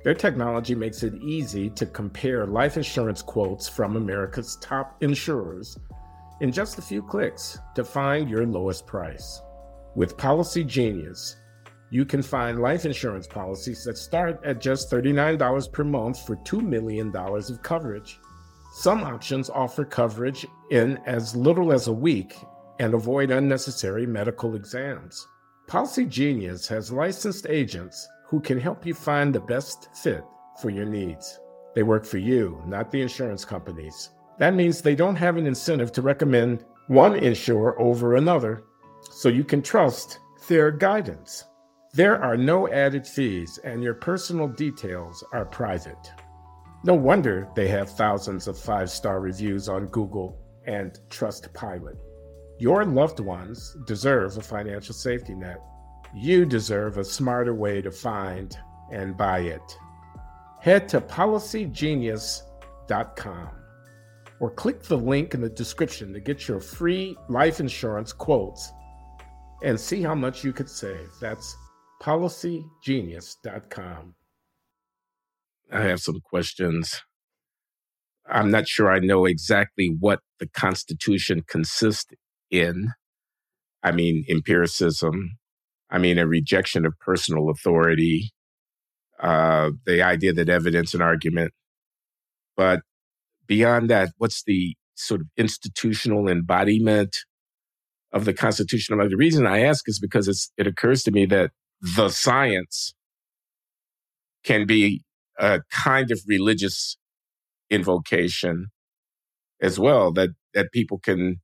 Their 0.03 0.15
technology 0.15 0.75
makes 0.75 1.03
it 1.03 1.15
easy 1.23 1.69
to 1.71 1.87
compare 1.87 2.47
life 2.47 2.77
insurance 2.77 3.21
quotes 3.21 3.69
from 3.69 3.97
America's 3.97 4.57
top 4.57 5.03
insurers 5.03 5.79
in 6.41 6.51
just 6.51 6.79
a 6.79 6.83
few 6.83 7.03
clicks 7.03 7.59
to 7.75 7.85
find 7.85 8.31
your 8.31 8.47
lowest 8.47 8.87
price. 8.87 9.43
With 9.95 10.17
Policygenius, 10.17 11.37
you 11.91 12.05
can 12.05 12.23
find 12.23 12.61
life 12.61 12.85
insurance 12.85 13.27
policies 13.27 13.85
that 13.85 13.99
start 13.99 14.41
at 14.45 14.61
just 14.61 14.91
$39 14.91 15.73
per 15.73 15.85
month 15.85 16.25
for 16.25 16.37
$2 16.37 16.63
million 16.63 17.15
of 17.15 17.63
coverage. 17.63 18.21
Some 18.73 19.03
options 19.03 19.51
offer 19.51 19.85
coverage 19.85 20.47
in 20.71 20.99
as 21.07 21.35
little 21.35 21.73
as 21.73 21.89
a 21.89 21.93
week 21.93 22.37
and 22.79 22.95
avoid 22.95 23.33
unnecessary 23.33 24.07
medical 24.07 24.55
exams. 24.55 25.27
Policygenius 25.67 26.69
has 26.69 26.93
licensed 26.93 27.47
agents 27.49 28.09
who 28.27 28.41
can 28.41 28.59
help 28.61 28.87
you 28.87 28.95
find 28.95 29.35
the 29.35 29.41
best 29.41 29.89
fit 29.95 30.25
for 30.63 30.71
your 30.71 30.87
needs. 30.87 31.41
They 31.75 31.83
work 31.83 32.05
for 32.05 32.19
you, 32.19 32.63
not 32.67 32.91
the 32.91 33.03
insurance 33.03 33.45
companies. 33.45 34.11
That 34.39 34.55
means 34.55 34.81
they 34.81 34.95
don't 34.95 35.17
have 35.17 35.37
an 35.37 35.47
incentive 35.47 35.93
to 35.93 36.03
recommend 36.03 36.65
one 36.87 37.17
insurer 37.17 37.81
over 37.81 38.17
another, 38.17 38.63
so 39.11 39.29
you 39.29 39.45
can 39.45 39.63
trust 39.63 40.19
their 40.49 40.71
guidance. 40.71 41.45
There 41.93 42.23
are 42.23 42.37
no 42.37 42.69
added 42.69 43.05
fees, 43.05 43.59
and 43.65 43.83
your 43.83 43.95
personal 43.95 44.47
details 44.47 45.25
are 45.33 45.45
private. 45.45 46.13
No 46.85 46.95
wonder 46.95 47.49
they 47.57 47.67
have 47.67 47.91
thousands 47.91 48.47
of 48.47 48.57
five 48.57 48.91
star 48.91 49.21
reviews 49.21 49.69
on 49.69 49.87
Google 49.87 50.39
and 50.67 51.01
Trustpilot. 51.11 51.97
Your 52.61 52.85
loved 52.85 53.19
ones 53.19 53.77
deserve 53.87 54.37
a 54.37 54.41
financial 54.41 54.95
safety 54.95 55.35
net. 55.35 55.61
You 56.15 56.47
deserve 56.47 56.99
a 56.99 57.05
smarter 57.05 57.55
way 57.55 57.83
to 57.83 57.91
find 57.91 58.57
and 58.93 59.17
buy 59.17 59.41
it. 59.41 59.77
Head 60.61 60.89
to 60.91 61.01
policygenius.com 61.01 63.49
or 64.39 64.51
click 64.51 64.85
the 64.85 64.97
link 64.97 65.35
in 65.35 65.41
the 65.41 65.49
description 65.49 66.13
to 66.13 66.21
get 66.21 66.47
your 66.47 66.61
free 66.61 67.17
life 67.29 67.59
insurance 67.59 68.13
quotes 68.13 68.71
and 69.63 69.79
see 69.79 70.03
how 70.03 70.15
much 70.15 70.45
you 70.45 70.53
could 70.53 70.71
save. 70.71 71.11
That's 71.21 71.57
policygenius.com. 72.03 74.15
I 75.73 75.83
have 75.83 76.01
some 76.01 76.21
questions. 76.21 77.03
I'm 78.29 78.51
not 78.51 78.67
sure 78.67 78.91
I 78.91 78.99
know 78.99 79.27
exactly 79.27 79.95
what 79.99 80.21
the 80.39 80.49
Constitution 80.49 81.45
consists 81.47 82.13
in. 82.51 82.89
I 83.83 83.93
mean, 83.93 84.25
empiricism, 84.29 85.39
I 85.91 85.99
mean, 85.99 86.19
a 86.19 86.27
rejection 86.27 86.87
of 86.87 86.99
personal 87.01 87.51
authority, 87.51 88.31
uh, 89.21 89.71
the 89.87 90.03
idea 90.03 90.33
that 90.33 90.49
evidence 90.49 90.95
and 90.95 91.03
argument. 91.03 91.53
But 92.57 92.81
beyond 93.47 93.91
that, 93.91 94.11
what's 94.19 94.43
the 94.45 94.75
sort 94.95 95.21
of 95.21 95.29
institutional 95.37 96.29
embodiment 96.29 97.17
of 98.13 98.25
the 98.25 98.35
Constitution? 98.35 98.99
The 98.99 99.17
reason 99.17 99.47
I 99.47 99.61
ask 99.61 99.89
is 99.89 99.99
because 99.99 100.51
it 100.57 100.67
occurs 100.67 101.03
to 101.05 101.11
me 101.11 101.27
that 101.27 101.51
the 101.81 102.09
science 102.09 102.95
can 104.45 104.67
be 104.67 105.03
a 105.39 105.61
kind 105.71 106.11
of 106.11 106.21
religious 106.27 106.97
invocation 107.71 108.67
as 109.63 109.79
well 109.79 110.13
that 110.13 110.31
that 110.55 110.73
people 110.73 110.99
can 110.99 111.41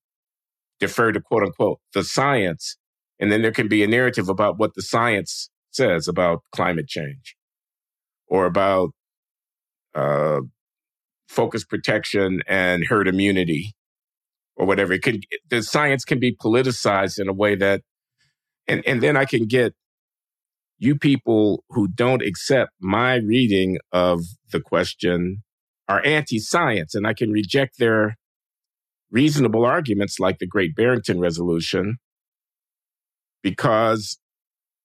defer 0.80 1.12
to 1.12 1.20
quote 1.20 1.42
unquote 1.42 1.78
the 1.94 2.02
science 2.02 2.76
and 3.18 3.32
then 3.32 3.42
there 3.42 3.52
can 3.52 3.68
be 3.68 3.82
a 3.82 3.86
narrative 3.86 4.28
about 4.28 4.58
what 4.58 4.74
the 4.74 4.82
science 4.82 5.50
says 5.70 6.08
about 6.08 6.42
climate 6.52 6.88
change 6.88 7.36
or 8.28 8.46
about 8.46 8.90
uh, 9.94 10.40
focus 11.28 11.64
protection 11.64 12.42
and 12.46 12.86
herd 12.86 13.08
immunity 13.08 13.72
or 14.56 14.66
whatever. 14.66 14.92
It 14.92 15.02
could, 15.02 15.24
the 15.48 15.62
science 15.62 16.04
can 16.04 16.18
be 16.18 16.34
politicized 16.34 17.18
in 17.18 17.28
a 17.28 17.32
way 17.32 17.54
that, 17.56 17.82
and, 18.68 18.82
and 18.86 19.02
then 19.02 19.16
I 19.16 19.24
can 19.24 19.46
get 19.46 19.74
you 20.78 20.96
people 20.96 21.64
who 21.70 21.88
don't 21.88 22.22
accept 22.22 22.72
my 22.80 23.16
reading 23.16 23.78
of 23.92 24.22
the 24.52 24.60
question 24.60 25.42
are 25.88 26.04
anti 26.04 26.38
science, 26.38 26.94
and 26.94 27.06
I 27.06 27.14
can 27.14 27.30
reject 27.30 27.78
their 27.78 28.16
reasonable 29.10 29.64
arguments 29.64 30.18
like 30.18 30.38
the 30.38 30.46
Great 30.46 30.74
Barrington 30.74 31.20
Resolution 31.20 31.96
because 33.42 34.18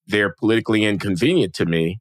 they're 0.08 0.36
politically 0.40 0.84
inconvenient 0.84 1.54
to 1.56 1.66
me. 1.66 2.00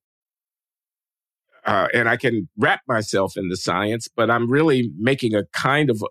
Uh, 1.64 1.88
and 1.95 2.09
I 2.09 2.16
can 2.16 2.49
wrap 2.57 2.80
myself 2.86 3.36
in 3.36 3.49
the 3.49 3.57
science, 3.57 4.09
but 4.14 4.30
I'm 4.30 4.51
really 4.51 4.91
making 4.99 5.34
a 5.34 5.45
kind 5.53 5.91
of 5.91 6.03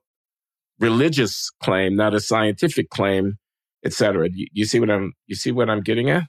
religious 0.79 1.51
claim, 1.61 1.95
not 1.95 2.13
a 2.13 2.19
scientific 2.19 2.89
claim, 2.89 3.37
et 3.83 3.93
cetera. 3.93 4.29
You, 4.31 4.47
you 4.53 4.65
see 4.65 4.79
what 4.79 4.89
I'm 4.89 5.13
you 5.27 5.35
see 5.35 5.51
what 5.51 5.69
I'm 5.69 5.81
getting 5.81 6.09
at? 6.09 6.23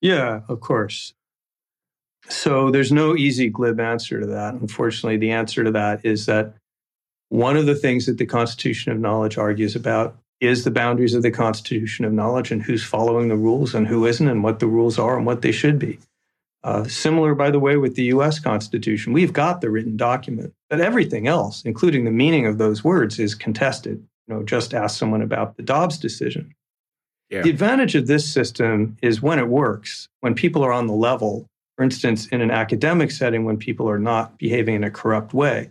Yeah, 0.00 0.40
of 0.48 0.60
course. 0.60 1.14
So 2.28 2.70
there's 2.70 2.92
no 2.92 3.16
easy 3.16 3.48
glib 3.48 3.80
answer 3.80 4.20
to 4.20 4.26
that. 4.26 4.54
Unfortunately, 4.54 5.16
the 5.16 5.32
answer 5.32 5.64
to 5.64 5.70
that 5.72 6.04
is 6.04 6.26
that 6.26 6.54
one 7.28 7.56
of 7.56 7.66
the 7.66 7.74
things 7.74 8.06
that 8.06 8.18
the 8.18 8.26
Constitution 8.26 8.92
of 8.92 8.98
Knowledge 8.98 9.38
argues 9.38 9.76
about 9.76 10.16
is 10.40 10.64
the 10.64 10.70
boundaries 10.70 11.14
of 11.14 11.22
the 11.22 11.30
constitution 11.30 12.04
of 12.04 12.12
knowledge 12.12 12.50
and 12.50 12.62
who's 12.62 12.82
following 12.82 13.28
the 13.28 13.36
rules 13.36 13.74
and 13.74 13.86
who 13.86 14.06
isn't 14.06 14.28
and 14.28 14.42
what 14.42 14.58
the 14.58 14.66
rules 14.66 14.98
are 14.98 15.16
and 15.16 15.26
what 15.26 15.42
they 15.42 15.52
should 15.52 15.78
be. 15.78 15.98
Uh, 16.62 16.84
similar, 16.84 17.34
by 17.34 17.50
the 17.50 17.58
way, 17.58 17.76
with 17.76 17.94
the 17.94 18.04
US 18.04 18.38
Constitution, 18.38 19.12
we've 19.12 19.32
got 19.32 19.60
the 19.60 19.70
written 19.70 19.96
document, 19.96 20.52
but 20.68 20.80
everything 20.80 21.26
else, 21.26 21.62
including 21.64 22.04
the 22.04 22.10
meaning 22.10 22.46
of 22.46 22.58
those 22.58 22.82
words, 22.84 23.18
is 23.18 23.34
contested. 23.34 24.06
You 24.26 24.34
know, 24.34 24.42
just 24.42 24.74
ask 24.74 24.98
someone 24.98 25.22
about 25.22 25.56
the 25.56 25.62
Dobbs 25.62 25.98
decision. 25.98 26.54
Yeah. 27.30 27.42
The 27.42 27.50
advantage 27.50 27.94
of 27.94 28.08
this 28.08 28.30
system 28.30 28.96
is 29.02 29.22
when 29.22 29.38
it 29.38 29.48
works, 29.48 30.08
when 30.20 30.34
people 30.34 30.64
are 30.64 30.72
on 30.72 30.88
the 30.88 30.94
level, 30.94 31.46
for 31.76 31.84
instance, 31.84 32.26
in 32.26 32.40
an 32.40 32.50
academic 32.50 33.10
setting, 33.10 33.44
when 33.44 33.56
people 33.56 33.88
are 33.88 34.00
not 34.00 34.36
behaving 34.36 34.74
in 34.74 34.84
a 34.84 34.90
corrupt 34.90 35.32
way, 35.32 35.70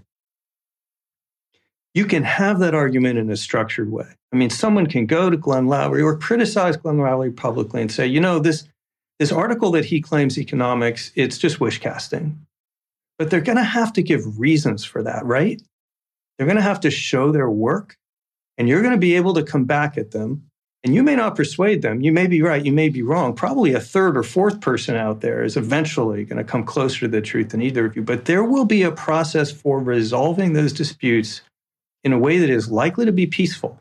you 1.94 2.06
can 2.06 2.24
have 2.24 2.60
that 2.60 2.74
argument 2.74 3.20
in 3.20 3.30
a 3.30 3.36
structured 3.36 3.92
way. 3.92 4.08
I 4.32 4.38
mean, 4.38 4.50
someone 4.50 4.88
can 4.88 5.06
go 5.06 5.30
to 5.30 5.36
Glenn 5.36 5.68
Loury 5.68 6.04
or 6.04 6.18
criticize 6.18 6.78
Glenn 6.78 6.98
Loury 6.98 7.36
publicly 7.36 7.82
and 7.82 7.92
say, 7.92 8.08
you 8.08 8.22
know, 8.22 8.40
this, 8.40 8.68
this 9.18 9.32
article 9.32 9.72
that 9.72 9.86
he 9.86 10.00
claims 10.00 10.38
economics, 10.38 11.12
it's 11.16 11.38
just 11.38 11.60
wish 11.60 11.80
casting. 11.80 12.46
But 13.18 13.30
they're 13.30 13.42
going 13.42 13.58
to 13.58 13.64
have 13.64 13.92
to 13.94 14.02
give 14.02 14.40
reasons 14.40 14.86
for 14.86 15.04
that, 15.04 15.26
right? 15.26 15.62
They're 16.38 16.48
going 16.48 16.56
to 16.56 16.64
have 16.64 16.80
to 16.82 16.92
show 16.92 17.34
their 17.34 17.50
work, 17.50 17.98
and 18.58 18.70
you're 18.70 18.82
going 18.82 18.94
to 18.94 19.00
be 19.00 19.16
able 19.16 19.34
to 19.34 19.44
come 19.44 19.66
back 19.66 19.98
at 19.98 20.12
them 20.12 20.49
And 20.84 20.96
you 20.96 21.04
may 21.04 21.16
not 21.16 21.36
persuade 21.36 21.82
them. 21.82 22.02
You 22.02 22.14
may 22.14 22.28
be 22.28 22.42
right. 22.42 22.66
You 22.66 22.72
may 22.72 22.88
be 22.88 23.02
wrong. 23.02 23.34
Probably 23.34 23.74
a 23.74 23.82
third 23.82 24.18
or 24.18 24.24
fourth 24.24 24.62
person 24.62 24.96
out 24.96 25.20
there 25.20 25.44
is 25.44 25.58
eventually 25.58 26.24
going 26.24 26.38
to 26.38 26.50
come 26.50 26.64
closer 26.64 27.02
to 27.02 27.08
the 27.10 27.22
truth 27.22 27.50
than 27.50 27.62
either 27.62 27.86
of 27.86 27.96
you. 27.98 28.02
But 28.02 28.26
there 28.26 28.46
will 28.46 28.66
be 28.66 28.84
a 28.84 28.92
process 28.92 29.52
for 29.52 29.80
resolving 29.80 30.54
those 30.54 30.72
disputes 30.72 31.42
in 32.06 32.14
a 32.14 32.20
way 32.20 32.38
that 32.38 32.50
is 32.50 32.72
likely 32.72 33.06
to 33.06 33.12
be 33.12 33.26
peaceful. 33.26 33.78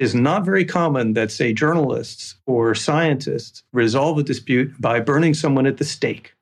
It 0.00 0.04
is 0.04 0.14
not 0.16 0.44
very 0.44 0.64
common 0.64 1.12
that, 1.12 1.30
say, 1.30 1.52
journalists 1.52 2.34
or 2.44 2.74
scientists 2.74 3.62
resolve 3.72 4.18
a 4.18 4.24
dispute 4.24 4.78
by 4.80 4.98
burning 4.98 5.32
someone 5.32 5.66
at 5.66 5.76
the 5.76 5.84
stake 5.84 6.34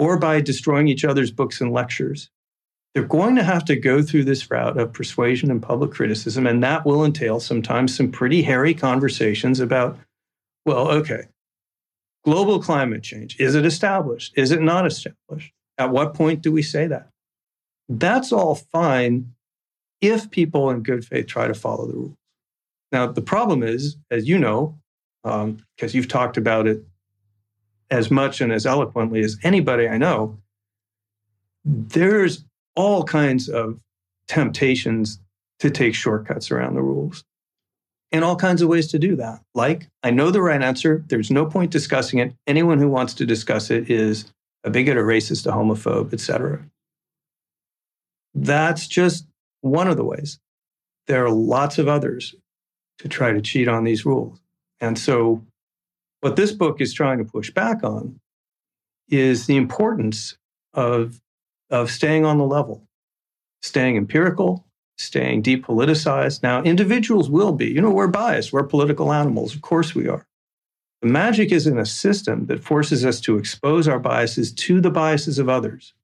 or 0.00 0.18
by 0.18 0.40
destroying 0.40 0.88
each 0.88 1.04
other's 1.04 1.30
books 1.30 1.60
and 1.60 1.72
lectures 1.72 2.28
they're 2.94 3.02
going 3.02 3.34
to 3.34 3.42
have 3.42 3.64
to 3.64 3.76
go 3.76 4.02
through 4.02 4.24
this 4.24 4.48
route 4.50 4.78
of 4.78 4.92
persuasion 4.92 5.50
and 5.50 5.60
public 5.60 5.90
criticism, 5.90 6.46
and 6.46 6.62
that 6.62 6.86
will 6.86 7.04
entail 7.04 7.40
sometimes 7.40 7.94
some 7.94 8.10
pretty 8.10 8.42
hairy 8.42 8.72
conversations 8.72 9.58
about, 9.58 9.98
well, 10.64 10.88
okay, 10.88 11.24
global 12.24 12.62
climate 12.62 13.02
change, 13.02 13.38
is 13.40 13.56
it 13.56 13.66
established? 13.66 14.32
Is 14.36 14.52
it 14.52 14.62
not 14.62 14.86
established? 14.86 15.52
At 15.76 15.90
what 15.90 16.14
point 16.14 16.40
do 16.40 16.52
we 16.52 16.62
say 16.62 16.86
that? 16.86 17.10
That's 17.88 18.32
all 18.32 18.54
fine 18.54 19.34
if 20.00 20.30
people 20.30 20.70
in 20.70 20.82
good 20.82 21.04
faith 21.04 21.26
try 21.26 21.48
to 21.48 21.54
follow 21.54 21.86
the 21.86 21.94
rules. 21.94 22.16
Now, 22.92 23.08
the 23.08 23.22
problem 23.22 23.64
is, 23.64 23.96
as 24.10 24.28
you 24.28 24.38
know, 24.38 24.78
because 25.24 25.44
um, 25.44 25.90
you've 25.90 26.08
talked 26.08 26.36
about 26.36 26.68
it 26.68 26.84
as 27.90 28.10
much 28.10 28.40
and 28.40 28.52
as 28.52 28.66
eloquently 28.66 29.20
as 29.20 29.36
anybody 29.42 29.88
I 29.88 29.98
know, 29.98 30.38
there's 31.64 32.44
all 32.76 33.04
kinds 33.04 33.48
of 33.48 33.78
temptations 34.28 35.20
to 35.60 35.70
take 35.70 35.94
shortcuts 35.94 36.50
around 36.50 36.74
the 36.74 36.82
rules 36.82 37.24
and 38.14 38.24
all 38.24 38.36
kinds 38.36 38.62
of 38.62 38.68
ways 38.68 38.86
to 38.86 38.98
do 38.98 39.16
that. 39.16 39.40
Like, 39.54 39.88
I 40.04 40.10
know 40.12 40.30
the 40.30 40.40
right 40.40 40.62
answer. 40.62 41.04
There's 41.08 41.32
no 41.32 41.46
point 41.46 41.72
discussing 41.72 42.20
it. 42.20 42.32
Anyone 42.46 42.78
who 42.78 42.88
wants 42.88 43.12
to 43.14 43.26
discuss 43.26 43.72
it 43.72 43.90
is 43.90 44.32
a 44.62 44.70
bigot, 44.70 44.96
a 44.96 45.00
racist, 45.00 45.46
a 45.46 45.50
homophobe, 45.50 46.12
etc. 46.12 46.64
That's 48.32 48.86
just 48.86 49.26
one 49.62 49.88
of 49.88 49.96
the 49.96 50.04
ways. 50.04 50.38
There 51.08 51.24
are 51.24 51.30
lots 51.30 51.78
of 51.78 51.88
others 51.88 52.36
to 52.98 53.08
try 53.08 53.32
to 53.32 53.40
cheat 53.40 53.66
on 53.66 53.82
these 53.82 54.06
rules. 54.06 54.38
And 54.80 54.96
so, 54.96 55.44
what 56.20 56.36
this 56.36 56.52
book 56.52 56.80
is 56.80 56.94
trying 56.94 57.18
to 57.18 57.24
push 57.24 57.50
back 57.50 57.82
on 57.82 58.20
is 59.08 59.46
the 59.46 59.56
importance 59.56 60.38
of 60.72 61.20
of 61.74 61.90
staying 61.90 62.24
on 62.24 62.38
the 62.38 62.46
level, 62.46 62.86
staying 63.60 63.96
empirical, 63.96 64.64
staying 64.96 65.42
depoliticized. 65.42 66.40
Now, 66.40 66.62
individuals 66.62 67.28
will 67.28 67.52
be, 67.52 67.66
you 67.66 67.80
know, 67.80 67.90
we're 67.90 68.06
biased, 68.06 68.52
we're 68.52 68.62
political 68.62 69.12
animals, 69.12 69.56
of 69.56 69.62
course 69.62 69.92
we 69.92 70.08
are. 70.08 70.24
The 71.02 71.08
magic 71.08 71.50
is 71.50 71.66
in 71.66 71.76
a 71.76 71.84
system 71.84 72.46
that 72.46 72.62
forces 72.62 73.04
us 73.04 73.20
to 73.22 73.36
expose 73.38 73.88
our 73.88 73.98
biases 73.98 74.52
to 74.52 74.80
the 74.80 74.90
biases 74.90 75.40
of 75.40 75.48
others. 75.48 75.94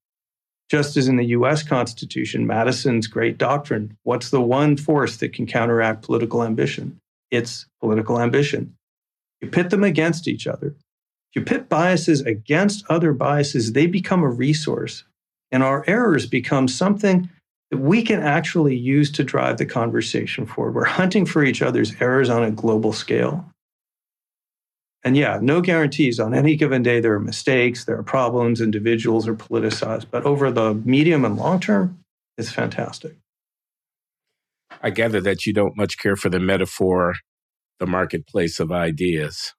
Just 0.69 0.97
as 0.97 1.07
in 1.07 1.17
the 1.17 1.27
US 1.27 1.63
Constitution, 1.63 2.49
Madison's 2.49 3.07
great 3.07 3.39
doctrine 3.39 3.97
what's 4.03 4.31
the 4.31 4.41
one 4.41 4.77
force 4.77 5.19
that 5.19 5.33
can 5.33 5.47
counteract 5.47 6.03
political 6.03 6.43
ambition? 6.43 6.99
It's 7.31 7.67
political 7.81 8.21
ambition. 8.21 8.75
You 9.41 9.49
pit 9.49 9.71
them 9.71 9.85
against 9.85 10.27
each 10.27 10.49
other. 10.49 10.75
If 11.31 11.37
you 11.37 11.43
pit 11.43 11.69
biases 11.69 12.23
against 12.23 12.85
other 12.91 13.13
biases, 13.13 13.73
they 13.73 13.87
become 13.87 14.25
a 14.25 14.29
resource 14.29 15.05
and 15.53 15.63
our 15.63 15.85
errors 15.87 16.27
become 16.27 16.69
something 16.69 17.29
that 17.71 17.79
we 17.79 18.03
can 18.03 18.21
actually 18.21 18.77
use 18.77 19.11
to 19.13 19.25
drive 19.25 19.59
the 19.59 19.67
conversation 19.67 20.47
forward. 20.47 20.75
We're 20.75 20.85
hunting 20.85 21.27
for 21.27 21.45
each 21.45 21.63
other's 21.63 21.95
errors 22.01 22.29
on 22.29 22.43
a 22.43 22.51
global 22.51 22.93
scale. 22.93 23.45
And 25.03 25.17
yeah, 25.17 25.39
no 25.41 25.61
guarantees. 25.61 26.21
On 26.21 26.35
any 26.35 26.57
given 26.57 26.83
day, 26.83 27.01
there 27.01 27.15
are 27.15 27.21
mistakes, 27.21 27.85
there 27.85 27.97
are 27.97 28.03
problems, 28.03 28.61
individuals 28.61 29.27
are 29.27 29.35
politicized. 29.35 30.07
But 30.11 30.25
over 30.25 30.51
the 30.51 30.75
medium 30.75 31.25
and 31.25 31.37
long 31.37 31.59
term, 31.61 31.99
it's 32.37 32.53
fantastic. 32.53 33.17
I 34.83 34.91
gather 34.91 35.21
that 35.23 35.47
you 35.47 35.53
don't 35.53 35.77
much 35.77 35.99
care 35.99 36.17
for 36.17 36.29
the 36.29 36.41
metaphor, 36.41 37.15
the 37.79 37.87
marketplace 37.87 38.61
of 38.61 38.71
ideas. 38.71 39.55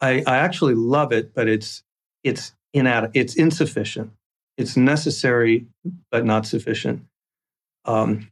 I, 0.00 0.22
I 0.26 0.38
actually 0.38 0.74
love 0.74 1.12
it, 1.12 1.34
but 1.34 1.48
it's 1.48 1.82
it's 2.22 2.52
inad- 2.74 3.12
it's 3.14 3.34
insufficient. 3.34 4.12
It's 4.56 4.76
necessary, 4.76 5.66
but 6.10 6.24
not 6.24 6.46
sufficient. 6.46 7.04
Um, 7.84 8.30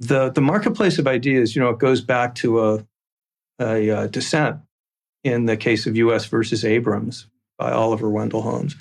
the 0.00 0.30
the 0.30 0.40
marketplace 0.40 0.98
of 0.98 1.06
ideas, 1.06 1.54
you 1.54 1.62
know, 1.62 1.70
it 1.70 1.78
goes 1.78 2.00
back 2.00 2.34
to 2.36 2.60
a, 2.60 2.86
a, 3.58 3.88
a 3.88 3.96
uh, 3.96 4.06
dissent 4.06 4.60
in 5.22 5.46
the 5.46 5.56
case 5.56 5.86
of 5.86 5.96
U.S. 5.96 6.26
versus 6.26 6.64
Abrams 6.64 7.26
by 7.58 7.72
Oliver 7.72 8.10
Wendell 8.10 8.42
Holmes, 8.42 8.76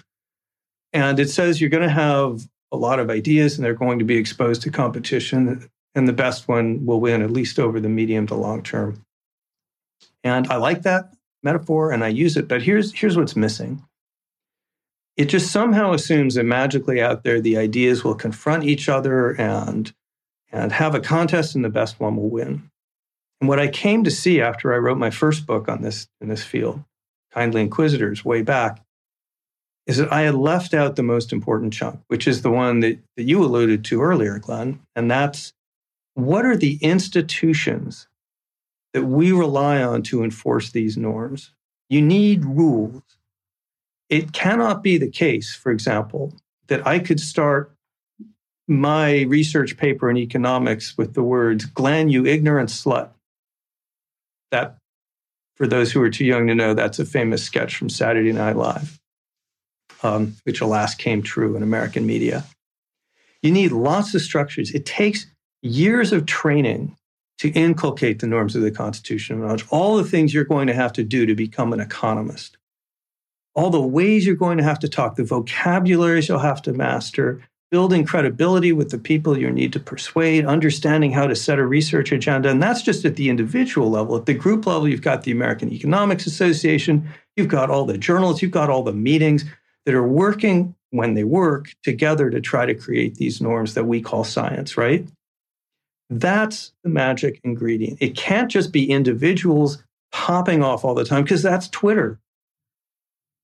and 0.92 1.20
it 1.20 1.30
says 1.30 1.62
you're 1.62 1.70
going 1.70 1.88
to 1.88 1.90
have 1.90 2.48
a 2.72 2.78
lot 2.78 3.00
of 3.00 3.10
ideas, 3.10 3.56
and 3.56 3.64
they're 3.64 3.74
going 3.74 4.00
to 4.00 4.06
be 4.06 4.18
exposed 4.18 4.64
to 4.64 4.72
competition, 4.72 5.70
and 5.96 6.08
the 6.08 6.14
best 6.14 6.48
one 6.48 6.86
will 6.86 7.00
win, 7.00 7.22
at 7.22 7.32
least 7.32 7.60
over 7.60 7.80
the 7.80 7.90
medium 7.90 8.26
to 8.28 8.36
long 8.36 8.64
term. 8.64 9.04
And 10.24 10.48
I 10.48 10.56
like 10.56 10.84
that 10.84 11.14
metaphor, 11.44 11.92
and 11.92 12.04
I 12.04 12.08
use 12.08 12.38
it. 12.38 12.48
But 12.48 12.62
here's 12.64 12.92
here's 12.94 13.18
what's 13.18 13.36
missing 13.36 13.84
it 15.16 15.26
just 15.26 15.52
somehow 15.52 15.94
assumes 15.94 16.36
that 16.36 16.44
magically 16.44 17.02
out 17.02 17.24
there 17.24 17.40
the 17.40 17.58
ideas 17.58 18.04
will 18.04 18.16
confront 18.16 18.64
each 18.64 18.90
other 18.90 19.32
and 19.40 19.94
and 20.52 20.72
have 20.72 20.94
a 20.94 21.00
contest 21.00 21.56
and 21.56 21.66
the 21.66 21.70
best 21.70 22.00
one 22.00 22.16
will 22.16 22.30
win. 22.30 22.70
And 23.42 23.50
what 23.50 23.60
I 23.60 23.68
came 23.68 24.04
to 24.04 24.12
see 24.12 24.40
after 24.40 24.74
I 24.74 24.78
wrote 24.78 24.98
my 24.98 25.10
first 25.10 25.46
book 25.46 25.68
on 25.68 25.82
this 25.82 26.08
in 26.22 26.30
this 26.30 26.44
field, 26.44 26.84
Kindly 27.32 27.62
Inquisitors, 27.62 28.24
way 28.24 28.44
back, 28.44 28.84
is 29.88 29.98
that 29.98 30.14
I 30.14 30.22
had 30.22 30.36
left 30.36 30.74
out 30.74 30.96
the 30.96 31.04
most 31.04 31.34
important 31.34 31.74
chunk, 31.74 32.00
which 32.08 32.28
is 32.28 32.42
the 32.42 32.52
one 32.52 32.80
that, 32.82 33.00
that 33.18 33.24
you 33.24 33.44
alluded 33.44 33.84
to 33.86 34.02
earlier, 34.02 34.40
Glenn. 34.40 34.80
And 34.96 35.10
that's 35.10 35.54
what 36.14 36.46
are 36.46 36.56
the 36.56 36.76
institutions 36.82 38.08
that 38.94 39.04
we 39.04 39.32
rely 39.32 39.82
on 39.82 40.04
to 40.04 40.24
enforce 40.24 40.72
these 40.72 40.96
norms? 40.96 41.52
You 41.90 42.02
need 42.02 42.46
rules 42.46 43.02
it 44.14 44.32
cannot 44.32 44.84
be 44.84 45.00
the 45.00 45.10
case, 45.10 45.56
for 45.56 45.72
example, 45.72 46.32
that 46.68 46.86
I 46.86 47.00
could 47.00 47.20
start 47.20 47.76
my 48.68 49.22
research 49.22 49.76
paper 49.76 50.08
in 50.08 50.18
economics 50.18 50.96
with 50.96 51.16
the 51.16 51.24
words, 51.24 51.66
Glenn, 51.66 52.10
you 52.10 52.24
ignorant 52.24 52.70
slut. 52.70 53.10
That, 54.52 54.78
for 55.56 55.66
those 55.66 55.92
who 55.92 56.00
are 56.04 56.12
too 56.12 56.26
young 56.26 56.46
to 56.46 56.54
know, 56.54 56.76
that's 56.76 57.00
a 57.00 57.06
famous 57.06 57.44
sketch 57.44 57.76
from 57.76 57.90
Saturday 57.90 58.32
Night 58.32 58.56
Live, 58.56 59.00
um, 60.04 60.36
which 60.44 60.62
alas 60.62 60.94
came 60.94 61.24
true 61.24 61.56
in 61.56 61.64
American 61.64 62.06
media. 62.06 62.44
You 63.42 63.50
need 63.50 63.72
lots 63.72 64.14
of 64.14 64.22
structures. 64.22 64.70
It 64.76 64.86
takes 64.86 65.26
years 65.64 66.14
of 66.14 66.28
training 66.28 66.96
to 67.40 67.50
inculcate 67.50 68.20
the 68.20 68.28
norms 68.28 68.56
of 68.56 68.62
the 68.62 68.70
Constitution 68.70 69.38
of 69.38 69.42
knowledge, 69.42 69.66
all 69.72 69.98
the 69.98 70.04
things 70.04 70.36
you're 70.36 70.44
going 70.44 70.68
to 70.68 70.76
have 70.76 70.94
to 70.94 71.04
do 71.04 71.26
to 71.26 71.34
become 71.34 71.74
an 71.74 71.80
economist 71.80 72.58
all 73.56 73.70
the 73.70 73.82
ways 73.82 74.26
you're 74.26 74.36
going 74.36 74.58
to 74.58 74.64
have 74.64 74.80
to 74.80 74.90
talk, 74.90 75.16
the 75.16 75.24
vocabularies 75.24 76.28
you'll 76.28 76.40
have 76.40 76.62
to 76.64 76.74
master, 76.74 77.42
building 77.72 78.06
credibility 78.06 78.72
with 78.72 78.92
the 78.92 78.98
people 78.98 79.38
you 79.38 79.50
need 79.50 79.74
to 79.74 79.80
persuade, 79.80 80.46
understanding 80.46 81.12
how 81.12 81.26
to 81.26 81.36
set 81.36 81.60
a 81.60 81.66
research 81.66 82.12
agenda. 82.12 82.50
And 82.50 82.62
that's 82.62 82.82
just 82.82 83.04
at 83.06 83.16
the 83.16 83.30
individual 83.30 83.90
level. 83.90 84.16
At 84.16 84.26
the 84.26 84.34
group 84.34 84.66
level, 84.66 84.88
you've 84.88 85.02
got 85.02 85.24
the 85.24 85.32
American 85.32 85.72
Economics 85.72 86.28
Association, 86.28 87.08
you've 87.36 87.48
got 87.48 87.70
all 87.70 87.86
the 87.86 87.98
journals, 87.98 88.42
you've 88.42 88.52
got 88.52 88.70
all 88.70 88.84
the 88.84 88.94
meetings 88.94 89.46
that 89.86 89.96
are 89.96 90.08
working 90.08 90.76
when 90.92 91.16
they 91.16 91.24
work 91.24 91.72
together 91.82 92.30
to 92.30 92.40
try 92.40 92.66
to 92.66 92.76
create 92.76 93.16
these 93.16 93.42
norms 93.42 93.74
that 93.74 93.86
we 93.86 94.02
call 94.02 94.24
science, 94.24 94.78
right? 94.78 95.08
That's 96.12 96.74
the 96.84 96.90
magic 96.90 97.40
ingredient. 97.44 97.98
It 98.00 98.16
can't 98.16 98.52
just 98.52 98.72
be 98.72 98.90
individuals 98.92 99.84
popping 100.12 100.64
off 100.64 100.86
all 100.86 100.94
the 100.94 101.06
time 101.06 101.24
because 101.24 101.42
that's 101.42 101.68
Twitter. 101.70 102.20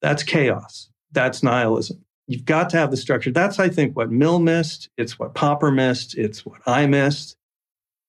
That's 0.02 0.24
chaos. 0.24 0.90
That's 1.12 1.44
nihilism. 1.44 2.04
You've 2.28 2.46
got 2.46 2.70
to 2.70 2.78
have 2.78 2.92
the 2.92 2.98
structure. 2.98 3.32
That's, 3.32 3.60
I 3.60 3.70
think, 3.70 3.96
what 3.96 4.12
Mill 4.12 4.40
missed. 4.40 4.90
It's 4.98 5.18
what 5.18 5.34
Popper 5.34 5.72
missed. 5.72 6.16
It's 6.16 6.46
what 6.46 6.62
I 6.68 6.86
missed. 6.86 7.36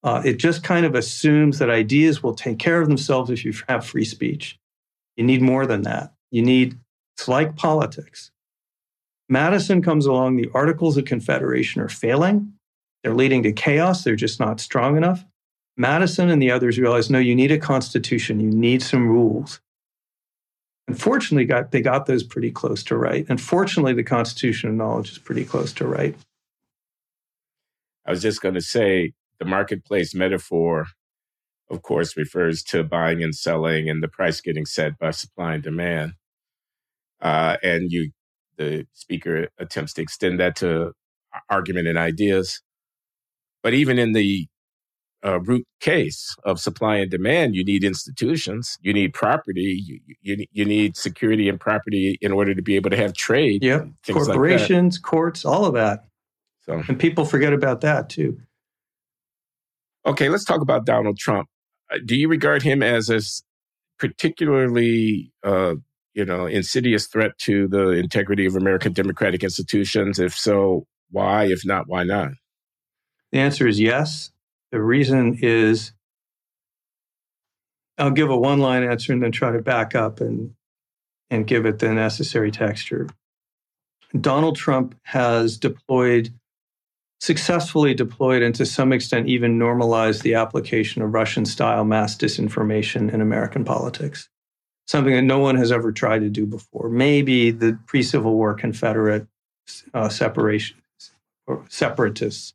Uh, 0.02 0.22
it 0.24 0.38
just 0.38 0.62
kind 0.62 0.86
of 0.86 0.94
assumes 0.94 1.58
that 1.58 1.70
ideas 1.70 2.22
will 2.22 2.34
take 2.34 2.58
care 2.58 2.80
of 2.80 2.88
themselves 2.88 3.30
if 3.30 3.44
you 3.44 3.54
have 3.68 3.84
free 3.84 4.04
speech. 4.04 4.58
You 5.16 5.24
need 5.24 5.42
more 5.42 5.66
than 5.66 5.82
that. 5.82 6.12
You 6.30 6.42
need, 6.42 6.78
it's 7.16 7.28
like 7.28 7.56
politics. 7.56 8.30
Madison 9.28 9.80
comes 9.82 10.06
along, 10.06 10.36
the 10.36 10.50
Articles 10.54 10.96
of 10.96 11.04
Confederation 11.04 11.80
are 11.80 11.88
failing. 11.88 12.52
They're 13.02 13.14
leading 13.14 13.42
to 13.44 13.52
chaos. 13.52 14.04
They're 14.04 14.16
just 14.16 14.40
not 14.40 14.60
strong 14.60 14.96
enough. 14.96 15.24
Madison 15.76 16.28
and 16.28 16.42
the 16.42 16.50
others 16.50 16.78
realize 16.78 17.08
no, 17.10 17.18
you 17.18 17.34
need 17.34 17.52
a 17.52 17.58
constitution, 17.58 18.40
you 18.40 18.50
need 18.50 18.82
some 18.82 19.08
rules. 19.08 19.60
Unfortunately, 20.90 21.44
got, 21.44 21.70
they 21.70 21.80
got 21.80 22.06
those 22.06 22.22
pretty 22.22 22.50
close 22.50 22.82
to 22.84 22.96
right. 22.96 23.24
Unfortunately, 23.28 23.92
the 23.92 24.02
Constitution 24.02 24.70
of 24.70 24.76
Knowledge 24.76 25.12
is 25.12 25.18
pretty 25.18 25.44
close 25.44 25.72
to 25.74 25.86
right. 25.86 26.16
I 28.06 28.10
was 28.10 28.22
just 28.22 28.42
going 28.42 28.54
to 28.56 28.60
say 28.60 29.12
the 29.38 29.44
marketplace 29.44 30.14
metaphor 30.14 30.86
of 31.70 31.82
course, 31.82 32.16
refers 32.16 32.62
to 32.64 32.82
buying 32.82 33.22
and 33.22 33.34
selling 33.34 33.88
and 33.88 34.02
the 34.02 34.08
price 34.08 34.40
getting 34.40 34.66
set 34.66 34.98
by 34.98 35.12
supply 35.12 35.54
and 35.54 35.62
demand. 35.62 36.14
Uh, 37.20 37.56
and 37.62 37.92
you, 37.92 38.10
the 38.56 38.86
speaker 38.92 39.48
attempts 39.58 39.92
to 39.94 40.02
extend 40.02 40.40
that 40.40 40.56
to 40.56 40.92
argument 41.48 41.86
and 41.86 41.96
ideas. 41.96 42.60
But 43.62 43.72
even 43.72 43.98
in 43.98 44.12
the 44.12 44.48
uh, 45.24 45.40
root 45.40 45.66
case 45.80 46.34
of 46.44 46.58
supply 46.60 46.96
and 46.96 47.10
demand, 47.10 47.54
you 47.54 47.64
need 47.64 47.84
institutions, 47.84 48.78
you 48.80 48.92
need 48.92 49.12
property, 49.12 49.82
you, 49.84 50.00
you, 50.22 50.46
you 50.52 50.64
need 50.64 50.96
security 50.96 51.48
and 51.48 51.60
property 51.60 52.18
in 52.20 52.32
order 52.32 52.54
to 52.54 52.62
be 52.62 52.76
able 52.76 52.90
to 52.90 52.96
have 52.96 53.12
trade. 53.12 53.62
Yep, 53.62 53.88
corporations, 54.10 54.96
like 54.96 55.02
courts, 55.02 55.44
all 55.44 55.64
of 55.64 55.74
that. 55.74 56.06
So, 56.62 56.82
and 56.88 56.98
people 56.98 57.24
forget 57.24 57.52
about 57.52 57.80
that 57.82 58.08
too. 58.08 58.38
Okay, 60.06 60.28
let's 60.28 60.44
talk 60.44 60.62
about 60.62 60.86
Donald 60.86 61.18
Trump. 61.18 61.48
Uh, 61.92 61.98
do 62.04 62.16
you 62.16 62.28
regard 62.28 62.62
him 62.62 62.82
as 62.82 63.10
a 63.10 63.20
particularly, 63.98 65.32
uh, 65.44 65.74
you 66.14 66.24
know, 66.24 66.46
insidious 66.46 67.06
threat 67.06 67.32
to 67.38 67.68
the 67.68 67.90
integrity 67.90 68.46
of 68.46 68.56
American 68.56 68.94
democratic 68.94 69.44
institutions? 69.44 70.18
If 70.18 70.36
so, 70.36 70.86
why? 71.10 71.44
If 71.44 71.66
not, 71.66 71.84
why 71.86 72.04
not? 72.04 72.30
The 73.32 73.38
answer 73.38 73.68
is 73.68 73.78
yes. 73.78 74.30
The 74.72 74.80
reason 74.80 75.38
is 75.42 75.92
I'll 77.98 78.10
give 78.10 78.30
a 78.30 78.36
one 78.36 78.60
line 78.60 78.82
answer 78.82 79.12
and 79.12 79.22
then 79.22 79.32
try 79.32 79.52
to 79.52 79.60
back 79.60 79.94
up 79.94 80.20
and, 80.20 80.54
and 81.28 81.46
give 81.46 81.66
it 81.66 81.78
the 81.78 81.92
necessary 81.92 82.50
texture. 82.50 83.08
Donald 84.18 84.56
Trump 84.56 84.94
has 85.02 85.58
deployed, 85.58 86.32
successfully 87.20 87.94
deployed, 87.94 88.42
and 88.42 88.54
to 88.54 88.64
some 88.64 88.92
extent 88.92 89.28
even 89.28 89.58
normalized 89.58 90.22
the 90.22 90.34
application 90.34 91.02
of 91.02 91.12
Russian 91.12 91.44
style 91.44 91.84
mass 91.84 92.16
disinformation 92.16 93.12
in 93.12 93.20
American 93.20 93.64
politics. 93.64 94.28
Something 94.86 95.14
that 95.14 95.22
no 95.22 95.38
one 95.38 95.56
has 95.56 95.70
ever 95.70 95.92
tried 95.92 96.20
to 96.20 96.30
do 96.30 96.46
before. 96.46 96.88
Maybe 96.88 97.50
the 97.50 97.78
pre 97.86 98.02
Civil 98.02 98.34
War 98.34 98.54
Confederate 98.54 99.26
uh, 99.94 100.08
separation 100.08 100.78
or 101.46 101.64
separatists 101.68 102.54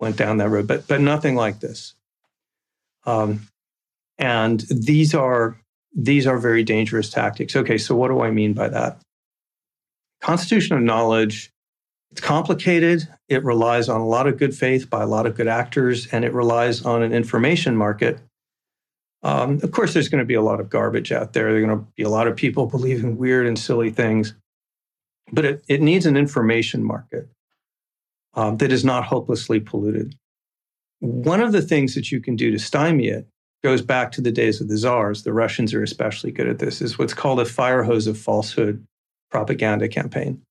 went 0.00 0.16
down 0.16 0.38
that 0.38 0.48
road, 0.48 0.66
but 0.66 0.86
but 0.86 1.00
nothing 1.00 1.34
like 1.34 1.60
this. 1.60 1.94
Um, 3.04 3.48
and 4.18 4.60
these 4.70 5.14
are 5.14 5.58
these 5.94 6.26
are 6.26 6.38
very 6.38 6.62
dangerous 6.62 7.10
tactics. 7.10 7.56
Okay, 7.56 7.78
so 7.78 7.94
what 7.94 8.08
do 8.08 8.20
I 8.20 8.30
mean 8.30 8.52
by 8.52 8.68
that? 8.68 9.00
Constitution 10.20 10.76
of 10.76 10.82
knowledge. 10.82 11.50
It's 12.12 12.20
complicated. 12.20 13.06
It 13.28 13.44
relies 13.44 13.88
on 13.88 14.00
a 14.00 14.06
lot 14.06 14.26
of 14.26 14.38
good 14.38 14.54
faith 14.54 14.88
by 14.88 15.02
a 15.02 15.06
lot 15.06 15.26
of 15.26 15.34
good 15.34 15.48
actors, 15.48 16.06
and 16.06 16.24
it 16.24 16.32
relies 16.32 16.84
on 16.84 17.02
an 17.02 17.12
information 17.12 17.76
market. 17.76 18.20
Um, 19.22 19.60
of 19.62 19.72
course, 19.72 19.92
there's 19.92 20.08
going 20.08 20.20
to 20.20 20.26
be 20.26 20.34
a 20.34 20.42
lot 20.42 20.60
of 20.60 20.70
garbage 20.70 21.10
out 21.10 21.32
there. 21.32 21.48
There 21.50 21.56
are 21.56 21.66
going 21.66 21.78
to 21.78 21.86
be 21.96 22.04
a 22.04 22.08
lot 22.08 22.28
of 22.28 22.36
people 22.36 22.66
believing 22.66 23.16
weird 23.16 23.46
and 23.46 23.58
silly 23.58 23.90
things, 23.90 24.34
but 25.32 25.44
it, 25.44 25.64
it 25.68 25.82
needs 25.82 26.06
an 26.06 26.16
information 26.16 26.84
market 26.84 27.28
um, 28.36 28.58
that 28.58 28.72
is 28.72 28.84
not 28.84 29.04
hopelessly 29.04 29.58
polluted. 29.60 30.14
One 31.00 31.40
of 31.40 31.52
the 31.52 31.62
things 31.62 31.94
that 31.94 32.12
you 32.12 32.20
can 32.20 32.36
do 32.36 32.50
to 32.50 32.58
stymie 32.58 33.08
it 33.08 33.26
goes 33.64 33.82
back 33.82 34.12
to 34.12 34.20
the 34.20 34.30
days 34.30 34.60
of 34.60 34.68
the 34.68 34.76
czars. 34.76 35.24
The 35.24 35.32
Russians 35.32 35.74
are 35.74 35.82
especially 35.82 36.30
good 36.30 36.48
at 36.48 36.58
this, 36.58 36.80
is 36.80 36.98
what's 36.98 37.14
called 37.14 37.40
a 37.40 37.44
fire 37.44 37.82
hose 37.82 38.06
of 38.06 38.18
falsehood 38.18 38.86
propaganda 39.30 39.88
campaign. 39.88 40.42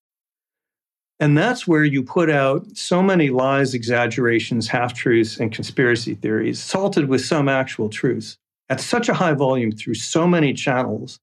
And 1.20 1.38
that's 1.38 1.66
where 1.66 1.86
you 1.86 2.04
put 2.04 2.30
out 2.30 2.66
so 2.76 3.02
many 3.02 3.30
lies, 3.30 3.74
exaggerations, 3.74 4.68
half 4.68 4.94
truths, 4.94 5.40
and 5.40 5.52
conspiracy 5.52 6.16
theories, 6.16 6.62
salted 6.62 7.08
with 7.08 7.24
some 7.24 7.48
actual 7.48 7.88
truths 7.88 8.38
at 8.68 8.82
such 8.82 9.08
a 9.08 9.14
high 9.14 9.34
volume 9.34 9.72
through 9.72 9.94
so 9.94 10.28
many 10.28 10.54
channels 10.54 11.20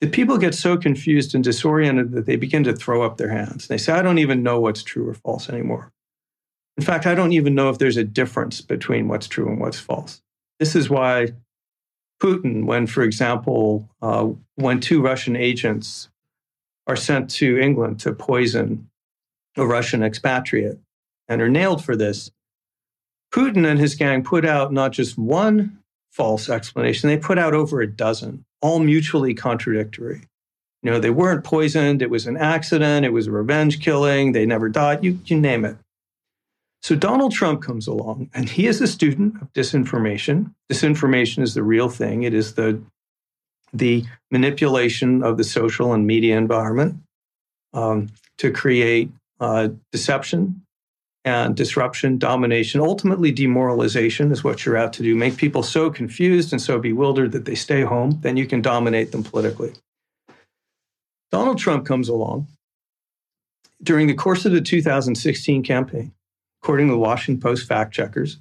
that 0.00 0.12
people 0.12 0.38
get 0.38 0.54
so 0.54 0.76
confused 0.76 1.34
and 1.34 1.42
disoriented 1.42 2.12
that 2.12 2.26
they 2.26 2.36
begin 2.36 2.64
to 2.64 2.72
throw 2.72 3.02
up 3.02 3.16
their 3.16 3.30
hands. 3.30 3.66
They 3.66 3.78
say, 3.78 3.92
I 3.92 4.02
don't 4.02 4.18
even 4.18 4.42
know 4.42 4.60
what's 4.60 4.82
true 4.82 5.08
or 5.08 5.14
false 5.14 5.48
anymore. 5.48 5.92
In 6.76 6.84
fact, 6.84 7.06
I 7.06 7.14
don't 7.14 7.32
even 7.32 7.54
know 7.54 7.70
if 7.70 7.78
there's 7.78 7.96
a 7.96 8.04
difference 8.04 8.60
between 8.60 9.08
what's 9.08 9.26
true 9.26 9.48
and 9.48 9.60
what's 9.60 9.80
false. 9.80 10.22
This 10.60 10.76
is 10.76 10.88
why 10.88 11.32
Putin, 12.22 12.64
when, 12.64 12.86
for 12.86 13.02
example, 13.02 13.88
uh, 14.00 14.28
when 14.54 14.80
two 14.80 15.02
Russian 15.02 15.34
agents 15.34 16.08
are 16.86 16.96
sent 16.96 17.30
to 17.30 17.58
England 17.58 18.00
to 18.00 18.12
poison 18.12 18.88
a 19.56 19.66
Russian 19.66 20.04
expatriate 20.04 20.78
and 21.26 21.42
are 21.42 21.48
nailed 21.48 21.84
for 21.84 21.96
this, 21.96 22.30
Putin 23.34 23.66
and 23.68 23.78
his 23.78 23.96
gang 23.96 24.22
put 24.22 24.44
out 24.44 24.72
not 24.72 24.92
just 24.92 25.18
one 25.18 25.78
false 26.10 26.48
explanation, 26.48 27.08
they 27.08 27.16
put 27.16 27.38
out 27.38 27.54
over 27.54 27.80
a 27.80 27.86
dozen 27.86 28.44
all 28.60 28.80
mutually 28.80 29.34
contradictory. 29.34 30.22
You 30.82 30.90
know, 30.90 31.00
they 31.00 31.10
weren't 31.10 31.44
poisoned, 31.44 32.02
it 32.02 32.10
was 32.10 32.26
an 32.26 32.36
accident, 32.36 33.04
it 33.04 33.12
was 33.12 33.26
a 33.26 33.32
revenge 33.32 33.80
killing, 33.80 34.32
they 34.32 34.46
never 34.46 34.68
died, 34.68 35.04
you, 35.04 35.18
you 35.24 35.38
name 35.38 35.64
it. 35.64 35.76
So 36.82 36.94
Donald 36.94 37.32
Trump 37.32 37.62
comes 37.62 37.88
along 37.88 38.30
and 38.32 38.48
he 38.48 38.66
is 38.66 38.80
a 38.80 38.86
student 38.86 39.42
of 39.42 39.52
disinformation. 39.52 40.54
Disinformation 40.70 41.42
is 41.42 41.54
the 41.54 41.64
real 41.64 41.88
thing. 41.88 42.22
It 42.22 42.34
is 42.34 42.54
the, 42.54 42.80
the 43.72 44.04
manipulation 44.30 45.24
of 45.24 45.36
the 45.36 45.44
social 45.44 45.92
and 45.92 46.06
media 46.06 46.38
environment 46.38 47.02
um, 47.74 48.08
to 48.38 48.52
create 48.52 49.10
uh, 49.40 49.68
deception 49.90 50.62
and 51.28 51.54
disruption, 51.54 52.16
domination, 52.16 52.80
ultimately 52.80 53.30
demoralization 53.30 54.32
is 54.32 54.42
what 54.42 54.64
you're 54.64 54.78
out 54.78 54.94
to 54.94 55.02
do. 55.02 55.14
Make 55.14 55.36
people 55.36 55.62
so 55.62 55.90
confused 55.90 56.52
and 56.52 56.62
so 56.62 56.78
bewildered 56.78 57.32
that 57.32 57.44
they 57.44 57.54
stay 57.54 57.82
home, 57.82 58.18
then 58.22 58.38
you 58.38 58.46
can 58.46 58.62
dominate 58.62 59.12
them 59.12 59.22
politically. 59.22 59.74
Donald 61.30 61.58
Trump 61.58 61.84
comes 61.84 62.08
along 62.08 62.46
during 63.82 64.06
the 64.06 64.14
course 64.14 64.46
of 64.46 64.52
the 64.52 64.62
2016 64.62 65.62
campaign, 65.62 66.12
according 66.62 66.86
to 66.86 66.92
the 66.92 66.98
Washington 66.98 67.42
Post 67.42 67.68
fact 67.68 67.92
checkers, 67.92 68.38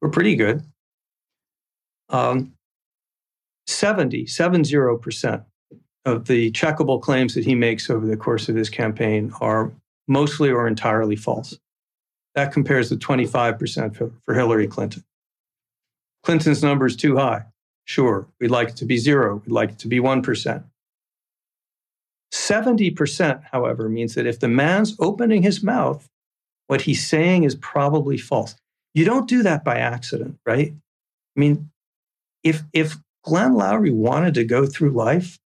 were 0.00 0.08
pretty 0.08 0.36
good. 0.36 0.62
Um, 2.10 2.52
70, 3.66 4.26
70% 4.26 5.44
of 6.04 6.26
the 6.28 6.52
checkable 6.52 7.02
claims 7.02 7.34
that 7.34 7.44
he 7.44 7.56
makes 7.56 7.90
over 7.90 8.06
the 8.06 8.16
course 8.16 8.48
of 8.48 8.54
his 8.54 8.70
campaign 8.70 9.32
are 9.40 9.72
mostly 10.06 10.48
or 10.48 10.68
entirely 10.68 11.16
false. 11.16 11.58
That 12.38 12.52
compares 12.52 12.88
to 12.90 12.96
25% 12.96 13.96
for, 13.96 14.12
for 14.24 14.32
Hillary 14.32 14.68
Clinton. 14.68 15.02
Clinton's 16.22 16.62
number 16.62 16.86
is 16.86 16.94
too 16.94 17.16
high. 17.16 17.46
Sure, 17.84 18.28
we'd 18.38 18.52
like 18.52 18.68
it 18.68 18.76
to 18.76 18.84
be 18.84 18.96
zero, 18.96 19.42
we'd 19.44 19.52
like 19.52 19.70
it 19.70 19.78
to 19.80 19.88
be 19.88 19.98
1%. 19.98 20.64
70%, 22.32 23.42
however, 23.50 23.88
means 23.88 24.14
that 24.14 24.24
if 24.24 24.38
the 24.38 24.46
man's 24.46 24.94
opening 25.00 25.42
his 25.42 25.64
mouth, 25.64 26.08
what 26.68 26.82
he's 26.82 27.04
saying 27.04 27.42
is 27.42 27.56
probably 27.56 28.16
false. 28.16 28.54
You 28.94 29.04
don't 29.04 29.28
do 29.28 29.42
that 29.42 29.64
by 29.64 29.78
accident, 29.78 30.38
right? 30.46 30.72
I 30.72 31.40
mean, 31.40 31.70
if, 32.44 32.62
if 32.72 32.98
Glenn 33.24 33.54
Loury 33.54 33.92
wanted 33.92 34.34
to 34.34 34.44
go 34.44 34.64
through 34.64 34.90
life 34.90 35.40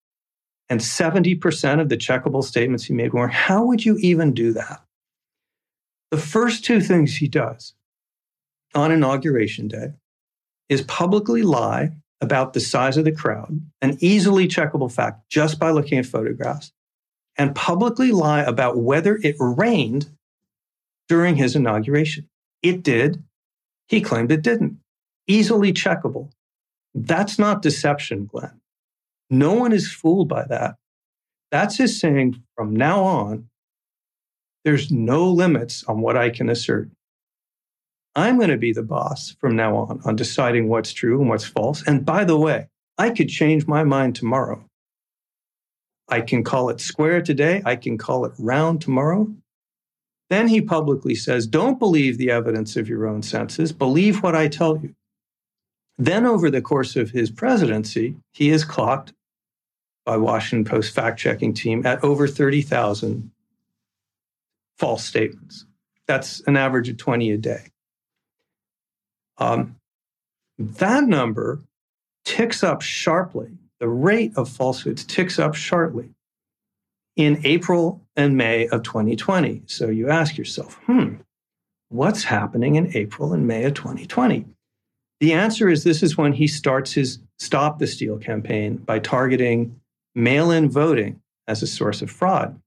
and 0.67 0.81
70% 0.81 1.79
of 1.79 1.87
the 1.87 1.95
checkable 1.95 2.43
statements 2.43 2.83
he 2.83 2.93
made 2.93 3.13
were, 3.13 3.29
how 3.29 3.63
would 3.63 3.85
you 3.85 3.95
even 3.99 4.33
do 4.33 4.51
that? 4.51 4.81
The 6.11 6.17
first 6.17 6.65
two 6.65 6.81
things 6.81 7.15
he 7.15 7.27
does 7.29 7.73
on 8.75 8.91
Inauguration 8.91 9.69
Day 9.69 9.93
is 10.67 10.81
publicly 10.83 11.41
lie 11.41 11.93
about 12.19 12.53
the 12.53 12.59
size 12.59 12.97
of 12.97 13.05
the 13.05 13.11
crowd, 13.11 13.61
an 13.81 13.97
easily 14.01 14.47
checkable 14.47 14.91
fact 14.91 15.29
just 15.29 15.57
by 15.57 15.71
looking 15.71 15.97
at 15.97 16.05
photographs, 16.05 16.73
and 17.37 17.55
publicly 17.55 18.11
lie 18.11 18.41
about 18.41 18.77
whether 18.77 19.17
it 19.23 19.35
rained 19.39 20.09
during 21.07 21.35
his 21.35 21.55
inauguration. 21.55 22.29
It 22.61 22.83
did. 22.83 23.23
He 23.87 24.01
claimed 24.01 24.31
it 24.31 24.43
didn't. 24.43 24.79
Easily 25.27 25.73
checkable. 25.73 26.31
That's 26.93 27.39
not 27.39 27.61
deception, 27.61 28.25
Glenn. 28.25 28.59
No 29.29 29.53
one 29.53 29.71
is 29.71 29.91
fooled 29.91 30.27
by 30.27 30.45
that. 30.45 30.75
That's 31.51 31.77
his 31.77 31.99
saying 31.99 32.43
from 32.55 32.75
now 32.75 33.03
on, 33.03 33.49
there's 34.63 34.91
no 34.91 35.29
limits 35.29 35.83
on 35.85 36.01
what 36.01 36.17
I 36.17 36.29
can 36.29 36.49
assert. 36.49 36.89
I'm 38.15 38.37
going 38.37 38.49
to 38.49 38.57
be 38.57 38.73
the 38.73 38.83
boss 38.83 39.35
from 39.39 39.55
now 39.55 39.75
on 39.75 40.01
on 40.05 40.15
deciding 40.15 40.67
what's 40.67 40.91
true 40.91 41.19
and 41.21 41.29
what's 41.29 41.45
false. 41.45 41.83
And 41.87 42.05
by 42.05 42.25
the 42.25 42.37
way, 42.37 42.67
I 42.97 43.09
could 43.09 43.29
change 43.29 43.67
my 43.67 43.83
mind 43.83 44.15
tomorrow. 44.15 44.63
I 46.09 46.21
can 46.21 46.43
call 46.43 46.69
it 46.69 46.81
square 46.81 47.21
today. 47.21 47.61
I 47.65 47.77
can 47.77 47.97
call 47.97 48.25
it 48.25 48.33
round 48.37 48.81
tomorrow. 48.81 49.33
Then 50.29 50.47
he 50.47 50.61
publicly 50.61 51.15
says, 51.15 51.47
Don't 51.47 51.79
believe 51.79 52.17
the 52.17 52.31
evidence 52.31 52.75
of 52.75 52.87
your 52.87 53.07
own 53.07 53.23
senses, 53.23 53.71
believe 53.71 54.21
what 54.21 54.35
I 54.35 54.47
tell 54.47 54.77
you. 54.77 54.93
Then, 55.97 56.25
over 56.25 56.49
the 56.49 56.61
course 56.61 56.95
of 56.95 57.11
his 57.11 57.29
presidency, 57.29 58.15
he 58.33 58.49
is 58.49 58.63
clocked 58.63 59.13
by 60.05 60.17
Washington 60.17 60.69
Post 60.69 60.93
fact 60.93 61.19
checking 61.19 61.53
team 61.53 61.85
at 61.85 62.03
over 62.03 62.27
30,000 62.27 63.31
false 64.81 65.05
statements. 65.05 65.67
That's 66.07 66.41
an 66.47 66.57
average 66.57 66.89
of 66.89 66.97
20 66.97 67.29
a 67.31 67.37
day. 67.37 67.67
Um, 69.37 69.75
That 70.57 71.03
number 71.03 71.61
ticks 72.25 72.63
up 72.63 72.81
sharply. 72.81 73.51
The 73.79 73.87
rate 73.87 74.31
of 74.35 74.49
falsehoods 74.49 75.03
ticks 75.05 75.37
up 75.37 75.53
sharply 75.53 76.09
in 77.15 77.41
April 77.43 78.01
and 78.15 78.35
May 78.35 78.67
of 78.69 78.81
2020. 78.81 79.61
So 79.67 79.89
you 79.89 80.09
ask 80.09 80.35
yourself, 80.35 80.79
hmm, 80.85 81.17
what's 81.89 82.23
happening 82.23 82.73
in 82.73 82.95
April 82.97 83.33
and 83.33 83.45
May 83.45 83.65
of 83.65 83.75
2020? 83.75 84.45
The 85.19 85.33
answer 85.33 85.69
is 85.69 85.83
this 85.83 86.01
is 86.01 86.17
when 86.17 86.33
he 86.33 86.47
starts 86.47 86.93
his 86.93 87.19
Stop 87.37 87.77
the 87.77 87.85
Steal 87.85 88.17
campaign 88.17 88.77
by 88.77 88.97
targeting 88.97 89.79
mail 90.15 90.49
in 90.49 90.69
voting 90.69 91.21
as 91.47 91.61
a 91.61 91.67
source 91.67 92.01
of 92.01 92.09
fraud. 92.09 92.59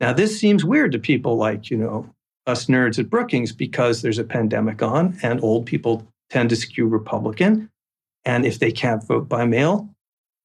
Now, 0.00 0.12
this 0.12 0.38
seems 0.38 0.64
weird 0.64 0.92
to 0.92 0.98
people 0.98 1.36
like, 1.36 1.70
you 1.70 1.76
know, 1.76 2.10
us 2.46 2.66
nerds 2.66 2.98
at 2.98 3.08
Brookings 3.08 3.52
because 3.52 4.02
there's 4.02 4.18
a 4.18 4.24
pandemic 4.24 4.82
on 4.82 5.18
and 5.22 5.42
old 5.42 5.66
people 5.66 6.06
tend 6.30 6.50
to 6.50 6.56
skew 6.56 6.86
Republican. 6.86 7.70
And 8.24 8.44
if 8.44 8.58
they 8.58 8.72
can't 8.72 9.06
vote 9.06 9.28
by 9.28 9.46
mail, 9.46 9.88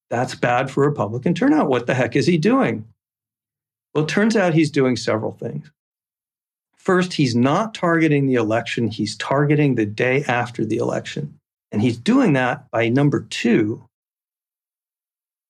that's 0.09 0.35
bad 0.35 0.69
for 0.71 0.85
Republican 0.85 1.33
turnout. 1.33 1.69
What 1.69 1.87
the 1.87 1.93
heck 1.93 2.15
is 2.15 2.27
he 2.27 2.37
doing? 2.37 2.85
Well, 3.93 4.03
it 4.03 4.09
turns 4.09 4.35
out 4.35 4.53
he's 4.53 4.71
doing 4.71 4.95
several 4.95 5.33
things. 5.33 5.71
First, 6.75 7.13
he's 7.13 7.35
not 7.35 7.73
targeting 7.73 8.27
the 8.27 8.35
election, 8.35 8.87
he's 8.87 9.17
targeting 9.17 9.75
the 9.75 9.85
day 9.85 10.23
after 10.23 10.63
the 10.65 10.77
election. 10.77 11.37
And 11.71 11.81
he's 11.81 11.97
doing 11.97 12.33
that 12.33 12.69
by 12.71 12.89
number 12.89 13.21
two, 13.29 13.85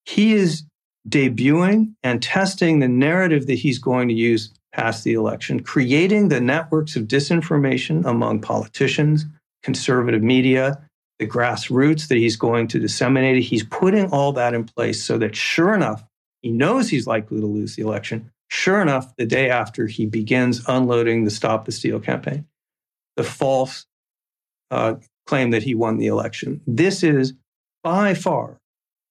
he 0.06 0.34
is 0.34 0.64
debuting 1.08 1.94
and 2.04 2.22
testing 2.22 2.80
the 2.80 2.88
narrative 2.88 3.48
that 3.48 3.56
he's 3.56 3.80
going 3.80 4.08
to 4.08 4.14
use 4.14 4.52
past 4.74 5.04
the 5.04 5.14
election, 5.14 5.62
creating 5.62 6.30
the 6.30 6.42
networks 6.42 6.96
of 6.96 7.04
disinformation 7.04 8.06
among 8.06 8.42
politicians, 8.42 9.26
conservative 9.64 10.22
media, 10.22 10.82
the 11.18 11.28
grassroots 11.28 12.08
that 12.08 12.18
he's 12.18 12.36
going 12.36 12.68
to 12.68 12.80
disseminate. 12.80 13.44
He's 13.44 13.64
putting 13.64 14.12
all 14.12 14.32
that 14.34 14.54
in 14.54 14.64
place 14.64 15.04
so 15.04 15.18
that 15.18 15.36
sure 15.36 15.74
enough, 15.74 16.04
he 16.42 16.52
knows 16.52 16.90
he's 16.90 17.08
likely 17.08 17.40
to 17.40 17.46
lose 17.46 17.76
the 17.76 17.82
election. 17.82 18.32
Sure 18.50 18.82
enough, 18.82 19.16
the 19.18 19.26
day 19.26 19.50
after 19.50 19.88
he 19.88 20.06
begins 20.06 20.64
unloading 20.68 21.24
the 21.24 21.32
Stop 21.32 21.66
the 21.66 21.72
Steal 21.72 22.00
campaign, 22.00 22.46
the 23.16 23.24
false 23.24 23.86
uh, 24.72 24.96
claim 25.28 25.52
that 25.52 25.64
he 25.64 25.76
won 25.76 25.98
the 25.98 26.08
election. 26.08 26.62
This 26.66 27.04
is 27.04 27.34
by 27.84 28.14
far, 28.14 28.58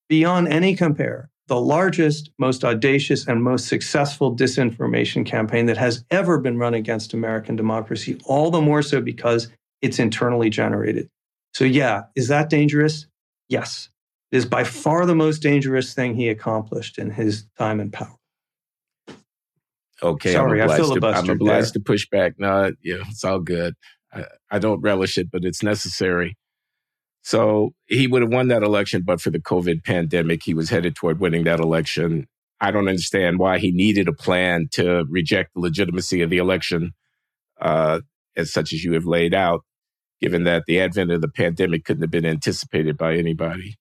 beyond 0.09 0.49
any 0.49 0.75
compare, 0.75 1.31
the 1.49 1.61
largest, 1.61 2.31
most 2.39 2.65
audacious, 2.65 3.27
and 3.27 3.43
most 3.43 3.67
successful 3.67 4.37
disinformation 4.37 5.27
campaign 5.27 5.67
that 5.67 5.77
has 5.77 6.05
ever 6.11 6.39
been 6.39 6.59
run 6.59 6.75
against 6.75 7.15
American 7.15 7.57
democracy, 7.57 8.21
all 8.25 8.51
the 8.51 8.61
more 8.61 8.83
so 8.83 9.01
because 9.01 9.49
it's 9.83 9.99
internally 9.99 10.51
generated. 10.51 11.09
So, 11.55 11.65
yeah, 11.65 12.05
is 12.15 12.29
that 12.29 12.51
dangerous? 12.51 13.07
Yes. 13.49 13.89
It 14.31 14.37
is 14.37 14.47
by 14.47 14.65
far 14.65 15.07
the 15.07 15.15
most 15.15 15.41
dangerous 15.41 15.95
thing 15.95 16.15
he 16.15 16.29
accomplished 16.29 16.99
in 16.99 17.11
his 17.11 17.47
time 17.59 17.81
in 17.81 17.91
power. 17.91 18.15
Okay, 20.03 20.33
Sorry, 20.33 20.63
I'm 20.63 20.71
I 20.71 20.77
obliged, 20.77 21.01
to, 21.01 21.07
I'm 21.09 21.31
obliged 21.31 21.67
there. 21.69 21.73
to 21.73 21.81
push 21.81 22.07
back. 22.09 22.35
No, 22.39 22.73
yeah, 22.83 23.03
it's 23.09 23.25
all 23.25 23.41
good. 23.41 23.75
I, 24.13 24.25
I 24.51 24.59
don't 24.59 24.81
relish 24.81 25.19
it, 25.19 25.31
but 25.31 25.45
it's 25.45 25.63
necessary. 25.63 26.37
So 27.29 27.75
he 27.89 28.07
would 28.07 28.23
have 28.23 28.33
won 28.33 28.49
that 28.49 28.63
election, 28.63 29.03
but 29.03 29.21
for 29.21 29.29
the 29.29 29.39
COVID 29.39 29.85
pandemic, 29.85 30.43
he 30.43 30.55
was 30.55 30.71
headed 30.71 30.97
toward 30.97 31.21
winning 31.21 31.45
that 31.45 31.61
election. 31.61 32.27
I 32.59 32.71
don't 32.71 32.89
understand 32.89 33.39
why 33.39 33.59
he 33.59 33.71
needed 33.71 34.09
a 34.09 34.15
plan 34.15 34.69
to 34.73 35.05
reject 35.11 35.53
the 35.53 35.61
legitimacy 35.61 36.23
of 36.23 36.31
the 36.31 36.39
election, 36.39 36.93
uh, 37.61 38.01
as 38.35 38.51
such 38.51 38.73
as 38.73 38.83
you 38.83 38.95
have 38.95 39.05
laid 39.05 39.35
out, 39.35 39.61
given 40.23 40.45
that 40.45 40.63
the 40.67 40.81
advent 40.81 41.11
of 41.11 41.21
the 41.21 41.29
pandemic 41.29 41.85
couldn't 41.85 42.01
have 42.01 42.11
been 42.11 42.25
anticipated 42.25 42.97
by 42.97 43.15
anybody. 43.17 43.77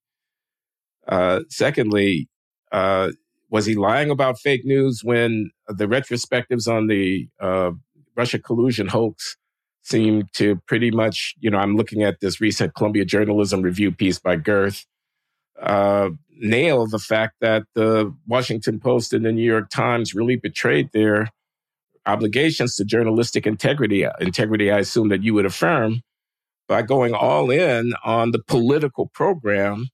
Uh, 1.07 1.43
secondly, 1.49 2.27
uh, 2.73 3.11
was 3.49 3.65
he 3.65 3.75
lying 3.75 4.09
about 4.09 4.37
fake 4.39 4.65
news 4.65 5.05
when 5.05 5.51
the 5.69 5.87
retrospectives 5.87 6.67
on 6.67 6.87
the 6.87 7.29
uh, 7.39 7.71
Russia 8.13 8.39
collusion 8.39 8.87
hoax 8.87 9.37
seem 9.87 10.27
to 10.33 10.57
pretty 10.67 10.91
much, 10.91 11.35
you 11.39 11.49
know, 11.49 11.57
I'm 11.57 11.75
looking 11.75 12.03
at 12.03 12.19
this 12.19 12.41
recent 12.41 12.75
Columbia 12.75 13.05
Journalism 13.05 13.61
Review 13.61 13.91
piece 13.91 14.19
by 14.19 14.35
Gerth, 14.35 14.85
uh, 15.61 16.09
nail 16.39 16.85
the 16.85 16.99
fact 16.99 17.35
that 17.41 17.63
the 17.73 18.13
Washington 18.27 18.79
Post 18.79 19.13
and 19.13 19.25
the 19.25 19.31
New 19.31 19.45
York 19.45 19.69
Times 19.69 20.13
really 20.13 20.35
betrayed 20.35 20.91
their 20.91 21.29
obligations 22.05 22.75
to 22.75 22.85
journalistic 22.85 23.47
integrity. 23.47 24.05
Integrity, 24.19 24.71
I 24.71 24.79
assume 24.79 25.09
that 25.09 25.23
you 25.23 25.33
would 25.33 25.45
affirm, 25.45 26.01
by 26.67 26.81
going 26.81 27.13
all 27.13 27.49
in 27.49 27.93
on 28.03 28.31
the 28.31 28.39
political 28.39 29.07
program 29.07 29.87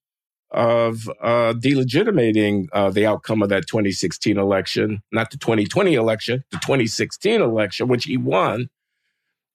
of 0.52 1.10
uh, 1.22 1.54
delegitimating 1.54 2.68
uh, 2.74 2.90
the 2.90 3.06
outcome 3.06 3.42
of 3.42 3.50
that 3.50 3.68
2016 3.68 4.38
election, 4.38 5.02
not 5.12 5.32
the 5.32 5.38
2020 5.38 5.94
election, 5.96 6.44
the 6.52 6.58
2016 6.58 7.42
election, 7.42 7.88
which 7.88 8.06
he 8.06 8.18
won 8.18 8.70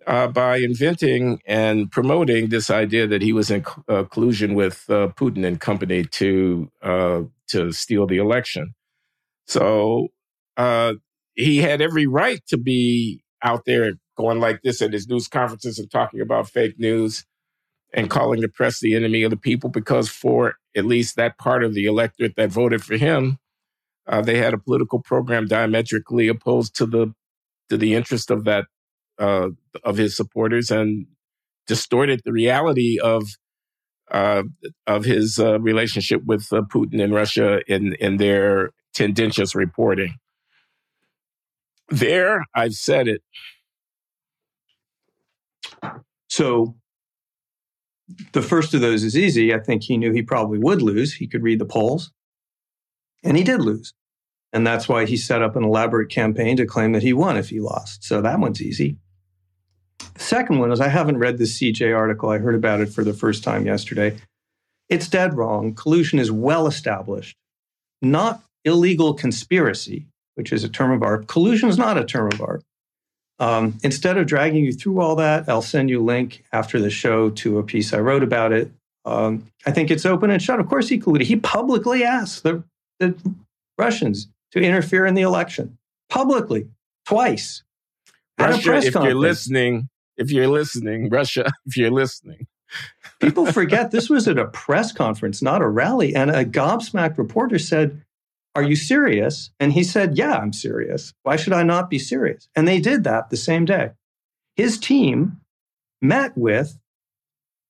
uh, 0.09 0.27
by 0.27 0.57
inventing 0.57 1.41
and 1.47 1.93
promoting 1.93 2.49
this 2.49 2.71
idea 2.71 3.07
that 3.07 3.21
he 3.21 3.35
was 3.35 3.51
in 3.51 3.65
uh, 3.89 4.05
collusion 4.05 4.55
with 4.55 4.87
uh, 4.89 5.09
Putin 5.09 5.47
and 5.47 5.61
company 5.61 6.03
to 6.03 6.71
uh, 6.83 7.23
to 7.49 7.73
steal 7.73 8.07
the 8.07 8.17
election. 8.17 8.75
So 9.47 10.09
uh, 10.57 10.95
he 11.35 11.59
had 11.59 11.83
every 11.83 12.07
right 12.07 12.41
to 12.49 12.57
be 12.57 13.23
out 13.43 13.67
there 13.67 13.93
going 14.17 14.41
like 14.41 14.63
this 14.63 14.81
at 14.81 14.95
his 14.95 15.09
news 15.09 15.29
conferences 15.29 15.79
and 15.79 15.91
talking 15.91 16.23
about 16.23 16.49
fake 16.49 16.79
news 16.79 17.25
and 17.93 18.09
calling 18.09 18.41
the 18.41 18.49
press 18.49 18.81
the 18.81 18.95
enemy 18.95 19.23
of 19.23 19.31
the 19.31 19.37
people 19.37 19.69
because 19.69 20.09
for 20.09 20.55
at 20.75 20.87
least 20.87 21.17
that 21.17 21.39
part 21.39 21.63
of 21.63 21.75
the 21.75 21.85
electorate 21.85 22.35
that 22.37 22.51
voted 22.51 22.83
for 22.83 22.97
him, 22.97 23.39
uh, 24.07 24.23
they 24.23 24.39
had 24.39 24.55
a 24.55 24.59
political 24.59 25.03
program 25.03 25.47
diametrically 25.47 26.29
opposed 26.29 26.75
to 26.77 26.87
the 26.87 27.13
to 27.69 27.77
the 27.77 27.95
interest 27.95 28.31
of 28.31 28.45
that 28.45 28.65
uh, 29.19 29.49
of 29.85 29.97
his 29.97 30.16
supporters 30.16 30.71
and 30.71 31.07
distorted 31.66 32.23
the 32.25 32.33
reality 32.33 32.99
of 32.99 33.25
uh, 34.11 34.43
of 34.87 35.05
his 35.05 35.39
uh, 35.39 35.61
relationship 35.61 36.25
with 36.25 36.51
uh, 36.53 36.62
Putin 36.62 37.03
and 37.03 37.14
Russia 37.14 37.61
in 37.66 37.95
in 37.95 38.16
their 38.16 38.71
tendentious 38.95 39.55
reporting. 39.55 40.14
There, 41.91 42.45
I've 42.55 42.75
said 42.75 43.09
it. 43.09 43.23
So 46.29 46.77
the 48.33 48.43
first 48.43 48.75
of 48.75 48.81
those 48.81 49.05
is 49.05 49.16
easy. 49.16 49.55
I 49.55 49.59
think 49.59 49.83
he 49.83 49.97
knew 49.97 50.12
he 50.12 50.23
probably 50.23 50.59
would 50.59 50.83
lose. 50.83 51.14
He 51.14 51.27
could 51.27 51.43
read 51.43 51.59
the 51.59 51.66
polls, 51.66 52.12
and 53.23 53.37
he 53.37 53.45
did 53.45 53.61
lose. 53.61 53.93
And 54.53 54.66
that's 54.66 54.89
why 54.89 55.05
he 55.05 55.16
set 55.16 55.43
up 55.43 55.57
an 55.57 55.64
elaborate 55.64 56.11
campaign 56.11 56.57
to 56.57 56.66
claim 56.66 56.93
that 56.93 57.03
he 57.03 57.12
won 57.12 57.37
if 57.37 57.51
he 57.51 57.61
lost. 57.61 58.03
So 58.05 58.23
that 58.23 58.41
one's 58.41 58.62
easy. 58.62 58.97
The 59.99 60.21
second 60.21 60.59
one 60.59 60.73
is 60.73 60.81
I 60.81 60.89
haven't 60.89 61.19
read 61.19 61.39
the 61.39 61.45
CJ 61.45 61.97
article. 61.97 62.31
I 62.31 62.39
heard 62.39 62.55
about 62.55 62.81
it 62.81 62.89
for 62.89 63.05
the 63.05 63.15
first 63.15 63.45
time 63.45 63.67
yesterday. 63.67 64.17
It's 64.89 65.09
dead 65.09 65.35
wrong. 65.35 65.75
Collusion 65.75 66.19
is 66.19 66.33
well 66.33 66.67
established, 66.67 67.37
not 68.01 68.43
illegal 68.65 69.15
conspiracy, 69.15 70.07
which 70.35 70.53
is 70.53 70.65
a 70.65 70.69
term 70.69 70.91
of 70.93 71.03
art. 71.03 71.27
Collusion 71.27 71.69
is 71.69 71.79
not 71.79 71.99
a 71.99 72.05
term 72.05 72.31
of 72.33 72.41
art. 72.41 72.63
Um, 73.39 73.79
instead 73.83 74.17
of 74.17 74.27
dragging 74.27 74.65
you 74.65 74.73
through 74.73 75.01
all 75.01 75.15
that, 75.17 75.49
I'll 75.49 75.63
send 75.63 75.91
you 75.91 76.01
a 76.01 76.05
link 76.05 76.45
after 76.53 76.81
the 76.81 76.91
show 76.91 77.31
to 77.31 77.59
a 77.59 77.63
piece 77.63 77.93
I 77.93 78.01
wrote 78.01 78.23
about 78.23 78.53
it. 78.53 78.73
Um, 79.05 79.47
I 79.65 79.71
think 79.71 79.91
it's 79.91 80.05
open 80.05 80.31
and 80.31 80.43
shut. 80.43 80.61
Of 80.61 80.69
course, 80.69 80.89
he 80.89 80.99
colluded. 80.99 81.23
He 81.23 81.37
publicly 81.37 82.03
asked 82.03 82.43
the, 82.43 82.65
the 82.99 83.15
Russians 83.79 84.29
to 84.53 84.61
interfere 84.61 85.07
in 85.07 85.15
the 85.15 85.23
election 85.23 85.79
publicly 86.09 86.69
twice. 87.07 87.63
Russia, 88.39 88.74
if 88.74 88.93
conference. 88.93 89.05
you're 89.05 89.14
listening, 89.14 89.89
if 90.16 90.30
you're 90.30 90.49
listening, 90.49 91.09
Russia, 91.09 91.51
if 91.66 91.76
you're 91.76 91.91
listening. 91.91 92.47
People 93.20 93.47
forget 93.53 93.91
this 93.91 94.09
was 94.11 94.28
at 94.28 94.39
a 94.39 94.47
press 94.47 94.93
conference, 94.93 95.43
not 95.43 95.62
a 95.62 95.68
rally. 95.68 96.14
And 96.14 96.30
a 96.30 96.45
gobsmacked 96.45 97.18
reporter 97.18 97.59
said, 97.59 98.03
Are 98.55 98.62
you 98.62 98.76
serious? 98.76 99.51
And 99.59 99.72
he 99.72 99.82
said, 99.82 100.16
Yeah, 100.16 100.34
I'm 100.34 100.53
serious. 100.53 101.14
Why 101.22 101.36
should 101.36 101.53
I 101.53 101.62
not 101.62 101.91
be 101.91 101.99
serious? 101.99 102.49
And 102.55 102.68
they 102.68 102.80
did 102.80 103.05
that 103.05 103.30
the 103.30 103.36
same 103.36 103.64
day. 103.64 103.93
His 104.57 104.78
team 104.78 105.41
met 106.03 106.36
with 106.36 106.78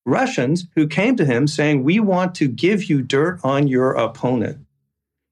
Russians 0.04 0.66
who 0.74 0.86
came 0.86 1.16
to 1.16 1.24
him 1.24 1.46
saying, 1.46 1.84
We 1.84 2.00
want 2.00 2.34
to 2.36 2.48
give 2.48 2.84
you 2.84 3.02
dirt 3.02 3.40
on 3.44 3.68
your 3.68 3.92
opponent. 3.92 4.64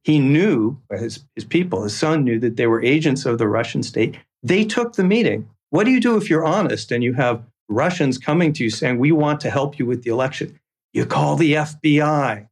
He 0.05 0.21
knew, 0.21 0.81
his, 0.91 1.25
his 1.35 1.45
people, 1.45 1.83
his 1.83 1.99
son 1.99 2.23
knew 2.23 2.39
that 2.39 2.57
they 2.57 2.69
were 2.69 2.83
agents 2.83 3.27
of 3.27 3.39
the 3.39 3.49
Russian 3.49 3.83
state. 3.83 4.19
They 4.43 4.65
took 4.65 4.95
the 4.95 5.05
meeting. 5.05 5.49
What 5.71 5.85
do 5.85 5.91
you 5.91 6.01
do 6.01 6.17
if 6.17 6.31
you're 6.31 6.45
honest 6.45 6.93
and 6.93 7.03
you 7.03 7.15
have 7.15 7.45
Russians 7.69 8.19
coming 8.19 8.53
to 8.55 8.65
you 8.65 8.71
saying, 8.71 8.99
We 8.99 9.13
want 9.13 9.41
to 9.41 9.51
help 9.51 9.79
you 9.79 9.87
with 9.87 10.05
the 10.05 10.11
election? 10.11 10.59
You 10.93 11.07
call 11.07 11.37
the 11.37 11.55
FBI. 11.55 12.49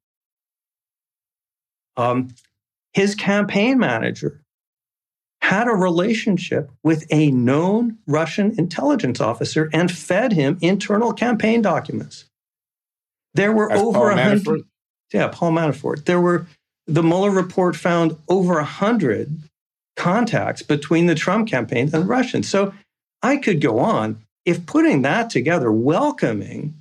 Um, 1.97 2.35
his 2.93 3.15
campaign 3.15 3.79
manager 3.79 4.43
had 5.41 5.69
a 5.69 5.73
relationship 5.73 6.71
with 6.83 7.07
a 7.11 7.31
known 7.31 7.99
Russian 8.07 8.59
intelligence 8.59 9.21
officer 9.21 9.69
and 9.73 9.91
fed 9.91 10.33
him 10.33 10.59
internal 10.63 11.13
campaign 11.13 11.61
documents. 11.61 12.25
There 13.35 13.53
were 13.53 13.71
As 13.71 13.81
over 13.81 14.11
a 14.11 14.23
hundred. 14.23 14.63
Yeah, 15.13 15.29
Paul 15.29 15.53
Manafort. 15.53 16.07
There 16.07 16.21
were 16.21 16.47
the 16.87 17.03
Mueller 17.03 17.31
report 17.31 17.77
found 17.77 18.17
over 18.29 18.59
a 18.59 18.65
hundred 18.65 19.43
contacts 19.97 20.63
between 20.63 21.07
the 21.07 21.15
Trump 21.15 21.49
campaign 21.49 21.85
and 21.85 21.93
the 21.93 22.01
Russians. 22.01 22.49
So 22.49 22.75
I 23.23 23.37
could 23.37 23.61
go 23.61 23.79
on. 23.79 24.21
If 24.45 24.67
putting 24.67 25.03
that 25.03 25.31
together, 25.31 25.73
welcoming 25.73 26.75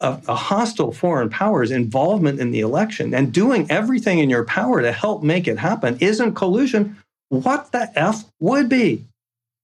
a, 0.00 0.20
a 0.28 0.34
hostile 0.34 0.92
foreign 0.92 1.30
power's 1.30 1.70
involvement 1.70 2.40
in 2.40 2.50
the 2.50 2.60
election 2.60 3.14
and 3.14 3.32
doing 3.32 3.70
everything 3.70 4.18
in 4.18 4.28
your 4.28 4.44
power 4.44 4.82
to 4.82 4.92
help 4.92 5.22
make 5.22 5.46
it 5.46 5.58
happen 5.58 5.96
isn't 6.00 6.34
collusion, 6.34 6.96
what 7.28 7.72
the 7.72 7.90
F 7.94 8.24
would 8.40 8.68
be? 8.68 9.04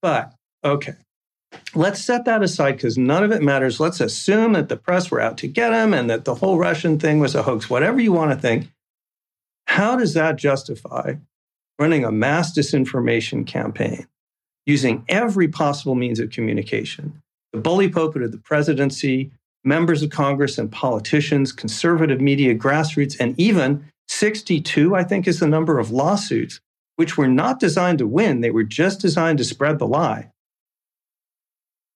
But 0.01 0.33
okay, 0.63 0.95
let's 1.75 2.03
set 2.03 2.25
that 2.25 2.43
aside 2.43 2.73
because 2.73 2.97
none 2.97 3.23
of 3.23 3.31
it 3.31 3.41
matters. 3.41 3.79
Let's 3.79 3.99
assume 3.99 4.53
that 4.53 4.69
the 4.69 4.77
press 4.77 5.11
were 5.11 5.21
out 5.21 5.37
to 5.39 5.47
get 5.47 5.73
him 5.73 5.93
and 5.93 6.09
that 6.09 6.25
the 6.25 6.35
whole 6.35 6.57
Russian 6.57 6.99
thing 6.99 7.19
was 7.19 7.35
a 7.35 7.43
hoax, 7.43 7.69
whatever 7.69 7.99
you 7.99 8.11
want 8.11 8.31
to 8.31 8.37
think. 8.37 8.67
How 9.67 9.95
does 9.95 10.13
that 10.13 10.35
justify 10.35 11.15
running 11.79 12.05
a 12.05 12.11
mass 12.11 12.55
disinformation 12.55 13.45
campaign 13.45 14.07
using 14.65 15.03
every 15.09 15.47
possible 15.47 15.95
means 15.95 16.19
of 16.19 16.29
communication? 16.29 17.21
The 17.51 17.59
bully 17.59 17.89
pulpit 17.89 18.23
of 18.23 18.31
the 18.31 18.37
presidency, 18.37 19.31
members 19.63 20.01
of 20.01 20.09
Congress 20.09 20.57
and 20.57 20.71
politicians, 20.71 21.51
conservative 21.51 22.19
media, 22.19 22.55
grassroots, 22.55 23.15
and 23.19 23.39
even 23.39 23.85
62, 24.07 24.95
I 24.95 25.03
think, 25.03 25.27
is 25.27 25.39
the 25.39 25.47
number 25.47 25.79
of 25.79 25.91
lawsuits, 25.91 26.59
which 26.95 27.17
were 27.17 27.27
not 27.27 27.59
designed 27.59 27.99
to 27.99 28.07
win. 28.07 28.41
They 28.41 28.51
were 28.51 28.63
just 28.63 28.99
designed 28.99 29.37
to 29.39 29.43
spread 29.43 29.79
the 29.79 29.87
lie. 29.87 30.31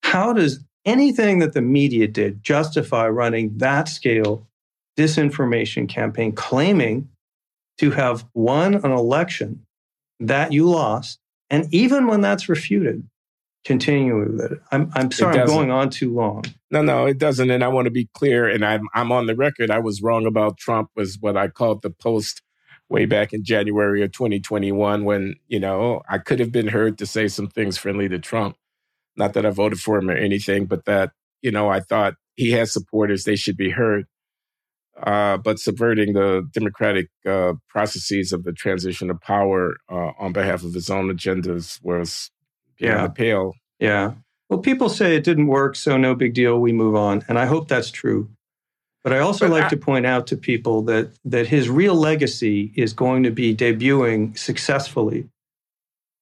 How 0.02 0.32
does 0.32 0.60
anything 0.84 1.38
that 1.40 1.52
the 1.52 1.60
media 1.60 2.08
did 2.08 2.42
justify 2.42 3.08
running 3.08 3.58
that 3.58 3.88
scale 3.88 4.46
disinformation 4.96 5.88
campaign 5.88 6.32
claiming 6.32 7.08
to 7.78 7.90
have 7.92 8.24
won 8.34 8.74
an 8.74 8.90
election 8.90 9.64
that 10.20 10.52
you 10.52 10.68
lost? 10.68 11.18
And 11.50 11.72
even 11.72 12.06
when 12.06 12.20
that's 12.20 12.48
refuted, 12.48 13.08
continuing 13.64 14.36
with 14.36 14.52
it. 14.52 14.58
I'm, 14.70 14.90
I'm 14.94 15.10
sorry, 15.10 15.38
I'm 15.38 15.46
going 15.46 15.70
on 15.70 15.90
too 15.90 16.14
long. 16.14 16.44
No, 16.70 16.82
no, 16.82 17.06
it 17.06 17.18
doesn't. 17.18 17.50
And 17.50 17.64
I 17.64 17.68
want 17.68 17.86
to 17.86 17.90
be 17.90 18.08
clear, 18.14 18.48
and 18.48 18.64
I'm, 18.64 18.88
I'm 18.94 19.12
on 19.12 19.26
the 19.26 19.34
record. 19.34 19.70
I 19.70 19.78
was 19.78 20.02
wrong 20.02 20.26
about 20.26 20.58
Trump, 20.58 20.90
was 20.96 21.18
what 21.20 21.36
I 21.36 21.48
called 21.48 21.82
the 21.82 21.90
post 21.90 22.42
way 22.88 23.04
back 23.04 23.32
in 23.32 23.44
January 23.44 24.02
of 24.02 24.12
2021 24.12 25.04
when, 25.04 25.36
you 25.46 25.60
know, 25.60 26.02
I 26.08 26.18
could 26.18 26.40
have 26.40 26.52
been 26.52 26.68
heard 26.68 26.98
to 26.98 27.06
say 27.06 27.28
some 27.28 27.48
things 27.48 27.76
friendly 27.76 28.08
to 28.08 28.18
Trump. 28.18 28.56
Not 29.16 29.34
that 29.34 29.44
I 29.44 29.50
voted 29.50 29.80
for 29.80 29.98
him 29.98 30.08
or 30.08 30.16
anything, 30.16 30.66
but 30.66 30.84
that, 30.86 31.12
you 31.42 31.50
know, 31.50 31.68
I 31.68 31.80
thought 31.80 32.14
he 32.36 32.52
has 32.52 32.72
supporters, 32.72 33.24
they 33.24 33.36
should 33.36 33.56
be 33.56 33.70
heard. 33.70 34.06
Uh, 35.02 35.36
but 35.36 35.58
subverting 35.58 36.12
the 36.14 36.48
democratic 36.52 37.08
uh, 37.26 37.52
processes 37.68 38.32
of 38.32 38.44
the 38.44 38.52
transition 38.52 39.10
of 39.10 39.20
power 39.20 39.76
uh, 39.90 40.10
on 40.18 40.32
behalf 40.32 40.64
of 40.64 40.74
his 40.74 40.90
own 40.90 41.08
agendas 41.08 41.78
was 41.82 42.30
beyond 42.78 42.98
Yeah. 42.98 43.06
the 43.06 43.12
pale. 43.12 43.52
Yeah. 43.78 44.12
Well, 44.48 44.58
people 44.60 44.88
say 44.88 45.14
it 45.14 45.24
didn't 45.24 45.46
work, 45.46 45.76
so 45.76 45.96
no 45.96 46.14
big 46.14 46.34
deal. 46.34 46.58
We 46.58 46.72
move 46.72 46.96
on. 46.96 47.24
And 47.28 47.38
I 47.38 47.46
hope 47.46 47.68
that's 47.68 47.90
true. 47.90 48.28
But 49.04 49.12
I 49.12 49.18
also 49.20 49.46
But 49.46 49.52
like 49.54 49.64
I- 49.64 49.68
to 49.68 49.76
point 49.76 50.04
out 50.06 50.26
to 50.28 50.36
people 50.36 50.82
that, 50.82 51.10
that 51.24 51.46
his 51.46 51.68
real 51.68 51.94
legacy 51.94 52.72
is 52.74 52.92
going 52.92 53.22
to 53.22 53.30
be 53.30 53.54
debuting 53.54 54.36
successfully 54.36 55.28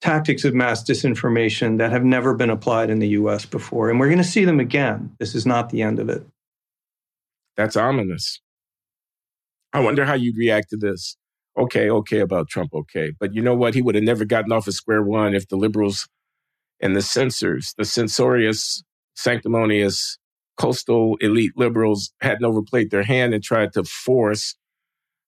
tactics 0.02 0.44
of 0.44 0.54
mass 0.54 0.84
disinformation 0.84 1.78
that 1.78 1.90
have 1.90 2.04
never 2.04 2.34
been 2.34 2.50
applied 2.50 2.90
in 2.90 2.98
the 2.98 3.08
US 3.08 3.46
before. 3.46 3.88
And 3.88 3.98
we're 3.98 4.08
going 4.08 4.18
to 4.18 4.24
see 4.24 4.44
them 4.44 4.60
again. 4.60 5.16
This 5.18 5.34
is 5.34 5.46
not 5.46 5.70
the 5.70 5.80
end 5.80 5.98
of 5.98 6.10
it. 6.10 6.24
That's 7.56 7.76
ominous. 7.76 8.40
I 9.72 9.80
wonder 9.80 10.04
how 10.04 10.14
you'd 10.14 10.36
react 10.36 10.70
to 10.70 10.76
this. 10.76 11.16
Okay, 11.58 11.90
okay 11.90 12.20
about 12.20 12.48
Trump, 12.48 12.74
okay. 12.74 13.12
But 13.18 13.34
you 13.34 13.42
know 13.42 13.54
what? 13.54 13.74
He 13.74 13.82
would 13.82 13.94
have 13.94 14.04
never 14.04 14.24
gotten 14.24 14.52
off 14.52 14.68
of 14.68 14.74
square 14.74 15.02
one 15.02 15.34
if 15.34 15.48
the 15.48 15.56
liberals 15.56 16.08
and 16.80 16.96
the 16.96 17.02
censors, 17.02 17.74
the 17.78 17.84
censorious, 17.84 18.84
sanctimonious, 19.14 20.18
coastal 20.58 21.16
elite 21.20 21.52
liberals 21.56 22.12
hadn't 22.20 22.44
overplayed 22.44 22.90
their 22.90 23.04
hand 23.04 23.34
and 23.34 23.44
tried 23.44 23.72
to 23.74 23.84
force 23.84 24.56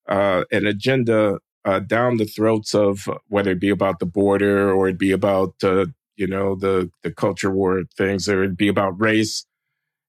uh, 0.08 0.44
an 0.52 0.66
agenda 0.66 1.38
uh, 1.64 1.80
down 1.80 2.16
the 2.18 2.26
throats 2.26 2.74
of 2.74 3.08
whether 3.28 3.52
it 3.52 3.60
be 3.60 3.70
about 3.70 3.98
the 4.00 4.06
border 4.06 4.72
or 4.72 4.88
it 4.88 4.98
be 4.98 5.12
about 5.12 5.54
uh, 5.64 5.86
you 6.16 6.26
know 6.26 6.56
the 6.56 6.90
the 7.02 7.10
culture 7.12 7.50
war 7.50 7.82
things 7.96 8.28
or 8.28 8.44
it 8.44 8.56
be 8.56 8.68
about 8.68 9.00
race 9.00 9.44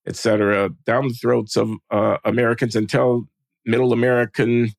et 0.08 0.16
cetera, 0.16 0.70
down 0.86 1.08
the 1.10 1.14
throats 1.14 1.58
of 1.58 1.72
uh, 1.92 2.18
Americans 2.26 2.76
until 2.76 3.28
middle 3.70 3.94
American 3.94 4.72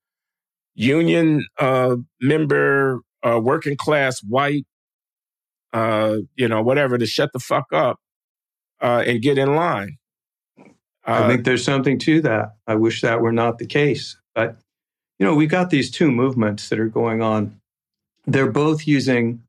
union 0.74 1.45
uh, 1.59 1.97
member, 2.20 3.01
uh, 3.22 3.41
working 3.43 3.76
class 3.76 4.20
white, 4.20 4.66
uh, 5.72 6.16
you 6.36 6.49
know, 6.49 6.62
whatever, 6.62 6.99
to 6.99 7.07
shut 7.07 7.32
the 7.32 7.38
fuck 7.38 7.66
up 7.72 7.99
uh, 8.80 9.03
and 9.07 9.22
get 9.22 9.38
in 9.38 9.55
line. 9.55 9.97
I 11.05 11.18
Uh, 11.22 11.28
think 11.28 11.45
there's 11.45 11.64
something 11.64 11.99
to 12.01 12.20
that. 12.22 12.57
I 12.66 12.74
wish 12.74 13.01
that 13.01 13.20
were 13.20 13.32
not 13.32 13.59
the 13.59 13.66
case. 13.66 14.16
But, 14.34 14.57
you 15.18 15.26
know, 15.26 15.34
we've 15.34 15.51
got 15.51 15.70
these 15.70 15.91
two 15.91 16.11
movements 16.11 16.68
that 16.68 16.78
are 16.78 16.88
going 16.88 17.22
on. 17.22 17.61
They're 18.26 18.51
both 18.53 18.86
using 18.86 19.43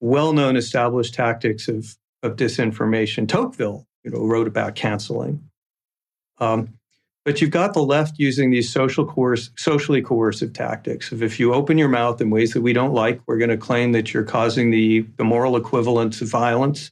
well 0.00 0.32
known 0.32 0.56
established 0.56 1.14
tactics 1.14 1.68
of, 1.68 1.96
of 2.22 2.36
disinformation. 2.36 3.28
Tocqueville, 3.28 3.86
you 4.04 4.10
know, 4.10 4.26
wrote 4.26 4.48
about 4.48 4.74
canceling. 4.74 5.48
Um, 6.38 6.74
but 7.24 7.40
you've 7.40 7.50
got 7.50 7.72
the 7.72 7.82
left 7.82 8.18
using 8.18 8.50
these 8.50 8.70
social 8.70 9.06
coerce, 9.06 9.50
socially 9.56 10.02
coercive 10.02 10.52
tactics 10.52 11.12
of 11.12 11.22
if 11.22 11.38
you 11.38 11.54
open 11.54 11.78
your 11.78 11.88
mouth 11.88 12.20
in 12.20 12.30
ways 12.30 12.52
that 12.52 12.62
we 12.62 12.72
don't 12.72 12.92
like, 12.92 13.20
we're 13.26 13.38
going 13.38 13.50
to 13.50 13.56
claim 13.56 13.92
that 13.92 14.12
you're 14.12 14.24
causing 14.24 14.70
the, 14.70 15.06
the 15.16 15.24
moral 15.24 15.56
equivalent 15.56 16.20
of 16.20 16.28
violence. 16.28 16.90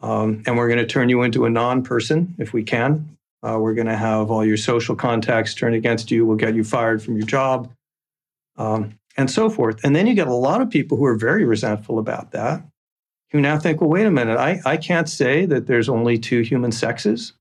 Um, 0.00 0.42
and 0.46 0.56
we're 0.56 0.68
going 0.68 0.78
to 0.78 0.86
turn 0.86 1.08
you 1.08 1.22
into 1.22 1.44
a 1.44 1.50
non 1.50 1.82
person 1.82 2.34
if 2.38 2.52
we 2.52 2.62
can. 2.62 3.16
Uh, 3.42 3.58
we're 3.58 3.74
going 3.74 3.88
to 3.88 3.96
have 3.96 4.30
all 4.30 4.44
your 4.44 4.56
social 4.56 4.94
contacts 4.94 5.54
turned 5.54 5.74
against 5.74 6.10
you. 6.10 6.24
We'll 6.24 6.36
get 6.36 6.54
you 6.54 6.62
fired 6.62 7.02
from 7.02 7.16
your 7.16 7.26
job, 7.26 7.72
um, 8.56 8.96
and 9.16 9.28
so 9.30 9.50
forth. 9.50 9.82
And 9.84 9.96
then 9.96 10.06
you 10.06 10.14
get 10.14 10.28
a 10.28 10.34
lot 10.34 10.60
of 10.60 10.70
people 10.70 10.96
who 10.96 11.04
are 11.04 11.16
very 11.16 11.44
resentful 11.44 11.98
about 11.98 12.30
that, 12.32 12.62
who 13.32 13.40
now 13.40 13.58
think, 13.58 13.80
well, 13.80 13.90
wait 13.90 14.06
a 14.06 14.10
minute, 14.10 14.38
I, 14.38 14.60
I 14.64 14.76
can't 14.76 15.08
say 15.08 15.44
that 15.46 15.66
there's 15.66 15.88
only 15.88 16.18
two 16.18 16.42
human 16.42 16.70
sexes, 16.70 17.32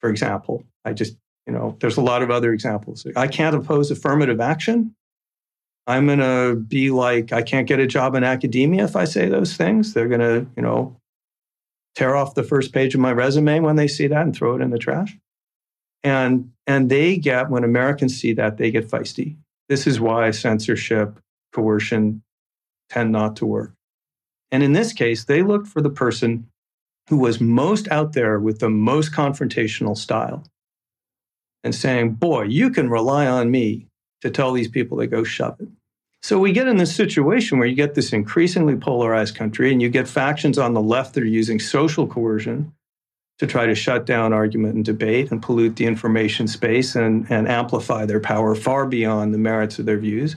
for 0.00 0.10
example. 0.10 0.64
I 0.86 0.92
just, 0.92 1.16
you 1.46 1.52
know, 1.52 1.76
there's 1.80 1.96
a 1.96 2.02
lot 2.02 2.22
of 2.22 2.30
other 2.30 2.52
examples. 2.52 3.06
I 3.16 3.26
can't 3.26 3.56
oppose 3.56 3.90
affirmative 3.90 4.40
action. 4.40 4.94
I'm 5.88 6.06
going 6.06 6.20
to 6.20 6.56
be 6.56 6.90
like, 6.90 7.32
I 7.32 7.42
can't 7.42 7.68
get 7.68 7.80
a 7.80 7.86
job 7.86 8.14
in 8.14 8.24
academia 8.24 8.84
if 8.84 8.96
I 8.96 9.04
say 9.04 9.28
those 9.28 9.56
things. 9.56 9.92
They're 9.92 10.08
going 10.08 10.20
to, 10.20 10.46
you 10.56 10.62
know, 10.62 10.96
tear 11.96 12.14
off 12.14 12.34
the 12.34 12.42
first 12.42 12.72
page 12.72 12.94
of 12.94 13.00
my 13.00 13.12
resume 13.12 13.60
when 13.60 13.76
they 13.76 13.88
see 13.88 14.06
that 14.06 14.22
and 14.22 14.34
throw 14.34 14.54
it 14.54 14.62
in 14.62 14.70
the 14.70 14.78
trash. 14.78 15.16
And 16.04 16.52
and 16.66 16.88
they 16.88 17.16
get 17.16 17.50
when 17.50 17.64
Americans 17.64 18.18
see 18.20 18.32
that 18.34 18.58
they 18.58 18.70
get 18.70 18.88
feisty. 18.88 19.36
This 19.68 19.86
is 19.86 20.00
why 20.00 20.30
censorship, 20.30 21.18
coercion 21.52 22.22
tend 22.90 23.12
not 23.12 23.36
to 23.36 23.46
work. 23.46 23.72
And 24.52 24.62
in 24.62 24.72
this 24.72 24.92
case, 24.92 25.24
they 25.24 25.42
looked 25.42 25.66
for 25.66 25.80
the 25.80 25.90
person 25.90 26.48
who 27.08 27.16
was 27.16 27.40
most 27.40 27.88
out 27.88 28.12
there 28.12 28.38
with 28.38 28.60
the 28.60 28.70
most 28.70 29.12
confrontational 29.12 29.96
style 29.96 30.44
and 31.66 31.74
saying, 31.74 32.12
Boy, 32.12 32.44
you 32.44 32.70
can 32.70 32.88
rely 32.88 33.26
on 33.26 33.50
me 33.50 33.88
to 34.22 34.30
tell 34.30 34.52
these 34.52 34.68
people 34.68 34.98
to 34.98 35.06
go 35.06 35.24
shove 35.24 35.60
it. 35.60 35.68
So 36.22 36.38
we 36.38 36.52
get 36.52 36.68
in 36.68 36.76
this 36.76 36.94
situation 36.94 37.58
where 37.58 37.66
you 37.66 37.74
get 37.74 37.94
this 37.94 38.12
increasingly 38.12 38.76
polarized 38.76 39.34
country 39.34 39.72
and 39.72 39.82
you 39.82 39.88
get 39.88 40.08
factions 40.08 40.58
on 40.58 40.74
the 40.74 40.80
left 40.80 41.14
that 41.14 41.24
are 41.24 41.26
using 41.26 41.58
social 41.58 42.06
coercion 42.06 42.72
to 43.38 43.46
try 43.46 43.66
to 43.66 43.74
shut 43.74 44.06
down 44.06 44.32
argument 44.32 44.76
and 44.76 44.84
debate 44.84 45.30
and 45.30 45.42
pollute 45.42 45.76
the 45.76 45.86
information 45.86 46.46
space 46.46 46.94
and, 46.94 47.26
and 47.30 47.48
amplify 47.48 48.06
their 48.06 48.20
power 48.20 48.54
far 48.54 48.86
beyond 48.86 49.34
the 49.34 49.38
merits 49.38 49.78
of 49.78 49.86
their 49.86 49.98
views. 49.98 50.36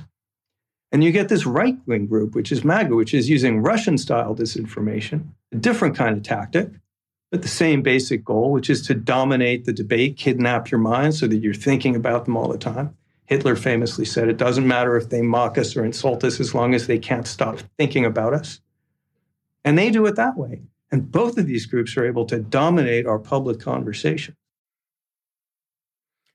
And 0.91 1.03
you 1.03 1.11
get 1.11 1.29
this 1.29 1.45
right 1.45 1.77
wing 1.85 2.07
group, 2.07 2.33
which 2.33 2.51
is 2.51 2.63
MAGA, 2.63 2.95
which 2.95 3.13
is 3.13 3.29
using 3.29 3.61
Russian 3.61 3.99
style 3.99 4.35
disinformation, 4.35 5.27
a 5.51 5.57
different 5.57 5.95
kind 5.95 6.17
of 6.17 6.23
tactic, 6.23 6.71
but 7.31 7.41
the 7.41 7.47
same 7.47 7.81
basic 7.81 8.23
goal, 8.25 8.51
which 8.51 8.69
is 8.69 8.81
to 8.87 8.95
dominate 8.95 9.65
the 9.65 9.73
debate, 9.73 10.17
kidnap 10.17 10.71
your 10.71 10.79
mind 10.79 11.13
so 11.13 11.27
that 11.27 11.37
you're 11.37 11.53
thinking 11.53 11.95
about 11.95 12.25
them 12.25 12.35
all 12.35 12.47
the 12.47 12.57
time. 12.57 12.95
Hitler 13.25 13.55
famously 13.55 14.05
said, 14.05 14.27
It 14.27 14.37
doesn't 14.37 14.67
matter 14.67 14.97
if 14.97 15.09
they 15.09 15.21
mock 15.21 15.57
us 15.57 15.75
or 15.75 15.85
insult 15.85 16.23
us 16.23 16.39
as 16.39 16.55
long 16.55 16.73
as 16.73 16.87
they 16.87 16.97
can't 16.97 17.27
stop 17.27 17.59
thinking 17.77 18.03
about 18.03 18.33
us. 18.33 18.59
And 19.63 19.77
they 19.77 19.91
do 19.91 20.05
it 20.07 20.15
that 20.15 20.35
way. 20.35 20.61
And 20.91 21.11
both 21.11 21.37
of 21.37 21.45
these 21.45 21.67
groups 21.67 21.95
are 21.95 22.05
able 22.05 22.25
to 22.25 22.39
dominate 22.39 23.05
our 23.05 23.19
public 23.19 23.59
conversation. 23.59 24.35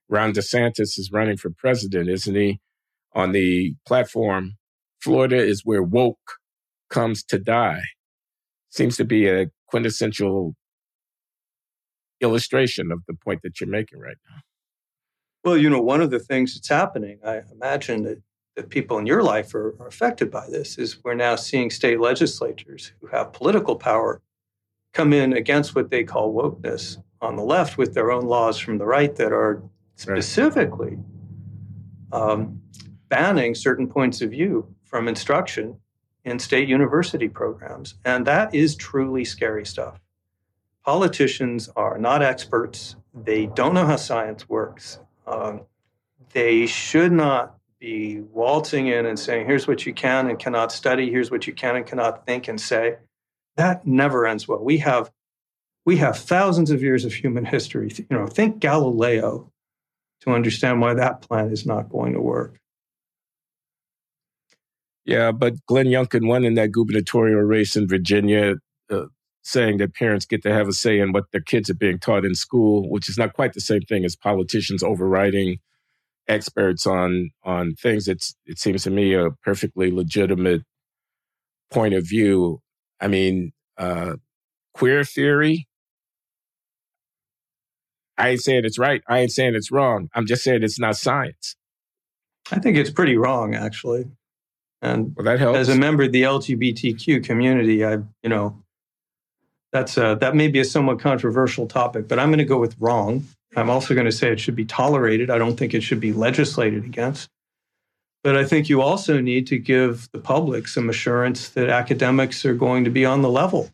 Ron 0.09 0.33
DeSantis 0.33 0.97
is 0.99 1.11
running 1.13 1.37
for 1.37 1.51
president, 1.51 2.09
isn't 2.09 2.37
he? 2.37 2.61
On 3.15 3.33
the 3.33 3.75
platform, 3.85 4.53
Florida 5.01 5.39
is 5.39 5.63
where 5.65 5.83
woke 5.83 6.39
comes 6.89 7.25
to 7.25 7.39
die. 7.39 7.83
Seems 8.71 8.97
to 8.99 9.05
be 9.05 9.27
a 9.27 9.51
quintessential 9.67 10.55
illustration 12.25 12.91
of 12.91 13.03
the 13.07 13.15
point 13.15 13.43
that 13.43 13.61
you're 13.61 13.71
making 13.71 14.01
right 14.01 14.17
now. 14.29 14.41
Well, 15.45 15.57
you 15.57 15.71
know, 15.71 15.81
one 15.81 16.01
of 16.01 16.11
the 16.11 16.19
things 16.19 16.55
that's 16.55 16.69
happening, 16.69 17.19
I 17.25 17.43
imagine 17.53 18.03
that, 18.05 18.23
that 18.57 18.71
people 18.71 18.99
in 18.99 19.07
your 19.07 19.23
life 19.23 19.55
are, 19.55 19.77
are 19.79 19.87
affected 19.87 20.31
by 20.31 20.49
this, 20.49 20.79
is 20.79 21.05
we're 21.05 21.15
now 21.15 21.37
seeing 21.37 21.71
state 21.71 22.01
legislatures 22.01 22.93
who 23.01 23.09
have 23.09 23.33
political 23.33 23.77
power 23.77 24.23
come 24.93 25.13
in 25.13 25.33
against 25.35 25.75
what 25.75 25.91
they 25.91 26.03
call 26.03 26.33
wokeness 26.33 26.97
on 27.21 27.37
the 27.37 27.43
left 27.43 27.77
with 27.77 27.95
their 27.95 28.11
own 28.11 28.25
laws 28.25 28.59
from 28.59 28.79
the 28.79 28.87
right 28.87 29.15
that 29.17 29.33
are 29.33 29.63
specifically 29.97 30.99
um, 32.13 32.61
banning 33.09 33.55
certain 33.55 33.87
points 33.87 34.23
of 34.23 34.31
view 34.31 34.67
from 34.85 35.09
instruction 35.09 35.79
in 36.25 36.39
state 36.39 36.69
university 36.69 37.29
programs. 37.29 37.97
And 38.05 38.27
that 38.27 38.55
is 38.55 38.77
truly 38.77 39.25
scary 39.25 39.67
stuff. 39.67 40.01
Politicians 40.85 41.69
are 41.77 41.99
not 41.99 42.23
experts, 42.23 42.97
they 43.15 43.47
don't 43.47 43.75
know 43.75 43.87
how 43.87 43.97
science 43.97 44.49
works. 44.49 44.99
Um, 45.27 45.63
they 46.33 46.67
should 46.67 47.13
not 47.13 47.57
be 47.79 48.21
waltzing 48.21 48.89
in 48.89 49.07
and 49.07 49.19
saying, 49.19 49.47
here's 49.47 49.67
what 49.67 49.87
you 49.87 49.95
can 49.95 50.29
and 50.29 50.39
cannot 50.39 50.73
study, 50.73 51.11
here's 51.11 51.31
what 51.31 51.47
you 51.47 51.53
can 51.53 51.77
and 51.77 51.87
cannot 51.87 52.27
think 52.27 52.49
and 52.49 52.61
say. 52.61 52.97
That 53.57 53.87
never 53.87 54.27
ends 54.27 54.49
well. 54.49 54.63
We 54.63 54.79
have 54.79 55.11
we 55.87 55.99
have 55.99 56.17
thousands 56.19 56.71
of 56.71 56.83
years 56.83 57.05
of 57.05 57.13
human 57.13 57.45
history. 57.45 57.93
You 57.97 58.07
know, 58.11 58.27
think 58.27 58.59
Galileo 58.59 59.53
to 60.23 60.31
understand 60.31 60.81
why 60.81 60.95
that 60.95 61.21
plan 61.21 61.51
is 61.51 61.67
not 61.67 61.89
going 61.89 62.15
to 62.15 62.21
work. 62.21 62.59
Yeah, 65.05 65.33
but 65.33 65.55
Glenn 65.67 65.87
Youngkin 65.87 66.27
won 66.27 66.45
in 66.45 66.55
that 66.55 66.73
gubernatorial 66.73 67.43
race 67.43 67.77
in 67.77 67.87
Virginia, 67.87 68.55
uh, 68.91 69.05
saying 69.45 69.77
that 69.79 69.95
parents 69.95 70.25
get 70.25 70.43
to 70.43 70.53
have 70.53 70.67
a 70.67 70.73
say 70.73 70.99
in 70.99 71.13
what 71.13 71.31
their 71.31 71.41
kids 71.41 71.71
are 71.71 71.75
being 71.75 71.99
taught 71.99 72.25
in 72.25 72.35
school, 72.35 72.91
which 72.91 73.09
is 73.09 73.19
not 73.19 73.35
quite 73.35 73.53
the 73.53 73.61
same 73.61 73.83
thing 73.83 74.05
as 74.05 74.17
politicians 74.17 74.83
overriding 74.83 75.59
experts 76.27 76.87
on 76.87 77.31
on 77.45 77.75
things. 77.75 78.09
It's 78.09 78.35
it 78.47 78.59
seems 78.59 78.83
to 78.85 78.91
me 78.91 79.15
a 79.15 79.31
perfectly 79.43 79.91
legitimate 79.91 80.63
point 81.71 81.95
of 81.95 82.09
view. 82.09 82.61
I 83.01 83.09
mean, 83.09 83.53
uh, 83.77 84.17
queer 84.73 85.05
theory. 85.05 85.69
I 88.17 88.31
ain't 88.31 88.43
saying 88.43 88.65
it's 88.65 88.79
right. 88.79 89.03
I 89.09 89.19
ain't 89.19 89.33
saying 89.33 89.55
it's 89.55 89.71
wrong. 89.71 90.09
I'm 90.15 90.27
just 90.27 90.43
saying 90.43 90.63
it's 90.63 90.79
not 90.79 90.97
science. 90.97 91.57
I 92.51 92.61
think 92.61 92.77
it's 92.77 92.91
pretty 92.91 93.17
wrong, 93.17 93.55
actually. 93.55 94.07
And 94.81 95.15
well, 95.17 95.25
that 95.25 95.39
helps. 95.39 95.59
As 95.59 95.69
a 95.69 95.77
member 95.77 96.05
of 96.05 96.13
the 96.13 96.23
LGBTQ 96.23 97.25
community, 97.25 97.85
I, 97.85 97.99
you 98.23 98.29
know, 98.29 98.64
that's 99.75 99.97
a, 99.97 100.17
that 100.21 100.37
may 100.37 100.47
be 100.47 100.61
a 100.61 100.65
somewhat 100.65 101.01
controversial 101.01 101.67
topic, 101.67 102.07
but 102.07 102.21
I'm 102.21 102.29
going 102.29 102.39
to 102.39 102.45
go 102.45 102.61
with 102.61 102.77
wrong. 102.79 103.27
I'm 103.57 103.69
also 103.69 103.93
going 103.93 104.07
to 104.07 104.13
say 104.13 104.31
it 104.31 104.39
should 104.39 104.55
be 104.55 104.65
tolerated. 104.65 105.31
I 105.31 105.37
don't 105.37 105.57
think 105.57 105.75
it 105.75 105.83
should 105.83 105.99
be 105.99 106.13
legislated 106.13 106.85
against. 106.85 107.29
But 108.23 108.37
I 108.37 108.45
think 108.45 108.69
you 108.69 108.81
also 108.81 109.21
need 109.21 109.49
to 109.49 109.59
give 109.59 110.09
the 110.13 110.21
public 110.21 110.69
some 110.69 110.89
assurance 110.89 111.49
that 111.51 111.71
academics 111.71 112.45
are 112.45 112.55
going 112.55 112.85
to 112.85 112.91
be 112.91 113.05
on 113.05 113.23
the 113.23 113.29
level 113.29 113.69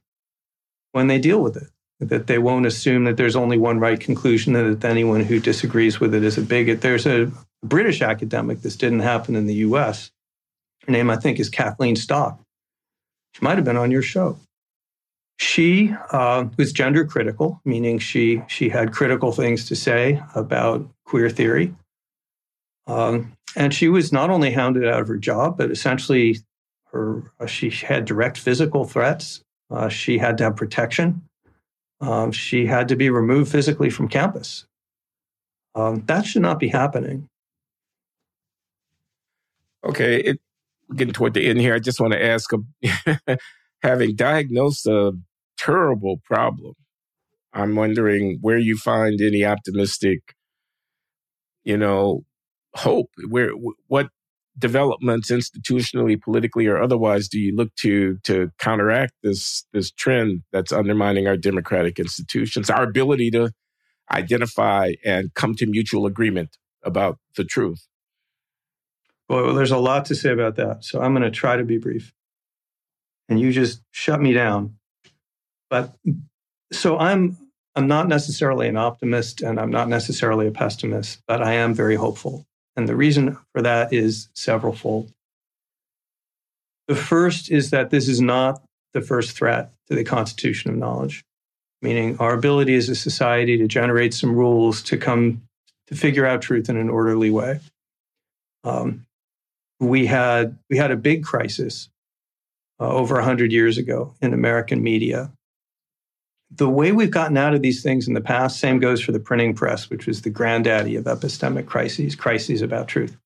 when 0.92 1.08
they 1.08 1.18
deal 1.18 1.42
with 1.42 1.58
it, 1.58 1.68
that 2.00 2.28
they 2.28 2.38
won't 2.38 2.64
assume 2.64 3.04
that 3.04 3.18
there's 3.18 3.36
only 3.36 3.58
one 3.58 3.78
right 3.78 4.00
conclusion 4.00 4.56
and 4.56 4.80
that 4.80 4.88
anyone 4.88 5.20
who 5.20 5.38
disagrees 5.38 6.00
with 6.00 6.14
it 6.14 6.24
is 6.24 6.38
a 6.38 6.42
bigot. 6.42 6.80
There's 6.80 7.06
a 7.06 7.30
British 7.62 8.00
academic, 8.00 8.62
this 8.62 8.76
didn't 8.76 9.00
happen 9.00 9.36
in 9.36 9.46
the 9.46 9.54
US, 9.66 10.10
her 10.86 10.92
name, 10.92 11.10
I 11.10 11.16
think, 11.16 11.38
is 11.38 11.50
Kathleen 11.50 11.94
Stock. 11.94 12.40
She 13.34 13.44
might 13.44 13.58
have 13.58 13.66
been 13.66 13.76
on 13.76 13.90
your 13.90 14.02
show. 14.02 14.38
She 15.40 15.90
uh, 16.10 16.44
was 16.58 16.70
gender 16.70 17.06
critical, 17.06 17.62
meaning 17.64 17.98
she 17.98 18.42
she 18.46 18.68
had 18.68 18.92
critical 18.92 19.32
things 19.32 19.64
to 19.68 19.74
say 19.74 20.22
about 20.34 20.86
queer 21.06 21.30
theory, 21.30 21.74
um, 22.86 23.32
and 23.56 23.72
she 23.72 23.88
was 23.88 24.12
not 24.12 24.28
only 24.28 24.50
hounded 24.50 24.86
out 24.86 25.00
of 25.00 25.08
her 25.08 25.16
job, 25.16 25.56
but 25.56 25.70
essentially, 25.70 26.36
her 26.92 27.32
uh, 27.40 27.46
she 27.46 27.70
had 27.70 28.04
direct 28.04 28.36
physical 28.36 28.84
threats. 28.84 29.42
Uh, 29.70 29.88
she 29.88 30.18
had 30.18 30.36
to 30.36 30.44
have 30.44 30.56
protection. 30.56 31.22
Um, 32.02 32.32
she 32.32 32.66
had 32.66 32.86
to 32.88 32.96
be 32.96 33.08
removed 33.08 33.50
physically 33.50 33.88
from 33.88 34.08
campus. 34.08 34.66
Um, 35.74 36.04
that 36.04 36.26
should 36.26 36.42
not 36.42 36.58
be 36.58 36.68
happening. 36.68 37.30
Okay, 39.86 40.20
it, 40.20 40.40
getting 40.94 41.14
toward 41.14 41.32
the 41.32 41.46
end 41.46 41.60
here, 41.60 41.74
I 41.74 41.78
just 41.78 41.98
want 41.98 42.12
to 42.12 42.22
ask 42.22 42.50
having 43.82 44.16
diagnosed 44.16 44.86
a 44.86 45.12
terrible 45.64 46.20
problem, 46.24 46.74
I'm 47.52 47.74
wondering 47.76 48.38
where 48.40 48.58
you 48.58 48.76
find 48.76 49.20
any 49.20 49.44
optimistic, 49.44 50.34
you 51.64 51.76
know, 51.76 52.22
hope. 52.74 53.10
Where 53.28 53.50
what 53.88 54.08
developments 54.58 55.30
institutionally, 55.30 56.20
politically, 56.20 56.66
or 56.66 56.80
otherwise 56.80 57.28
do 57.28 57.38
you 57.40 57.54
look 57.54 57.74
to 57.76 58.18
to 58.24 58.50
counteract 58.58 59.14
this 59.22 59.64
this 59.72 59.90
trend 59.90 60.42
that's 60.52 60.72
undermining 60.72 61.26
our 61.26 61.36
democratic 61.36 61.98
institutions, 61.98 62.70
our 62.70 62.84
ability 62.84 63.30
to 63.32 63.50
identify 64.10 64.92
and 65.04 65.34
come 65.34 65.54
to 65.56 65.66
mutual 65.66 66.06
agreement 66.06 66.56
about 66.84 67.18
the 67.36 67.44
truth? 67.44 67.86
Well, 69.28 69.54
there's 69.54 69.70
a 69.70 69.78
lot 69.78 70.06
to 70.06 70.16
say 70.16 70.32
about 70.32 70.56
that. 70.56 70.84
So 70.84 71.00
I'm 71.00 71.12
going 71.12 71.22
to 71.22 71.30
try 71.30 71.56
to 71.56 71.64
be 71.64 71.78
brief. 71.78 72.12
And 73.28 73.38
you 73.38 73.52
just 73.52 73.82
shut 73.92 74.20
me 74.20 74.32
down. 74.32 74.79
But 75.70 75.94
so 76.72 76.98
I'm 76.98 77.38
I'm 77.76 77.86
not 77.86 78.08
necessarily 78.08 78.68
an 78.68 78.76
optimist 78.76 79.40
and 79.40 79.58
I'm 79.58 79.70
not 79.70 79.88
necessarily 79.88 80.46
a 80.46 80.50
pessimist, 80.50 81.22
but 81.26 81.42
I 81.42 81.54
am 81.54 81.72
very 81.72 81.94
hopeful. 81.94 82.44
And 82.76 82.88
the 82.88 82.96
reason 82.96 83.38
for 83.54 83.62
that 83.62 83.92
is 83.92 84.28
severalfold. 84.34 85.12
The 86.88 86.96
first 86.96 87.50
is 87.50 87.70
that 87.70 87.90
this 87.90 88.08
is 88.08 88.20
not 88.20 88.62
the 88.92 89.00
first 89.00 89.36
threat 89.36 89.72
to 89.88 89.94
the 89.94 90.02
constitution 90.02 90.70
of 90.70 90.76
knowledge, 90.76 91.24
meaning 91.80 92.18
our 92.18 92.34
ability 92.34 92.74
as 92.74 92.88
a 92.88 92.96
society 92.96 93.56
to 93.58 93.68
generate 93.68 94.12
some 94.12 94.34
rules 94.34 94.82
to 94.82 94.96
come 94.96 95.42
to 95.86 95.94
figure 95.94 96.26
out 96.26 96.42
truth 96.42 96.68
in 96.68 96.76
an 96.76 96.90
orderly 96.90 97.30
way. 97.30 97.60
Um, 98.64 99.06
we 99.78 100.06
had 100.06 100.58
we 100.68 100.76
had 100.76 100.90
a 100.90 100.96
big 100.96 101.24
crisis 101.24 101.88
uh, 102.80 102.88
over 102.88 103.14
100 103.14 103.52
years 103.52 103.78
ago 103.78 104.14
in 104.20 104.34
American 104.34 104.82
media. 104.82 105.30
The 106.52 106.68
way 106.68 106.90
we've 106.90 107.10
gotten 107.10 107.36
out 107.36 107.54
of 107.54 107.62
these 107.62 107.82
things 107.82 108.08
in 108.08 108.14
the 108.14 108.20
past, 108.20 108.58
same 108.58 108.80
goes 108.80 109.00
for 109.00 109.12
the 109.12 109.20
printing 109.20 109.54
press, 109.54 109.88
which 109.88 110.06
was 110.06 110.22
the 110.22 110.30
granddaddy 110.30 110.96
of 110.96 111.04
epistemic 111.04 111.66
crises, 111.66 112.16
crises 112.16 112.60
about 112.60 112.88
truth. 112.88 113.16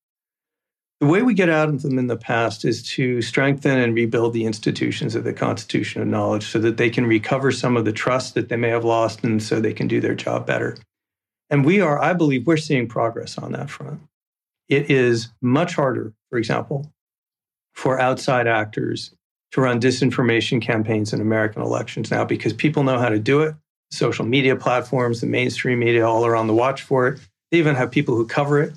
The 1.00 1.06
way 1.06 1.22
we 1.22 1.34
get 1.34 1.48
out 1.48 1.68
of 1.68 1.82
them 1.82 1.98
in 1.98 2.06
the 2.06 2.16
past 2.16 2.64
is 2.64 2.82
to 2.90 3.20
strengthen 3.20 3.78
and 3.78 3.94
rebuild 3.94 4.32
the 4.32 4.44
institutions 4.44 5.14
of 5.14 5.24
the 5.24 5.32
Constitution 5.32 6.02
of 6.02 6.08
Knowledge 6.08 6.46
so 6.46 6.58
that 6.60 6.76
they 6.76 6.88
can 6.90 7.06
recover 7.06 7.50
some 7.50 7.76
of 7.76 7.84
the 7.84 7.92
trust 7.92 8.34
that 8.34 8.48
they 8.48 8.56
may 8.56 8.68
have 8.68 8.84
lost 8.84 9.24
and 9.24 9.42
so 9.42 9.58
they 9.58 9.72
can 9.72 9.88
do 9.88 10.00
their 10.00 10.14
job 10.14 10.46
better. 10.46 10.76
And 11.50 11.64
we 11.64 11.80
are, 11.80 12.00
I 12.00 12.12
believe, 12.12 12.46
we're 12.46 12.56
seeing 12.56 12.88
progress 12.88 13.38
on 13.38 13.52
that 13.52 13.70
front. 13.70 14.00
It 14.68 14.90
is 14.90 15.28
much 15.42 15.74
harder, 15.74 16.14
for 16.30 16.38
example, 16.38 16.92
for 17.72 18.00
outside 18.00 18.46
actors 18.46 19.14
to 19.54 19.60
run 19.60 19.80
disinformation 19.80 20.60
campaigns 20.60 21.12
in 21.12 21.20
American 21.20 21.62
elections 21.62 22.10
now 22.10 22.24
because 22.24 22.52
people 22.52 22.82
know 22.82 22.98
how 22.98 23.08
to 23.08 23.20
do 23.20 23.40
it. 23.42 23.54
Social 23.92 24.24
media 24.24 24.56
platforms, 24.56 25.20
the 25.20 25.28
mainstream 25.28 25.78
media, 25.78 26.04
all 26.04 26.26
are 26.26 26.34
on 26.34 26.48
the 26.48 26.52
watch 26.52 26.82
for 26.82 27.06
it. 27.06 27.20
They 27.52 27.58
even 27.58 27.76
have 27.76 27.92
people 27.92 28.16
who 28.16 28.26
cover 28.26 28.60
it. 28.60 28.72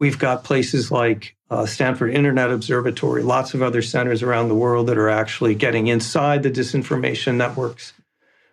We've 0.00 0.18
got 0.18 0.42
places 0.42 0.90
like 0.90 1.36
uh, 1.50 1.66
Stanford 1.66 2.14
Internet 2.14 2.50
Observatory, 2.50 3.22
lots 3.22 3.52
of 3.52 3.60
other 3.60 3.82
centers 3.82 4.22
around 4.22 4.48
the 4.48 4.54
world 4.54 4.86
that 4.86 4.96
are 4.96 5.10
actually 5.10 5.54
getting 5.54 5.88
inside 5.88 6.42
the 6.42 6.50
disinformation 6.50 7.34
networks. 7.34 7.92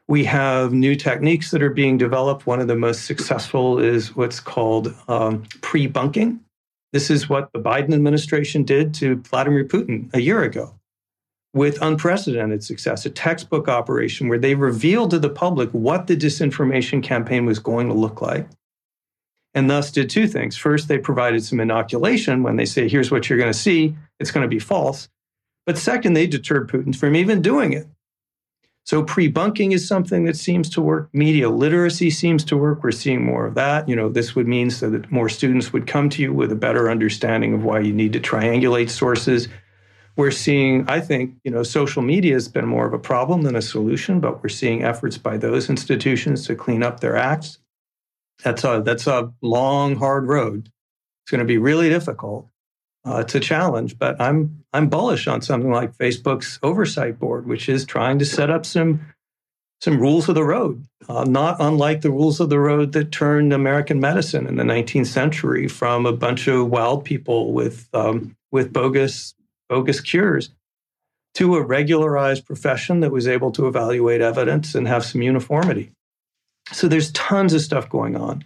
We 0.10 0.26
have 0.26 0.74
new 0.74 0.98
techniques 0.98 1.52
that 1.52 1.64
are 1.64 1.70
being 1.70 1.98
developed. 1.98 2.46
One 2.46 2.60
of 2.60 2.68
the 2.68 2.76
most 2.76 3.06
successful 3.06 3.80
is 3.80 4.14
what's 4.14 4.42
called 4.42 4.94
um, 5.08 5.44
pre 5.62 5.88
bunking. 5.88 6.42
This 6.92 7.10
is 7.10 7.30
what 7.30 7.50
the 7.54 7.62
Biden 7.62 7.94
administration 7.94 8.66
did 8.66 8.94
to 8.96 9.16
Vladimir 9.16 9.64
Putin 9.64 10.14
a 10.14 10.20
year 10.20 10.44
ago 10.44 10.76
with 11.54 11.82
unprecedented 11.82 12.64
success, 12.64 13.06
a 13.06 13.10
textbook 13.10 13.68
operation 13.68 14.30
where 14.30 14.40
they 14.40 14.56
revealed 14.56 15.12
to 15.12 15.20
the 15.20 15.30
public 15.30 15.70
what 15.72 16.08
the 16.08 16.16
disinformation 16.16 17.04
campaign 17.04 17.46
was 17.46 17.60
going 17.60 17.88
to 17.88 17.94
look 17.94 18.22
like. 18.22 18.48
And 19.54 19.70
thus 19.70 19.92
did 19.92 20.10
two 20.10 20.28
things. 20.28 20.56
First, 20.56 20.88
they 20.88 20.98
provided 20.98 21.44
some 21.44 21.60
inoculation 21.60 22.42
when 22.42 22.56
they 22.56 22.66
say, 22.66 22.88
here's 22.88 23.12
what 23.12 23.30
you're 23.30 23.40
going 23.40 23.52
to 23.52 23.58
see, 23.58 23.96
it's 24.20 24.32
going 24.32 24.44
to 24.44 24.48
be 24.48 24.60
false. 24.60 25.10
But 25.66 25.78
second, 25.78 26.14
they 26.14 26.26
deterred 26.26 26.70
Putin 26.70 26.96
from 26.96 27.16
even 27.16 27.42
doing 27.42 27.74
it. 27.74 27.86
So 28.84 29.04
pre-bunking 29.04 29.74
is 29.74 29.88
something 29.88 30.24
that 30.26 30.36
seems 30.36 30.70
to 30.72 30.82
work. 30.82 31.10
Media 31.14 31.50
literacy 31.50 32.10
seems 32.10 32.44
to 32.46 32.58
work. 32.58 32.82
We're 32.84 32.92
seeing 32.92 33.24
more 33.24 33.46
of 33.46 33.54
that. 33.56 33.88
You 33.88 33.96
know, 33.96 34.10
this 34.10 34.36
would 34.36 34.48
mean 34.48 34.72
so 34.72 34.90
that 34.90 35.12
more 35.12 35.30
students 35.30 35.72
would 35.72 35.86
come 35.86 36.10
to 36.10 36.22
you 36.22 36.34
with 36.34 36.52
a 36.52 36.56
better 36.56 36.90
understanding 36.90 37.54
of 37.54 37.64
why 37.64 37.80
you 37.82 37.94
need 37.94 38.14
to 38.14 38.20
triangulate 38.20 38.90
sources. 38.90 39.50
We're 40.16 40.32
seeing, 40.32 40.90
I 40.90 41.00
think, 41.00 41.36
you 41.44 41.52
know, 41.52 41.64
social 41.64 42.02
media 42.02 42.34
has 42.34 42.48
been 42.48 42.66
more 42.66 42.86
of 42.86 42.94
a 42.94 43.00
problem 43.00 43.44
than 43.44 43.56
a 43.56 43.62
solution, 43.62 44.20
but 44.20 44.44
we're 44.44 44.50
seeing 44.50 44.84
efforts 44.84 45.18
by 45.18 45.38
those 45.38 45.70
institutions 45.70 46.46
to 46.48 46.56
clean 46.56 46.84
up 46.84 47.00
their 47.00 47.16
acts. 47.16 47.60
That's 48.44 48.64
a 48.64 48.82
that's 48.84 49.08
a 49.08 49.32
long, 49.42 49.96
hard 49.96 50.28
road. 50.28 50.70
It's 51.24 51.32
going 51.32 51.40
to 51.40 51.46
be 51.46 51.58
really 51.58 51.90
difficult. 51.90 52.48
Uh, 53.04 53.24
a 53.28 53.40
challenge, 53.40 53.98
but 53.98 54.20
I'm 54.22 54.64
I'm 54.74 54.88
bullish 54.88 55.28
on 55.28 55.42
something 55.42 55.72
like 55.72 55.98
Facebook's 55.98 56.60
oversight 56.62 57.18
board, 57.18 57.48
which 57.48 57.68
is 57.68 57.84
trying 57.84 58.20
to 58.20 58.26
set 58.26 58.52
up 58.52 58.64
some 58.64 59.00
some 59.82 60.00
rules 60.00 60.30
of 60.30 60.36
the 60.36 60.44
road, 60.44 60.86
uh, 61.10 61.24
not 61.24 61.58
unlike 61.60 62.02
the 62.02 62.12
rules 62.12 62.40
of 62.40 62.50
the 62.50 62.60
road 62.60 62.92
that 62.92 63.12
turned 63.12 63.52
American 63.52 64.00
medicine 64.00 64.46
in 64.46 64.58
the 64.58 64.64
19th 64.64 65.08
century 65.08 65.68
from 65.68 66.06
a 66.06 66.14
bunch 66.14 66.48
of 66.48 66.70
wild 66.70 67.04
people 67.04 67.54
with 67.54 67.90
um, 67.94 68.36
with 68.52 68.72
bogus 68.72 69.34
bogus 69.72 70.02
cures 70.02 70.50
to 71.34 71.56
a 71.56 71.62
regularized 71.62 72.46
profession 72.46 73.00
that 73.00 73.12
was 73.12 73.26
able 73.26 73.52
to 73.54 73.68
evaluate 73.68 74.20
evidence 74.20 74.76
and 74.76 74.86
have 74.86 75.06
some 75.06 75.22
uniformity. 75.22 75.92
So 76.74 76.90
there's 76.90 77.12
tons 77.14 77.54
of 77.54 77.62
stuff 77.62 77.90
going 77.90 78.18
on. 78.18 78.44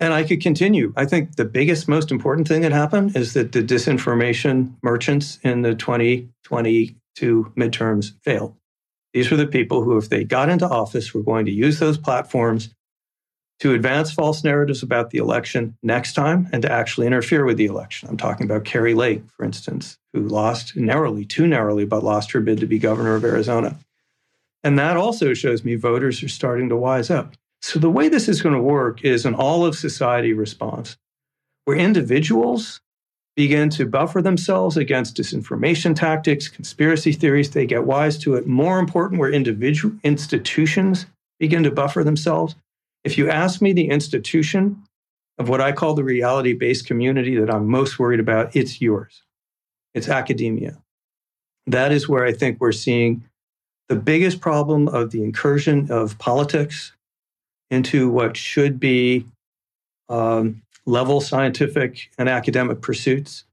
And 0.00 0.14
I 0.14 0.24
could 0.24 0.40
continue. 0.40 0.94
I 0.96 1.04
think 1.04 1.36
the 1.36 1.44
biggest, 1.44 1.88
most 1.88 2.10
important 2.10 2.48
thing 2.48 2.62
that 2.62 2.72
happened 2.72 3.14
is 3.16 3.34
that 3.34 3.52
the 3.52 3.62
disinformation 3.62 4.72
merchants 4.82 5.38
in 5.42 5.60
the 5.60 5.74
2022 5.74 7.52
midterms 7.54 8.12
failed. 8.24 8.56
These 9.12 9.30
were 9.30 9.36
the 9.36 9.46
people 9.46 9.82
who, 9.82 9.98
if 9.98 10.08
they 10.08 10.24
got 10.24 10.48
into 10.48 10.66
office, 10.66 11.12
were 11.12 11.22
going 11.22 11.44
to 11.44 11.52
use 11.52 11.80
those 11.80 11.98
platforms 11.98 12.70
to 13.60 13.74
advance 13.74 14.10
false 14.10 14.42
narratives 14.42 14.82
about 14.82 15.10
the 15.10 15.18
election 15.18 15.76
next 15.82 16.14
time 16.14 16.48
and 16.52 16.62
to 16.62 16.72
actually 16.72 17.06
interfere 17.06 17.44
with 17.44 17.58
the 17.58 17.66
election. 17.66 18.08
I'm 18.08 18.16
talking 18.16 18.46
about 18.46 18.64
Kari 18.64 18.94
Lake, 18.94 19.22
for 19.36 19.44
instance, 19.44 19.98
who 20.14 20.22
lost 20.22 20.76
narrowly, 20.76 21.26
too 21.26 21.46
narrowly, 21.46 21.84
but 21.84 22.02
lost 22.02 22.32
her 22.32 22.40
bid 22.40 22.58
to 22.60 22.66
be 22.66 22.78
governor 22.78 23.14
of 23.14 23.24
Arizona. 23.24 23.78
And 24.64 24.78
that 24.78 24.96
also 24.96 25.34
shows 25.34 25.64
me 25.64 25.74
voters 25.74 26.22
are 26.22 26.28
starting 26.28 26.68
to 26.70 26.76
wise 26.76 27.10
up. 27.10 27.34
So 27.62 27.78
the 27.78 27.90
way 27.90 28.08
this 28.08 28.28
is 28.28 28.40
going 28.40 28.54
to 28.54 28.62
work 28.62 29.04
is 29.04 29.26
an 29.26 29.34
all 29.34 29.66
of 29.66 29.76
society 29.76 30.32
response 30.32 30.96
where 31.66 31.76
individuals 31.76 32.80
begin 33.36 33.70
to 33.70 33.86
buffer 33.86 34.22
themselves 34.22 34.76
against 34.76 35.16
disinformation 35.16 35.94
tactics, 35.94 36.48
conspiracy 36.48 37.12
theories. 37.12 37.50
They 37.50 37.66
get 37.66 37.84
wise 37.84 38.18
to 38.18 38.34
it. 38.34 38.46
More 38.46 38.78
important, 38.78 39.20
where 39.20 39.30
individual 39.30 39.94
institutions 40.02 41.06
begin 41.38 41.62
to 41.62 41.70
buffer 41.70 42.02
themselves. 42.02 42.54
If 43.04 43.16
you 43.16 43.30
ask 43.30 43.62
me 43.62 43.72
the 43.72 43.88
institution 43.88 44.82
of 45.38 45.48
what 45.48 45.60
I 45.60 45.72
call 45.72 45.94
the 45.94 46.04
reality 46.04 46.52
based 46.52 46.86
community 46.86 47.36
that 47.36 47.52
I'm 47.52 47.66
most 47.66 47.98
worried 47.98 48.20
about, 48.20 48.54
it's 48.54 48.80
yours. 48.80 49.22
It's 49.94 50.08
academia. 50.08 50.78
That 51.66 51.92
is 51.92 52.08
where 52.08 52.24
I 52.24 52.32
think 52.32 52.60
we're 52.60 52.72
seeing 52.72 53.24
the 53.88 53.96
biggest 53.96 54.40
problem 54.40 54.88
of 54.88 55.10
the 55.10 55.22
incursion 55.22 55.90
of 55.90 56.18
politics 56.18 56.92
into 57.70 58.10
what 58.10 58.36
should 58.36 58.78
be 58.78 59.24
um, 60.08 60.62
level 60.86 61.20
scientific 61.20 62.10
and 62.18 62.28
academic 62.28 62.82
pursuits. 62.82 63.44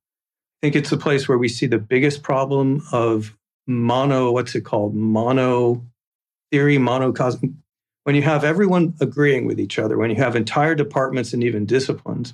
I 0.58 0.68
think 0.68 0.76
it's 0.76 0.90
the 0.90 0.98
place 0.98 1.28
where 1.28 1.38
we 1.38 1.48
see 1.48 1.68
the 1.68 1.78
biggest 1.78 2.24
problem 2.24 2.84
of 2.92 3.36
mono, 3.68 4.32
what's 4.32 4.56
it 4.56 4.62
called? 4.62 4.96
Mono 4.96 5.84
theory, 6.52 6.78
monocosm. 6.78 7.62
When 8.08 8.16
you 8.16 8.22
have 8.22 8.46
everyone 8.46 8.94
agreeing 9.02 9.46
with 9.46 9.60
each 9.60 9.78
other, 9.78 9.98
when 9.98 10.10
you 10.10 10.16
have 10.16 10.38
entire 10.38 10.76
departments 10.76 11.34
and 11.34 11.44
even 11.44 11.66
disciplines, 11.66 12.34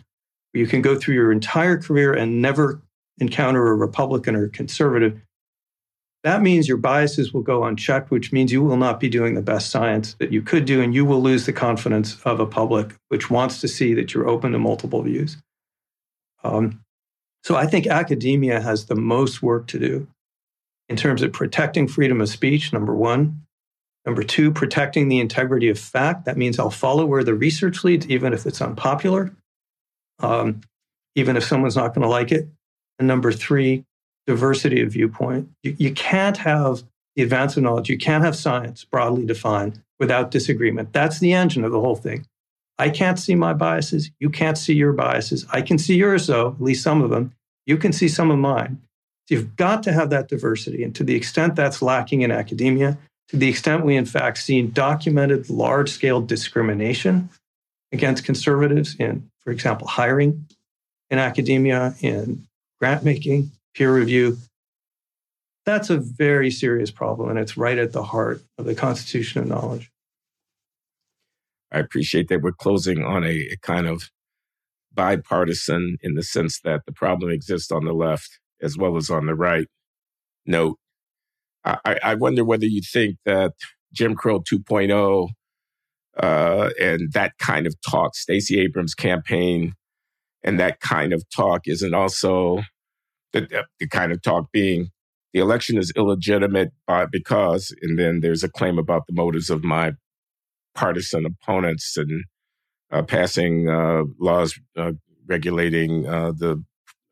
you 0.53 0.67
can 0.67 0.84
go 0.84 0.95
through 0.95 1.15
your 1.15 1.32
entire 1.32 1.78
career 1.80 2.13
and 2.13 2.43
never 2.43 2.80
encounter 3.17 3.67
a 3.67 3.76
Republican 3.76 4.36
or 4.36 4.49
conservative 4.49 5.19
that 6.24 6.41
means 6.41 6.69
your 6.69 6.78
biases 6.78 7.34
will 7.34 7.41
go 7.41 7.65
unchecked, 7.65 8.09
which 8.09 8.32
means 8.32 8.51
you 8.51 8.63
will 8.63 8.78
not 8.78 8.99
be 8.99 9.09
doing 9.09 9.34
the 9.34 9.41
best 9.41 9.69
science 9.69 10.15
that 10.19 10.32
you 10.32 10.41
could 10.41 10.63
do, 10.65 10.82
and 10.82 10.95
you 10.95 11.03
will 11.03 11.21
lose 11.21 11.45
the 11.45 11.53
confidence 11.53 12.19
of 12.21 12.39
a 12.39 12.45
public 12.45 12.95
which 13.09 13.30
wants 13.30 13.59
to 13.61 13.67
see 13.67 13.93
that 13.93 14.13
you're 14.13 14.28
open 14.28 14.53
to 14.53 14.59
multiple 14.59 15.01
views. 15.01 15.38
Um, 16.43 16.80
so 17.43 17.55
I 17.55 17.67
think 17.67 17.88
academia 17.88 18.61
has 18.61 18.86
the 18.86 18.95
most 18.95 19.43
work 19.43 19.67
to 19.67 19.80
do 19.80 20.07
in 20.88 20.95
terms 20.95 21.21
of 21.21 21.34
protecting 21.34 21.89
freedom 21.89 22.21
of 22.21 22.30
speech, 22.30 22.71
number 22.71 22.95
one. 22.95 23.42
Number 24.05 24.23
two, 24.23 24.51
protecting 24.51 25.07
the 25.07 25.19
integrity 25.19 25.69
of 25.69 25.79
fact. 25.79 26.25
That 26.25 26.37
means 26.37 26.59
I'll 26.59 26.69
follow 26.69 27.05
where 27.05 27.23
the 27.23 27.33
research 27.33 27.83
leads, 27.83 28.07
even 28.07 28.33
if 28.33 28.45
it's 28.45 28.61
unpopular, 28.61 29.33
um, 30.19 30.61
even 31.15 31.37
if 31.37 31.43
someone's 31.43 31.77
not 31.77 31.93
going 31.93 32.03
to 32.03 32.09
like 32.09 32.31
it. 32.31 32.49
And 32.99 33.07
number 33.07 33.31
three, 33.31 33.85
diversity 34.27 34.81
of 34.81 34.91
viewpoint. 34.91 35.49
You, 35.63 35.75
you 35.79 35.91
can't 35.93 36.37
have 36.37 36.83
the 37.15 37.23
advance 37.23 37.55
of 37.55 37.63
knowledge, 37.63 37.89
you 37.89 37.97
can't 37.97 38.23
have 38.23 38.35
science 38.35 38.83
broadly 38.83 39.25
defined 39.25 39.81
without 39.99 40.31
disagreement. 40.31 40.91
That's 40.93 41.19
the 41.19 41.33
engine 41.33 41.63
of 41.63 41.71
the 41.71 41.79
whole 41.79 41.95
thing. 41.95 42.25
I 42.79 42.89
can't 42.89 43.19
see 43.19 43.35
my 43.35 43.53
biases. 43.53 44.09
You 44.19 44.29
can't 44.29 44.57
see 44.57 44.73
your 44.73 44.93
biases. 44.93 45.45
I 45.51 45.61
can 45.61 45.77
see 45.77 45.95
yours, 45.95 46.27
though, 46.27 46.49
at 46.49 46.61
least 46.61 46.83
some 46.83 47.01
of 47.01 47.11
them. 47.11 47.33
You 47.65 47.77
can 47.77 47.93
see 47.93 48.07
some 48.07 48.31
of 48.31 48.39
mine. 48.39 48.81
So 49.27 49.35
you've 49.35 49.55
got 49.55 49.83
to 49.83 49.93
have 49.93 50.09
that 50.09 50.27
diversity. 50.27 50.83
And 50.83 50.93
to 50.95 51.03
the 51.03 51.15
extent 51.15 51.55
that's 51.55 51.81
lacking 51.81 52.23
in 52.23 52.31
academia, 52.31 52.97
to 53.34 53.39
the 53.39 53.49
extent 53.49 53.84
we, 53.84 53.95
in 53.95 54.05
fact, 54.05 54.38
see 54.38 54.61
documented 54.61 55.49
large 55.49 55.89
scale 55.89 56.21
discrimination 56.21 57.29
against 57.91 58.23
conservatives 58.23 58.95
in, 58.99 59.27
for 59.39 59.49
example, 59.49 59.88
hiring 59.88 60.45
in 61.09 61.17
academia, 61.17 61.95
in 61.99 62.45
grant 62.79 63.03
making, 63.03 63.51
peer 63.73 63.91
review. 63.91 64.38
That's 65.65 65.89
a 65.89 65.97
very 65.97 66.51
serious 66.51 66.91
problem, 66.91 67.31
and 67.31 67.39
it's 67.39 67.57
right 67.57 67.79
at 67.79 67.91
the 67.91 68.03
heart 68.03 68.43
of 68.59 68.65
the 68.65 68.75
constitution 68.75 69.41
of 69.41 69.47
knowledge. 69.47 69.89
I 71.71 71.79
appreciate 71.79 72.27
that 72.27 72.43
we're 72.43 72.51
closing 72.51 73.03
on 73.03 73.23
a, 73.23 73.47
a 73.51 73.57
kind 73.63 73.88
of 73.88 74.11
bipartisan 74.93 75.97
in 76.03 76.13
the 76.13 76.21
sense 76.21 76.59
that 76.59 76.81
the 76.86 76.91
problem 76.91 77.31
exists 77.31 77.71
on 77.71 77.86
the 77.86 77.93
left 77.93 78.38
as 78.61 78.77
well 78.77 78.95
as 78.95 79.09
on 79.09 79.25
the 79.25 79.34
right 79.34 79.67
note. 80.45 80.77
I, 81.66 81.97
I 82.03 82.16
wonder 82.16 82.43
whether 82.43 82.66
you 82.66 82.82
think 82.82 83.18
that 83.26 83.53
Jim 83.93 84.16
Crow 84.16 84.41
2.0 84.41 85.30
uh, 86.22 86.70
and 86.80 87.11
that 87.14 87.38
kind 87.39 87.66
of 87.66 87.76
talk, 87.82 88.16
Stacey 88.16 88.59
Abrams' 88.59 88.93
campaign, 88.93 89.74
and 90.43 90.59
that 90.59 90.80
kind 90.82 91.14
of 91.14 91.24
talk 91.30 91.61
isn't 91.68 91.93
also 91.93 92.61
the, 93.32 93.66
the 93.80 93.88
kind 93.88 94.11
of 94.11 94.22
talk 94.22 94.51
being 94.51 94.89
the 95.34 95.39
election 95.39 95.78
is 95.78 95.91
illegitimate 95.95 96.72
by, 96.86 97.05
because, 97.05 97.76
and 97.82 97.97
then 97.97 98.20
there's 98.20 98.43
a 98.43 98.49
claim 98.49 98.78
about 98.78 99.07
the 99.07 99.14
motives 99.14 99.49
of 99.49 99.64
my 99.64 99.93
partisan 100.76 101.26
opponents 101.26 101.97
and 101.97 102.24
uh, 102.91 103.01
passing 103.01 103.68
uh, 103.68 104.03
laws 104.19 104.57
uh, 104.77 104.91
regulating 105.26 106.07
uh, 106.07 106.31
the 106.31 106.64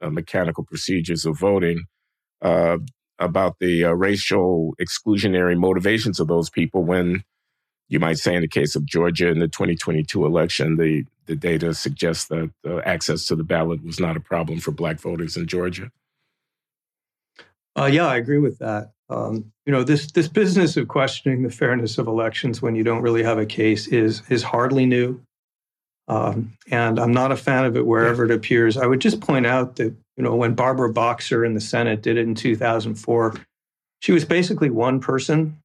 uh, 0.02 0.10
mechanical 0.10 0.64
procedures 0.64 1.26
of 1.26 1.40
voting, 1.40 1.86
uh, 2.44 2.78
about 3.22 3.60
the 3.60 3.84
racial 3.84 4.76
exclusionary 4.82 5.58
motivations 5.58 6.20
of 6.20 6.28
those 6.28 6.50
people 6.50 6.84
when 6.84 7.24
you 7.88 8.00
might 8.00 8.18
say 8.18 8.34
in 8.36 8.42
the 8.42 8.48
case 8.48 8.76
of 8.76 8.86
Georgia 8.86 9.28
in 9.28 9.40
the 9.40 9.48
2022 9.48 10.26
election, 10.26 10.78
the, 10.78 11.06
the 11.26 11.36
data 11.36 11.74
suggests 11.74 12.28
that 12.28 12.50
access 12.86 13.26
to 13.28 13.36
the 13.36 13.44
ballot 13.44 13.84
was 13.84 14.00
not 14.00 14.16
a 14.16 14.22
problem 14.22 14.60
for 14.60 14.72
black 14.72 15.00
voters 15.00 15.36
in 15.36 15.46
Georgia. 15.46 15.92
Uh, 17.78 17.90
yeah, 17.92 18.08
I 18.08 18.18
agree 18.18 18.40
with 18.40 18.60
that. 18.60 18.92
Um, 19.10 19.52
you 19.66 19.74
know, 19.74 19.84
this 19.84 20.12
this 20.12 20.28
business 20.28 20.78
of 20.78 20.88
questioning 20.88 21.44
the 21.44 21.50
fairness 21.50 21.98
of 21.98 22.08
elections 22.08 22.62
when 22.62 22.76
you 22.76 22.84
don't 22.84 23.02
really 23.02 23.24
have 23.24 23.38
a 23.38 23.46
case 23.46 23.88
is 23.88 24.22
is 24.30 24.42
hardly 24.42 24.86
new, 24.86 25.22
um, 26.08 26.54
and 26.70 26.98
I'm 26.98 27.12
not 27.12 27.32
a 27.32 27.38
fan 27.38 27.66
of 27.66 27.76
it 27.76 27.86
wherever 27.86 28.24
it 28.24 28.32
appears. 28.32 28.78
I 28.78 28.88
would 28.88 29.02
just 29.02 29.20
point 29.20 29.46
out 29.46 29.76
that 29.78 29.94
you 30.22 30.30
know 30.30 30.36
when 30.36 30.54
Barbara 30.54 30.94
Boxer 30.94 31.44
in 31.44 31.56
the 31.56 31.60
Senate 31.60 32.04
did 32.04 32.16
it 32.16 32.28
in 32.28 32.36
2004, 32.36 33.34
she 34.02 34.12
was 34.12 34.24
basically 34.24 34.70
one 34.70 35.00
person, 35.00 35.58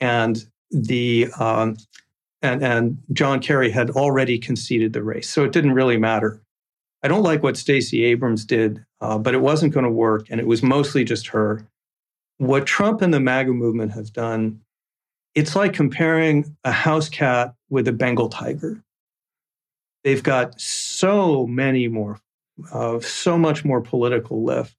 and 0.00 0.46
the 0.70 1.28
um, 1.38 1.76
and 2.40 2.62
and 2.62 3.02
John 3.12 3.40
Kerry 3.40 3.70
had 3.70 3.90
already 3.90 4.38
conceded 4.38 4.94
the 4.94 5.02
race, 5.02 5.28
so 5.28 5.44
it 5.44 5.52
didn't 5.52 5.74
really 5.74 5.98
matter. 5.98 6.40
I 7.02 7.08
don't 7.08 7.22
like 7.22 7.42
what 7.42 7.58
Stacey 7.58 8.02
Abrams 8.04 8.46
did, 8.46 8.82
uh, 9.02 9.18
but 9.18 9.34
it 9.34 9.42
wasn't 9.42 9.74
going 9.74 9.84
to 9.84 9.92
work. 9.92 10.28
And 10.30 10.40
it 10.40 10.46
was 10.46 10.62
mostly 10.62 11.04
just 11.04 11.26
her. 11.28 11.66
What 12.38 12.66
Trump 12.66 13.02
and 13.02 13.12
the 13.12 13.20
MAGA 13.20 13.52
movement 13.52 13.92
have 13.92 14.14
done, 14.14 14.62
it's 15.34 15.54
like 15.54 15.74
comparing 15.74 16.56
a 16.64 16.72
house 16.72 17.10
cat 17.10 17.54
with 17.68 17.86
a 17.88 17.92
Bengal 17.92 18.30
tiger. 18.30 18.82
They've 20.02 20.22
got 20.22 20.58
so 20.58 21.46
many 21.46 21.88
more, 21.88 22.18
uh, 22.72 23.00
so 23.00 23.38
much 23.38 23.64
more 23.64 23.80
political 23.80 24.44
lift 24.44 24.74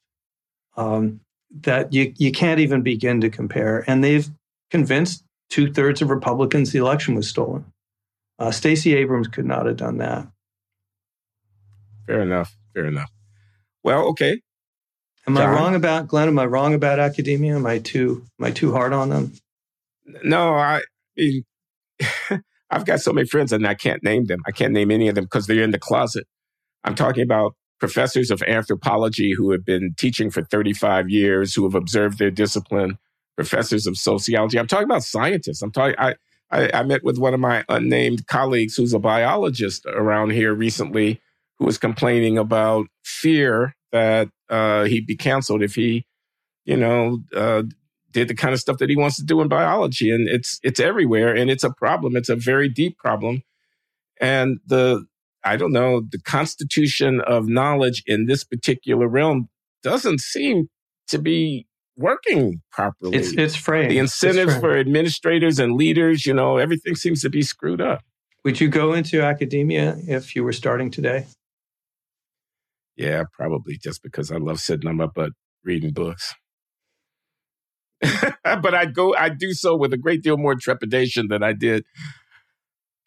um, 0.78 1.20
that 1.62 1.94
you, 1.94 2.14
you 2.18 2.32
can't 2.32 2.60
even 2.60 2.82
begin 2.82 3.22
to 3.22 3.30
compare. 3.30 3.84
And 3.88 4.04
they've 4.04 4.28
convinced 4.70 5.24
two 5.50 5.72
thirds 5.72 6.02
of 6.02 6.10
Republicans 6.10 6.72
the 6.72 6.80
election 6.80 7.16
was 7.16 7.28
stolen. 7.28 7.66
Uh, 8.38 8.52
Stacey 8.52 8.96
Abrams 8.96 9.28
could 9.28 9.46
not 9.46 9.66
have 9.66 9.78
done 9.78 9.98
that. 9.98 10.28
Fair 12.08 12.22
enough. 12.22 12.56
Fair 12.74 12.86
enough. 12.86 13.12
Well, 13.84 14.08
okay. 14.10 14.42
Am 15.28 15.36
John? 15.36 15.46
I 15.46 15.54
wrong 15.54 15.76
about 15.76 16.08
Glenn? 16.08 16.28
Am 16.28 16.40
I 16.40 16.46
wrong 16.46 16.74
about 16.74 17.00
academia? 17.00 17.56
Am 17.56 17.66
I 17.66 17.80
too 17.80 18.26
am 18.40 18.46
I 18.46 18.52
too 18.52 18.72
hard 18.72 18.94
on 18.94 19.10
them? 19.10 19.34
No, 20.24 20.54
I 20.54 20.82
mean, 21.16 21.44
I've 22.72 22.86
got 22.86 23.02
so 23.02 23.14
many 23.14 23.28
friends 23.28 23.52
and 23.52 23.68
I 23.68 23.76
can't 23.76 24.04
name 24.04 24.26
them. 24.26 24.40
I 24.48 24.52
can't 24.52 24.74
name 24.74 24.92
any 24.92 25.08
of 25.08 25.16
them 25.16 25.26
because 25.26 25.48
they're 25.48 25.64
in 25.64 25.72
the 25.72 25.80
closet. 25.80 26.26
I'm 26.84 26.96
talking 26.96 27.24
about 27.24 27.56
professors 27.80 28.32
of 28.32 28.42
anthropology 28.44 29.34
who 29.34 29.52
have 29.52 29.66
been 29.66 29.94
teaching 29.98 30.30
for 30.30 30.44
35 30.44 31.10
years, 31.10 31.56
who 31.56 31.64
have 31.64 31.76
observed 31.76 32.20
their 32.20 32.32
discipline, 32.32 32.98
professors 33.36 33.88
of 33.88 33.98
sociology. 33.98 34.60
I'm 34.60 34.68
talking 34.68 34.86
about 34.86 35.04
scientists. 35.04 35.62
I'm 35.62 35.72
talking, 35.72 35.96
I, 35.98 36.16
I, 36.52 36.70
I 36.74 36.84
met 36.84 37.04
with 37.04 37.18
one 37.18 37.34
of 37.34 37.40
my 37.40 37.64
unnamed 37.70 38.28
colleagues 38.28 38.76
who's 38.76 38.94
a 38.94 39.00
biologist 39.00 39.86
around 39.86 40.32
here 40.32 40.54
recently 40.54 41.22
who 41.58 41.66
was 41.66 41.78
complaining 41.78 42.38
about 42.38 42.88
fear 43.04 43.76
that 43.92 44.30
uh, 44.50 44.86
he'd 44.86 45.06
be 45.06 45.16
canceled 45.16 45.62
if 45.62 45.76
he, 45.76 46.06
you 46.66 46.78
know, 46.78 47.20
uh, 47.36 47.64
did 48.12 48.28
the 48.28 48.36
kind 48.36 48.54
of 48.54 48.60
stuff 48.60 48.78
that 48.80 48.90
he 48.90 48.96
wants 48.96 49.18
to 49.18 49.24
do 49.24 49.42
in 49.42 49.48
biology. 49.48 50.12
And 50.12 50.28
it's 50.28 50.60
it's 50.64 50.80
everywhere, 50.80 51.36
and 51.36 51.50
it's 51.50 51.64
a 51.64 51.70
problem. 51.72 52.16
It's 52.16 52.30
a 52.30 52.36
very 52.36 52.70
deep 52.70 52.98
problem. 52.98 53.44
And 54.20 54.60
the 54.66 55.06
I 55.44 55.56
don't 55.56 55.72
know 55.72 56.02
the 56.02 56.20
constitution 56.20 57.22
of 57.22 57.48
knowledge 57.48 58.04
in 58.06 58.26
this 58.26 58.44
particular 58.44 59.08
realm 59.08 59.48
doesn't 59.84 60.20
seem 60.20 60.68
to 61.08 61.20
be 61.20 61.66
working 61.96 62.62
properly. 62.72 63.18
It's 63.18 63.32
it's 63.34 63.56
framed. 63.56 63.92
The 63.92 64.00
incentives 64.00 64.58
for 64.58 64.78
administrators 64.78 65.60
and 65.60 65.76
leaders, 65.76 66.26
you 66.26 66.34
know, 66.34 66.58
everything 66.58 66.96
seems 66.96 67.22
to 67.22 67.30
be 67.30 67.42
screwed 67.42 67.82
up. 67.82 68.02
Would 68.46 68.62
you 68.62 68.70
go 68.70 68.94
into 68.94 69.22
academia 69.22 69.98
if 70.08 70.36
you 70.36 70.44
were 70.44 70.54
starting 70.54 70.92
today? 70.92 71.26
Yeah, 72.96 73.24
probably 73.34 73.78
just 73.82 74.02
because 74.02 74.32
I 74.32 74.38
love 74.38 74.60
sitting 74.60 74.90
on 74.90 74.98
my 74.98 75.08
butt 75.08 75.32
reading 75.64 75.92
books. 75.92 76.34
but 78.02 78.74
I 78.74 78.86
go, 78.86 79.16
I 79.16 79.30
do 79.30 79.54
so 79.54 79.76
with 79.76 79.94
a 79.94 79.98
great 79.98 80.24
deal 80.24 80.38
more 80.38 80.56
trepidation 80.56 81.28
than 81.28 81.44
I 81.44 81.54
did, 81.54 81.84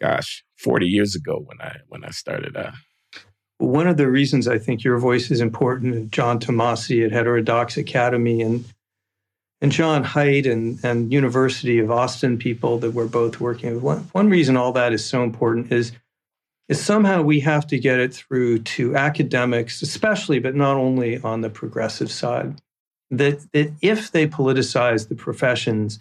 gosh, 0.02 0.44
40 0.58 0.86
years 0.86 1.14
ago 1.14 1.42
when 1.44 1.60
I 1.60 1.76
when 1.88 2.04
I 2.04 2.10
started. 2.10 2.56
Uh, 2.56 2.72
one 3.58 3.86
of 3.86 3.96
the 3.96 4.10
reasons 4.10 4.48
I 4.48 4.58
think 4.58 4.82
your 4.82 4.98
voice 4.98 5.30
is 5.30 5.40
important, 5.40 6.10
John 6.10 6.40
Tomasi 6.40 7.04
at 7.04 7.12
Heterodox 7.12 7.76
Academy 7.76 8.42
and 8.42 8.64
and 9.60 9.70
Jon 9.70 10.02
Haidt 10.04 10.50
and, 10.50 10.84
and 10.84 11.12
University 11.12 11.78
of 11.78 11.88
Austin 11.88 12.36
people 12.36 12.78
that 12.78 12.90
we're 12.90 13.06
both 13.06 13.38
working 13.38 13.74
with. 13.74 13.82
One, 13.82 13.98
one 14.10 14.28
reason 14.28 14.56
all 14.56 14.72
that 14.72 14.92
is 14.92 15.04
so 15.04 15.22
important 15.22 15.70
is 15.70 15.92
is 16.68 16.80
somehow 16.80 17.22
we 17.22 17.40
have 17.40 17.66
to 17.68 17.78
get 17.78 18.00
it 18.00 18.14
through 18.14 18.60
to 18.60 18.96
academics, 18.96 19.82
especially, 19.82 20.38
but 20.38 20.54
not 20.54 20.76
only 20.76 21.20
on 21.20 21.40
the 21.42 21.50
progressive 21.50 22.10
side 22.10 22.60
that, 23.12 23.52
that 23.52 23.72
if 23.82 24.10
they 24.10 24.26
politicize 24.26 25.08
the 25.08 25.14
professions, 25.14 26.00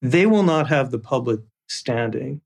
they 0.00 0.24
will 0.26 0.44
not 0.44 0.68
have 0.68 0.90
the 0.90 0.98
public 0.98 1.40
standing 1.68 2.40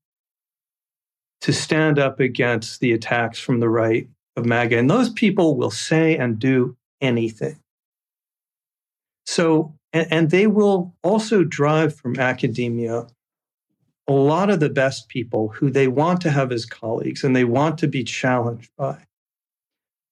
to 1.42 1.52
stand 1.52 1.98
up 1.98 2.20
against 2.20 2.80
the 2.80 2.92
attacks 2.92 3.38
from 3.38 3.60
the 3.60 3.68
right 3.68 4.08
of 4.36 4.44
MAGA. 4.44 4.78
And 4.78 4.90
those 4.90 5.10
people 5.10 5.56
will 5.56 5.70
say 5.70 6.16
and 6.16 6.38
do 6.38 6.76
anything. 7.00 7.58
So, 9.26 9.74
and, 9.92 10.06
and 10.10 10.30
they 10.30 10.46
will 10.46 10.94
also 11.02 11.44
drive 11.44 11.96
from 11.96 12.18
academia 12.18 13.06
a 14.08 14.12
lot 14.12 14.50
of 14.50 14.60
the 14.60 14.68
best 14.68 15.08
people 15.08 15.48
who 15.48 15.70
they 15.70 15.86
want 15.86 16.20
to 16.22 16.30
have 16.30 16.50
as 16.50 16.66
colleagues 16.66 17.22
and 17.22 17.34
they 17.34 17.44
want 17.44 17.78
to 17.78 17.86
be 17.86 18.02
challenged 18.02 18.70
by. 18.76 18.98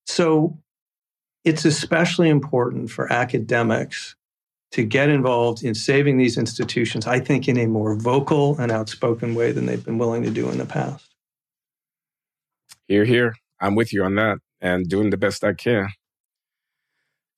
So, 0.07 0.59
it's 1.45 1.65
especially 1.65 2.29
important 2.29 2.91
for 2.91 3.13
academics 3.13 4.15
to 4.73 4.85
get 4.85 5.09
involved 5.09 5.65
in 5.65 5.75
saving 5.75 6.19
these 6.19 6.37
institutions, 6.37 7.07
I 7.07 7.21
think, 7.21 7.49
in 7.49 7.57
a 7.57 7.67
more 7.67 7.95
vocal 7.95 8.59
and 8.59 8.71
outspoken 8.71 9.35
way 9.35 9.53
than 9.53 9.67
they've 9.67 9.85
been 9.85 9.99
willing 9.99 10.23
to 10.25 10.31
do 10.31 10.49
in 10.51 10.59
the 10.59 10.67
past. 10.67 11.08
Here, 12.89 13.05
here. 13.05 13.35
I'm 13.61 13.75
with 13.75 13.93
you 13.93 14.03
on 14.05 14.15
that 14.17 14.39
and 14.61 14.89
doing 14.89 15.11
the 15.11 15.17
best 15.17 15.45
I 15.45 15.53
can. 15.53 15.89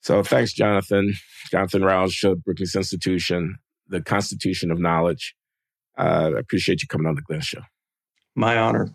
So 0.02 0.22
thanks, 0.22 0.52
Jonathan. 0.52 1.14
Jonathan 1.50 1.82
of 1.82 2.44
Brookings 2.44 2.74
Institution, 2.74 3.58
the 3.88 4.00
Constitution 4.00 4.70
of 4.70 4.78
Knowledge. 4.78 5.34
Uh, 5.98 6.32
I 6.36 6.38
appreciate 6.38 6.82
you 6.82 6.88
coming 6.88 7.06
on 7.06 7.16
the 7.16 7.22
Glenn 7.22 7.40
Show. 7.40 7.62
My 8.34 8.56
honor. 8.56 8.90